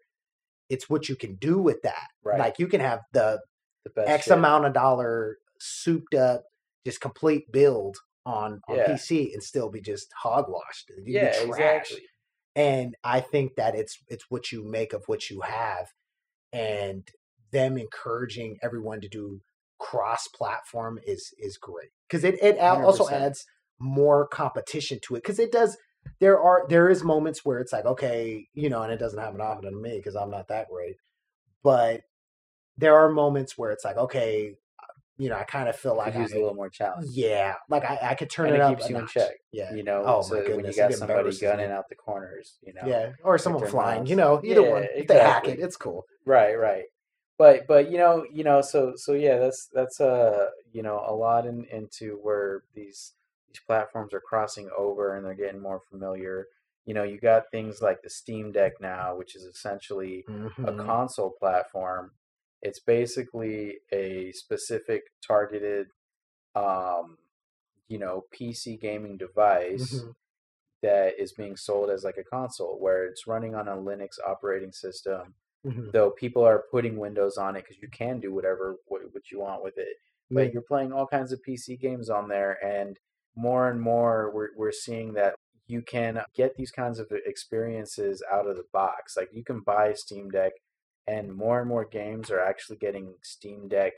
[0.69, 2.07] it's what you can do with that.
[2.23, 2.39] Right.
[2.39, 3.39] Like you can have the
[3.85, 4.33] the best X shit.
[4.33, 6.43] amount of dollar souped up,
[6.85, 8.87] just complete build on on Yeah.
[8.91, 10.89] PC and still be just hogwashed.
[11.05, 12.01] You'd Yeah, exactly.
[12.55, 15.87] And I think that it's it's what you make of what you have,
[16.51, 17.07] and
[17.51, 19.41] them encouraging everyone to do
[19.81, 23.11] cross platform is is great because it it also 100%.
[23.13, 23.45] adds
[23.79, 25.75] more competition to it because it does.
[26.19, 29.41] There are there is moments where it's like okay, you know, and it doesn't happen
[29.41, 30.95] often to me because I'm not that great,
[31.63, 32.01] but
[32.77, 34.53] there are moments where it's like okay,
[35.17, 37.07] you know, I kind of feel like use a little more challenge.
[37.13, 39.31] yeah, like I, I could turn and it, it up keeps a you in check.
[39.51, 41.73] Yeah, You know, Oh, so my when you goodness, got somebody gunning me.
[41.73, 42.87] out the corners, you know.
[42.87, 44.05] yeah, or someone flying.
[44.05, 44.87] You know, either Yeah, one.
[44.95, 46.05] If they hack it, it's cool.
[46.25, 46.85] Right, right.
[47.41, 51.15] But but you know, you know, so so yeah, that's that's uh you know a
[51.15, 53.15] lot in, into where these
[53.47, 56.47] these platforms are crossing over and they're getting more familiar.
[56.85, 60.27] You know, you got things like the Steam Deck now, which is essentially
[60.63, 60.85] a Mhm.
[60.87, 62.11] console platform.
[62.61, 65.87] It's basically a specific targeted,
[66.55, 67.17] um,
[67.87, 70.13] you know, PC gaming device Mhm.
[70.83, 74.71] that is being sold as like a console, where it's running on a Linux operating
[74.73, 75.35] system.
[75.65, 75.91] Mhm.
[75.91, 79.39] Though people are putting Windows on it because you can do whatever what, what you
[79.39, 79.97] want with it,
[80.33, 80.51] but Yeah.
[80.51, 82.99] you're playing all kinds of PC games on there, and
[83.35, 85.35] more and more we're we're seeing that
[85.67, 89.15] you can get these kinds of experiences out of the box.
[89.17, 90.53] Like you can buy a Steam Deck,
[91.07, 93.93] and more and more games are actually getting Steam Deck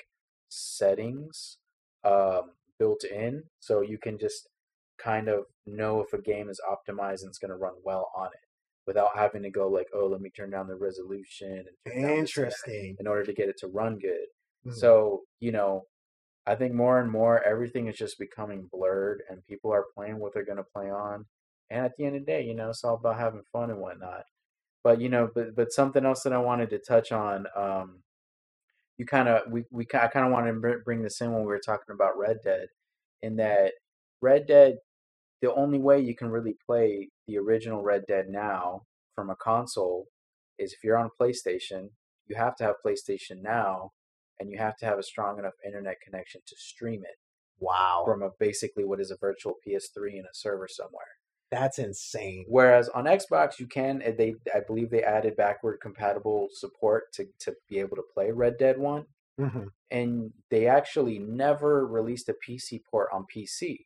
[0.49, 1.57] settings
[2.03, 4.49] um, built in, so you can just
[4.97, 8.27] kind of know if a game is optimized and it's going to run well on
[8.27, 8.42] it
[8.85, 12.21] without having to go like, oh, let me turn down the resolution and turn down
[12.21, 12.95] this and that Interesting.
[12.99, 14.27] in order to get it to run good.
[14.65, 14.73] Mhm.
[14.75, 15.87] So, you know,
[16.45, 20.33] I think more and more everything is just becoming blurred and people are playing what
[20.33, 21.25] they're going to play on.
[21.69, 23.79] And at the end of the day, you know, it's all about having fun and
[23.79, 24.23] whatnot.
[24.83, 28.03] But, you know, but, but something else that I wanted to touch on, um,
[28.97, 31.41] you kind of, we, we, I kind of wanted to br- bring this in when
[31.41, 32.67] we were talking about Red Dead,
[33.21, 33.71] in that
[34.21, 34.79] Red Dead,
[35.43, 38.83] the only way you can really play the original Red Dead now
[39.13, 40.07] from a console
[40.57, 41.89] is if you're on PlayStation,
[42.27, 43.91] you have to have PlayStation Now,
[44.39, 47.17] and you have to have a strong enough internet connection to stream it
[47.59, 51.11] Wow, from a basically what is a virtual PS3 in a server somewhere.
[51.51, 52.45] that's insane.
[52.47, 57.27] Whereas on Xbox, you can uh, they I believe they added backward compatible support to
[57.41, 59.05] to be able to play Red Dead One,
[59.39, 59.67] Mhm.
[59.91, 63.85] and they actually never released a PC port on PC.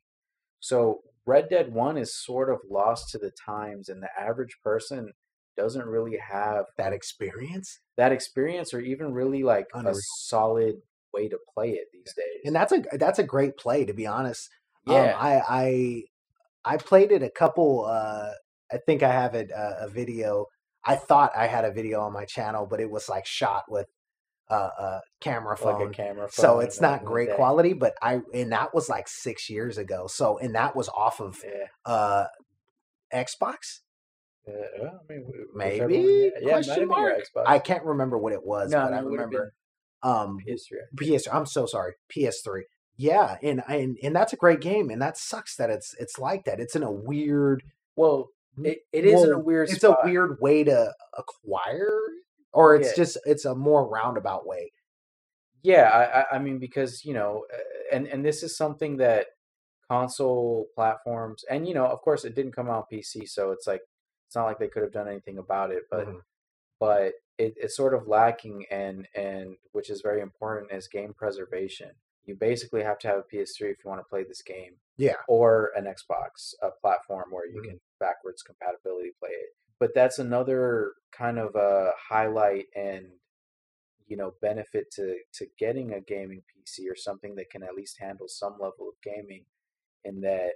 [0.60, 5.12] So Red Dead 1 is sort of lost to the times, and the average person
[5.58, 9.96] doesn't really have That experience, that experience or even really like Unreal.
[9.96, 10.76] a solid
[11.14, 12.42] way to play it these days.
[12.46, 14.50] and that's a that's a great play to be honest.
[14.88, 16.04] Um, yeah, I I
[16.74, 17.86] I played it a couple.
[17.86, 18.32] Uh,
[18.72, 20.46] I think I have it uh, a video.
[20.86, 23.88] I thought I had a video on my channel, but it was like shot with
[24.50, 25.94] uh, a camera like a phone.
[25.94, 26.28] camera.
[26.32, 30.08] so it's not great quality, but I and that was like six years ago.
[30.08, 32.26] So and that was off of Yeah, uh,
[33.14, 33.80] Xbox,
[34.48, 34.52] uh,
[34.82, 36.32] well, I mean, wh- whichever one, maybe?
[36.42, 37.24] Yeah, Question mark?
[37.46, 39.54] I can't remember what it was, no, but I remember
[40.04, 41.18] um, PS3.
[41.18, 41.28] PS.
[41.32, 42.62] I'm so sorry, PS3.
[42.98, 46.46] Yeah, and and and that's a great game, and that sucks that it's it's like
[46.46, 46.60] that.
[46.60, 47.64] It's in a weird.
[47.96, 48.30] Well,
[48.64, 49.70] it, it is in a weird.
[49.70, 50.00] It's spot.
[50.04, 52.00] a weird way to acquire,
[52.58, 53.04] or it's Yeah.
[53.04, 54.72] just it's a more roundabout way.
[55.64, 55.90] Yeah,
[56.32, 57.58] I, I- mean because you know, uh,
[57.96, 59.28] and and this is something that
[59.90, 63.68] console platforms, and you know, of course, it didn't come out on PC, so it's
[63.68, 63.82] like
[64.28, 66.22] it's not like they could have done anything about it, but Mhm.
[66.80, 71.92] but it, it's sort of lacking, and and which is very important is game preservation.
[72.26, 75.16] You basically have to have a PS3 if you want to play this game, Yeah.
[75.30, 77.66] or an Xbox, a platform where you Mhm.
[77.70, 79.50] can backwards compatibility play it.
[79.80, 83.06] But that's another kind of a highlight and
[84.08, 87.98] you know benefit to to getting a gaming PC or something that can at least
[88.00, 89.44] handle some level of gaming
[90.06, 90.52] in that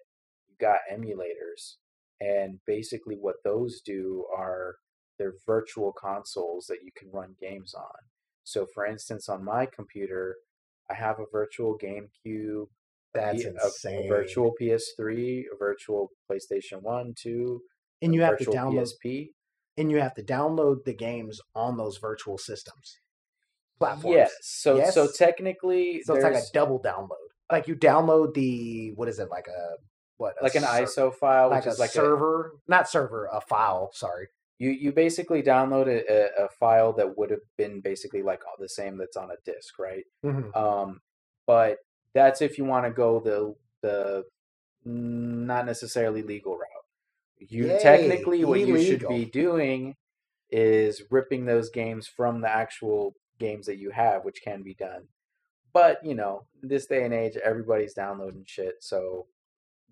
[0.48, 1.76] you got emulators
[2.22, 4.76] and basically what those do are
[5.20, 8.00] they're virtual consoles that you can run games on.
[8.44, 10.38] So for instance on my computer
[10.90, 12.66] I have a virtual GameCube,
[13.14, 14.06] That's a- insane.
[14.06, 17.62] a virtual PS3, a virtual PlayStation 1, 2,
[18.02, 19.30] and you have to download PSP.
[19.78, 22.98] and you have to download the games on those virtual systems
[23.80, 24.16] platforms.
[24.16, 24.32] Yes.
[24.42, 27.28] So so technically So it's like a double download.
[27.52, 29.78] Like you download the what is it like a
[30.18, 32.88] what a like an ser- ISO file, like which a is like a, server, not
[32.90, 33.90] server, a file.
[33.94, 34.28] Sorry.
[34.60, 38.70] you you basically download a, a, a file that would have been basically like the
[38.70, 40.04] same that's on a disk, right?
[40.24, 40.56] Mhm.
[40.56, 41.00] Um,
[41.48, 41.78] but
[42.14, 44.24] that's if you want to go the the
[44.86, 46.71] not necessarily legal route.
[47.50, 49.96] You Yay, technically what you should be doing
[50.50, 55.08] is ripping those games from the actual games that you have, which can be done.
[55.74, 59.28] But you know, this day and age, everybody's downloading shit, so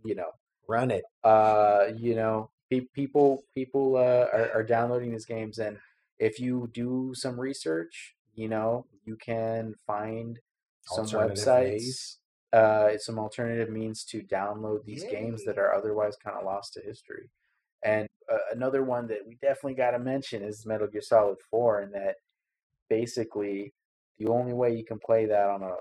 [0.03, 0.31] you know,
[0.67, 1.03] Run it.
[1.23, 5.77] uh, you know, pe- people people uh, are, are downloading these games, and
[6.19, 10.39] if you do some research, you know, you can find
[10.85, 12.17] some websites ways.
[12.53, 16.81] uh, some alternative means to download these games that are otherwise kind of lost to
[16.81, 17.29] history.
[17.83, 21.81] And uh, another one that we definitely got to mention is Metal Gear Solid 4,
[21.81, 22.15] and that
[22.89, 23.73] basically
[24.17, 25.75] the only way you can play that on a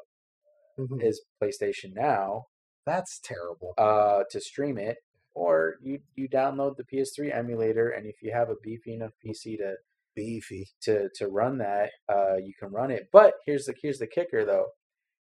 [0.79, 1.03] Mhm.
[1.03, 2.47] is PlayStation Now
[2.87, 3.75] That's terrible.
[3.79, 4.99] uh, to stream it,
[5.35, 9.57] or you you download the PS3 emulator, and if you have a beefy enough PC
[9.59, 9.77] to
[10.15, 10.67] Beefy.
[10.83, 13.09] to to run that, uh, you can run it.
[13.13, 14.69] But here's the here's the kicker though,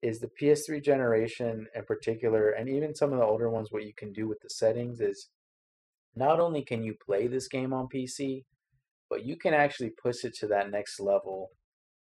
[0.01, 3.93] is the PS3 generation in particular, and even some of the older ones, what you
[3.93, 5.29] can do with the settings is
[6.15, 8.45] not only can you play this game on PC,
[9.09, 11.49] but you can actually push it to that next level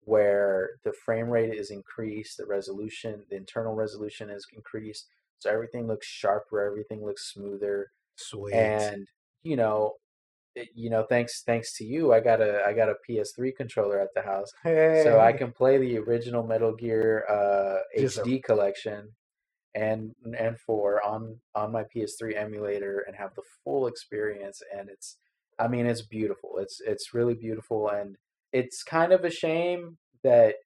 [0.05, 5.06] where the frame rate is increased, the resolution, the internal resolution is increased,
[5.39, 8.55] so everything looks sharper, everything looks smoother, Sweet.
[8.55, 9.06] and
[9.43, 9.94] you know
[10.56, 14.01] it- you know thanks thanks to you i got a i got a ps3 controller
[14.01, 14.51] at the house
[15.05, 19.14] so i can play the original metal gear uh Just a- hd collection
[19.74, 25.18] and and 4 on on my ps3 emulator and have the full experience and it's
[25.58, 28.16] i mean it's beautiful it's it's really beautiful and
[28.52, 30.56] it's kind of a shame that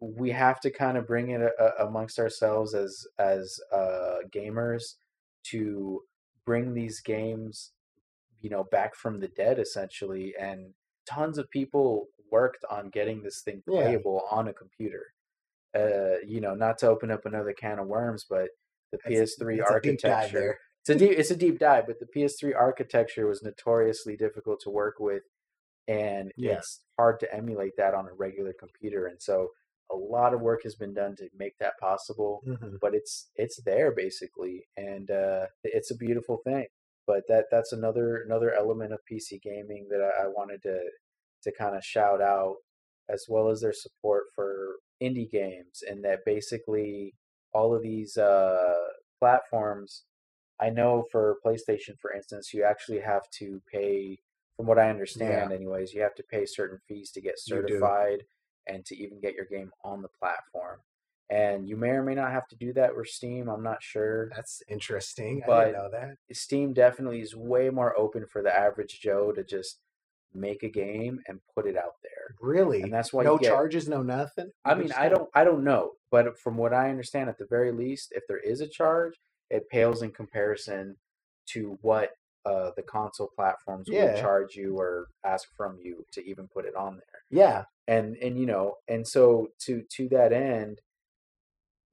[0.00, 4.96] we have to kind of bring it a, amongst ourselves as as uh gamers
[5.44, 6.02] to
[6.44, 7.72] bring these games
[8.40, 10.74] you know back from the dead essentially and
[11.06, 13.82] tons of people worked on getting this thing Yeah.
[13.82, 15.13] playable on a computer
[15.74, 18.48] uh you know not to open up another can of worms but
[18.92, 21.84] the That's- ps3 that's a deep dive architecture it's a deep it's a deep dive
[21.86, 25.22] but the ps3 architecture was notoriously difficult to work with
[25.88, 26.54] and Yeah.
[26.58, 29.50] it's hard to emulate that on a regular computer and so
[29.90, 32.78] a lot of work has been done to make that possible Mhm.
[32.80, 36.66] but it's it's there basically and uh it's a beautiful thing
[37.06, 40.78] but that that's another another element of pc gaming that i, I wanted to
[41.42, 42.56] to kind of shout out
[43.10, 47.14] as well as their support for indie games and that basically
[47.52, 48.74] all of these uh
[49.18, 50.04] platforms
[50.60, 54.18] i know for playstation for instance you actually have to pay
[54.56, 58.24] from what i understand anyways you have to pay certain fees to get certified
[58.66, 60.78] and to even get your game on the platform
[61.30, 64.30] and you may or may not have to do that with steam i'm not sure
[64.34, 65.42] That's interesting.
[65.48, 66.16] I didn't know that.
[66.32, 69.78] Steam definitely is way more open for the average Joe to just
[70.34, 72.34] make a game and put it out there.
[72.40, 72.82] Really?
[72.82, 74.50] And that's why no you get, charges, no nothing.
[74.64, 77.72] I mean, I don't I don't know, but from what I understand at the very
[77.72, 79.14] least, if there is a charge,
[79.50, 80.96] it pales in comparison
[81.50, 82.10] to what
[82.46, 84.12] uh, the console platforms Yeah.
[84.14, 87.22] will charge you or ask from you to even put it on there.
[87.30, 87.64] Yeah.
[87.86, 90.80] And and you know, and so to to that end,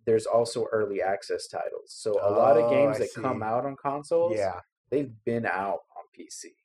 [0.05, 1.88] there's also early access titles.
[1.93, 4.59] So a lot of Oh, games I that come out on consoles, Yeah.
[4.89, 6.55] they've been out on PC.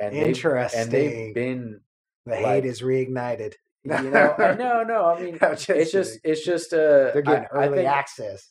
[0.00, 0.80] And they've, Interesting.
[0.80, 1.80] and they've been
[2.26, 3.54] the hate like- is reignited.
[3.84, 7.46] you know no no I mean I'm just it's just it's just uh they're getting
[7.50, 8.50] I, I early think, access.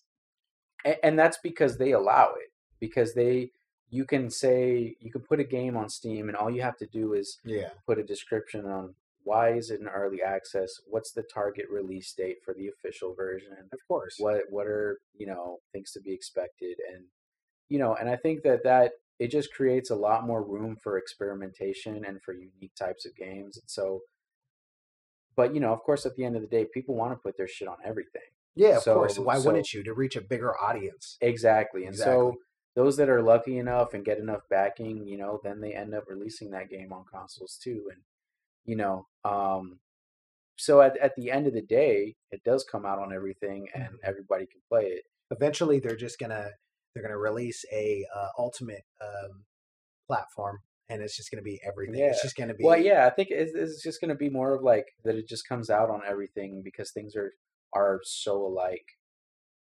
[0.84, 3.52] and, and that's because they allow it because they
[3.92, 6.88] you can say you can put a game on Steam and all you have to
[6.88, 7.70] do is Yeah.
[7.86, 12.38] put a description on why is it in early access what's the target release date
[12.44, 14.16] for the official version Of course.
[14.18, 17.04] what what are you know things to be expected and
[17.68, 20.98] you know and i think that that it just creates a lot more room for
[20.98, 24.02] experimentation and for unique types of games and so
[25.36, 27.38] but you know of course at the end of the day people want to put
[27.38, 28.22] their shit on everything
[28.56, 29.18] Yeah, of course.
[29.20, 31.18] Why so- wouldn't you to reach a bigger audience?
[31.22, 32.36] exactly and so
[32.76, 36.06] those that are lucky enough and get enough backing you know then they end up
[36.08, 38.02] releasing that game on consoles too and
[38.66, 39.80] you know um
[40.58, 43.94] so at, at the end of the day it does come out on everything and
[43.94, 44.00] Mhm.
[44.04, 46.50] everybody can play it Eventually, they're just gonna
[46.94, 49.44] they're gonna release a uh, ultimate um,
[50.08, 50.60] platform,
[50.90, 51.96] and it's just gonna be everything.
[52.00, 52.08] Yeah.
[52.12, 52.64] It's just gonna be.
[52.64, 55.16] Well, yeah, I think it's, it's just going to be more of like that.
[55.16, 57.32] It just comes out on everything because things are
[57.74, 58.86] are so alike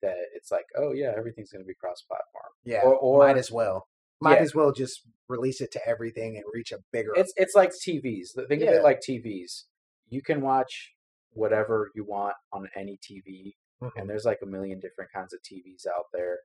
[0.02, 2.52] that it's like, oh yeah, everything's going to be cross platform.
[2.66, 2.82] yeah.
[2.84, 3.88] or- or- might as well.
[4.20, 4.44] Might Yeah.
[4.44, 7.12] as well just release it to everything and reach a bigger.
[7.16, 8.30] It's it's like TVs.
[8.50, 9.64] Think of it like TVs.
[10.10, 10.94] You can watch
[11.32, 13.92] whatever you want on any TV, Mhm.
[13.98, 16.40] and there's like a million different kinds of TVs out there.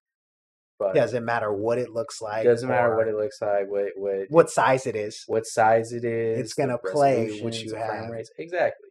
[0.78, 2.44] But doesn't matter what it looks like.
[2.44, 5.24] doesn't matter what it looks like, what what what size it is.
[5.26, 6.38] what size it is.
[6.38, 8.08] It's gonna play what you have.
[8.10, 8.30] rates.
[8.38, 8.88] Exactly.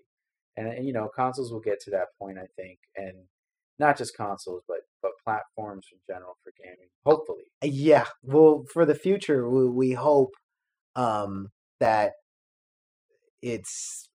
[0.57, 3.13] And, and, you know, consoles will get to that point, I think, and
[3.79, 6.89] not just consoles, but but platforms in general for gaming.
[7.05, 8.05] Hopefully, Yeah.
[8.23, 10.33] Well, for the future, we, we hope
[10.95, 12.13] um, that
[13.41, 14.09] it's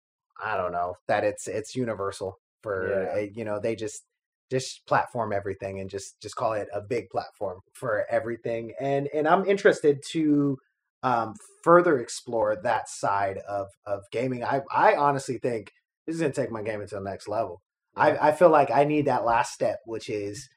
[0.43, 3.21] I don't know that it's it's universal for Yeah.
[3.21, 4.03] uh, you know they just
[4.51, 9.27] just platform everything and just just call it a big platform for everything and and
[9.27, 10.57] I'm interested to
[11.03, 11.33] um,
[11.63, 14.43] further explore that side of of gaming.
[14.43, 15.71] I I honestly think
[16.05, 17.61] this is gonna take my gaming to the next level.
[17.97, 18.03] Yeah.
[18.03, 20.47] I I feel like I need that last step, which is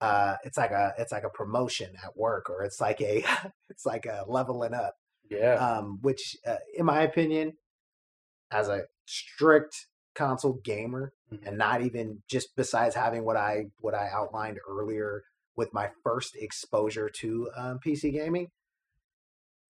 [0.00, 3.24] uh, it's like a it's like a promotion at work, or it's like a
[3.70, 4.94] it's like a leveling up.
[5.30, 5.54] Yeah.
[5.54, 7.54] Um, which, uh, in my opinion,
[8.50, 11.12] as a strict console gamer.
[11.44, 15.22] And not even just besides having what I what I outlined earlier
[15.56, 18.48] with my first exposure to um, PC gaming,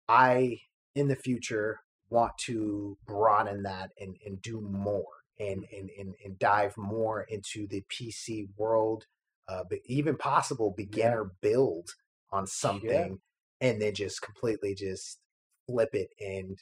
[0.07, 0.59] I
[0.95, 1.79] in the future
[2.09, 5.05] want to broaden that and, and do more
[5.39, 9.05] and, and, and, and dive more into the PC world,
[9.49, 11.89] uh, but even possible beginner build
[12.31, 13.19] on something
[13.59, 15.19] and then just completely just
[15.67, 16.59] flip it and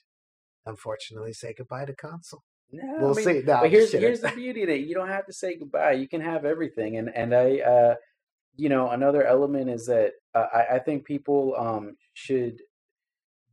[0.65, 2.43] unfortunately say goodbye to console.
[2.71, 3.41] No, We'll I mean, see.
[3.45, 5.93] No, but here's here's the beauty that you don't have to say goodbye.
[5.93, 7.95] You can have everything, and and I, uh,
[8.55, 12.61] you know, another element is that uh, I I think people um should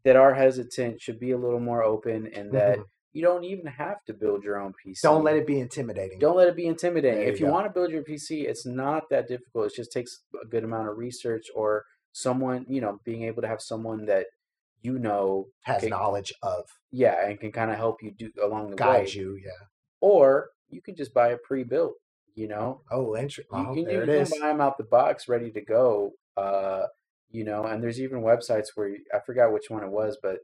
[0.05, 2.85] that are hesitant should be a little more open, and that Mhm.
[3.12, 5.03] you don't even have to build your own PC.
[5.03, 6.19] Don't let it be intimidating.
[6.19, 7.23] Don't let it be intimidating.
[7.28, 7.53] If you you go.
[7.53, 9.66] want to build your PC, it's not that difficult.
[9.66, 13.49] It just takes a good amount of research or someone, you know, being able to
[13.49, 14.27] have someone that
[14.82, 15.90] you know, has Okay.
[15.90, 19.12] knowledge of yeah, and can kind of help you do along the way guide way.
[19.12, 19.36] you.
[19.36, 19.66] Yeah.
[20.01, 21.94] Or you can just buy a pre-built,
[22.35, 22.82] you know.
[22.90, 23.59] Oh, interesting.
[23.59, 24.31] You Oh, can, there you it can is.
[24.40, 26.12] buy them out the box ready to go.
[26.36, 26.86] Uh,
[27.31, 30.39] you know, and there's even websites where you, I forgot which one it was, but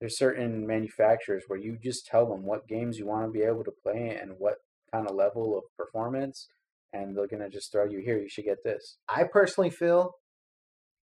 [0.00, 3.64] there's certain manufacturers where you just tell them what games you want to be able
[3.64, 4.56] to play and what
[4.92, 6.48] kind of level of performance,
[6.92, 8.18] and they're gonna just throw you here.
[8.18, 8.98] You should get this.
[9.08, 10.12] I personally feel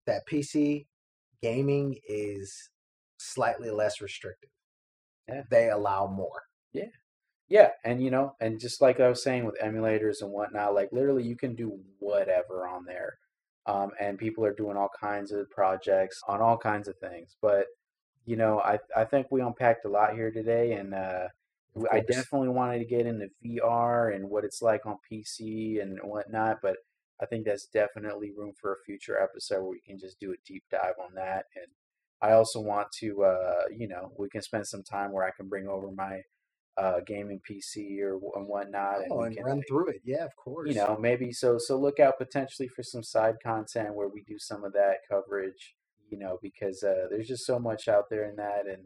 [0.06, 0.88] that PC
[1.42, 2.70] gaming is
[3.18, 4.50] slightly less restrictive.
[5.28, 5.44] Yeah.
[5.50, 6.44] They allow more.
[6.74, 6.86] Yeah,
[7.50, 7.72] Yeah.
[7.86, 11.24] and you know, and just like I was saying with emulators and whatnot, like literally
[11.24, 13.18] you can do whatever on there.
[13.66, 17.38] Um, and people are doing all kinds of projects on all kinds of things.
[17.42, 17.68] But
[18.26, 21.28] you know, I I think we unpacked a lot here today, and uh,
[21.92, 26.60] I definitely wanted to get into VR and what it's like on PC and whatnot.
[26.62, 26.78] But
[27.22, 30.36] I think that's definitely room for a future episode where we can just do a
[30.46, 31.46] deep dive on that.
[31.56, 31.68] And
[32.24, 35.50] I also want to, uh, you know, we can spend some time where I can
[35.50, 36.22] bring over my
[36.78, 40.02] uh, gaming PC or and whatnot, and Oh, we and can run like, through it.
[40.04, 40.70] Yeah, of course.
[40.70, 44.40] you know maybe so so look out potentially for some side content where we do
[44.40, 45.76] some of that coverage
[46.10, 48.84] you know because uh, there's just so much out there in that and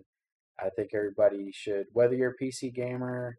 [0.60, 3.38] i think everybody should whether you're a pc gamer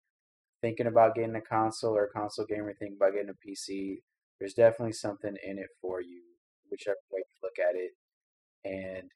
[0.63, 3.99] thinking about getting a console or a console gamer thinking about getting a pc
[4.39, 6.23] there's definitely something in it for you
[6.71, 7.93] whichever way you look at it
[8.65, 9.11] and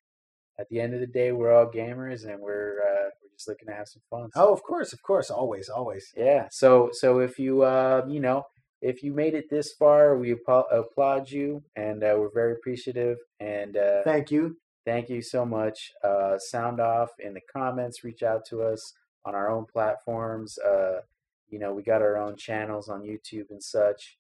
[0.59, 3.69] at the end of the day we're all gamers and we're uh, we're just looking
[3.69, 6.13] to have some fun so Oh, of course, of course, always, always.
[6.17, 6.47] yeah.
[6.51, 8.45] So so if you uh you know
[8.81, 13.17] if you made it this far, we applaud you and uh, we're very appreciative.
[13.39, 14.57] And uh, Thank you.
[14.85, 15.93] thank you so much.
[16.03, 18.03] Uh, sound off in the comments.
[18.03, 18.93] Reach out to us
[19.25, 20.59] on our own platforms.
[20.59, 21.01] Uh,
[21.49, 24.19] you know we got our own channels on YouTube and such.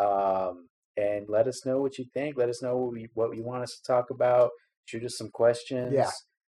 [0.00, 2.36] Um, and let us know what you think.
[2.36, 4.50] Let us know what, we, what you want us to talk about.
[4.84, 5.92] Shoot us some questions.
[5.92, 6.10] Yeah.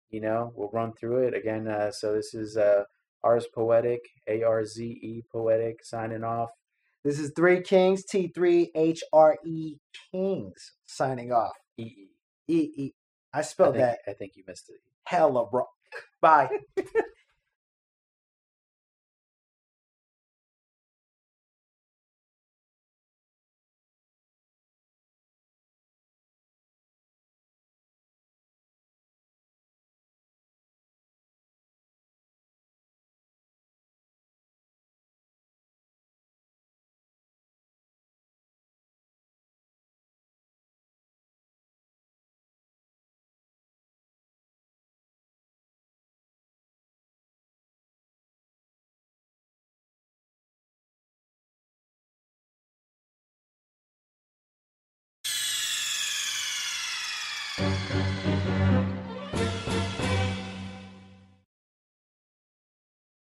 [0.09, 1.67] You know, we'll run through it again.
[1.67, 2.83] Uh, so this is uh,
[3.25, 6.49] Arze Poetic, A R Z E Poetic, signing off.
[7.03, 9.75] This is Three Kings, T3 H R E
[10.11, 11.53] Kings, signing off.
[11.77, 12.07] E E.
[12.47, 12.91] E E.
[13.33, 14.77] I I spelled think, that I think you missed it.
[15.05, 15.65] hella wrong.
[16.21, 16.49] Bye.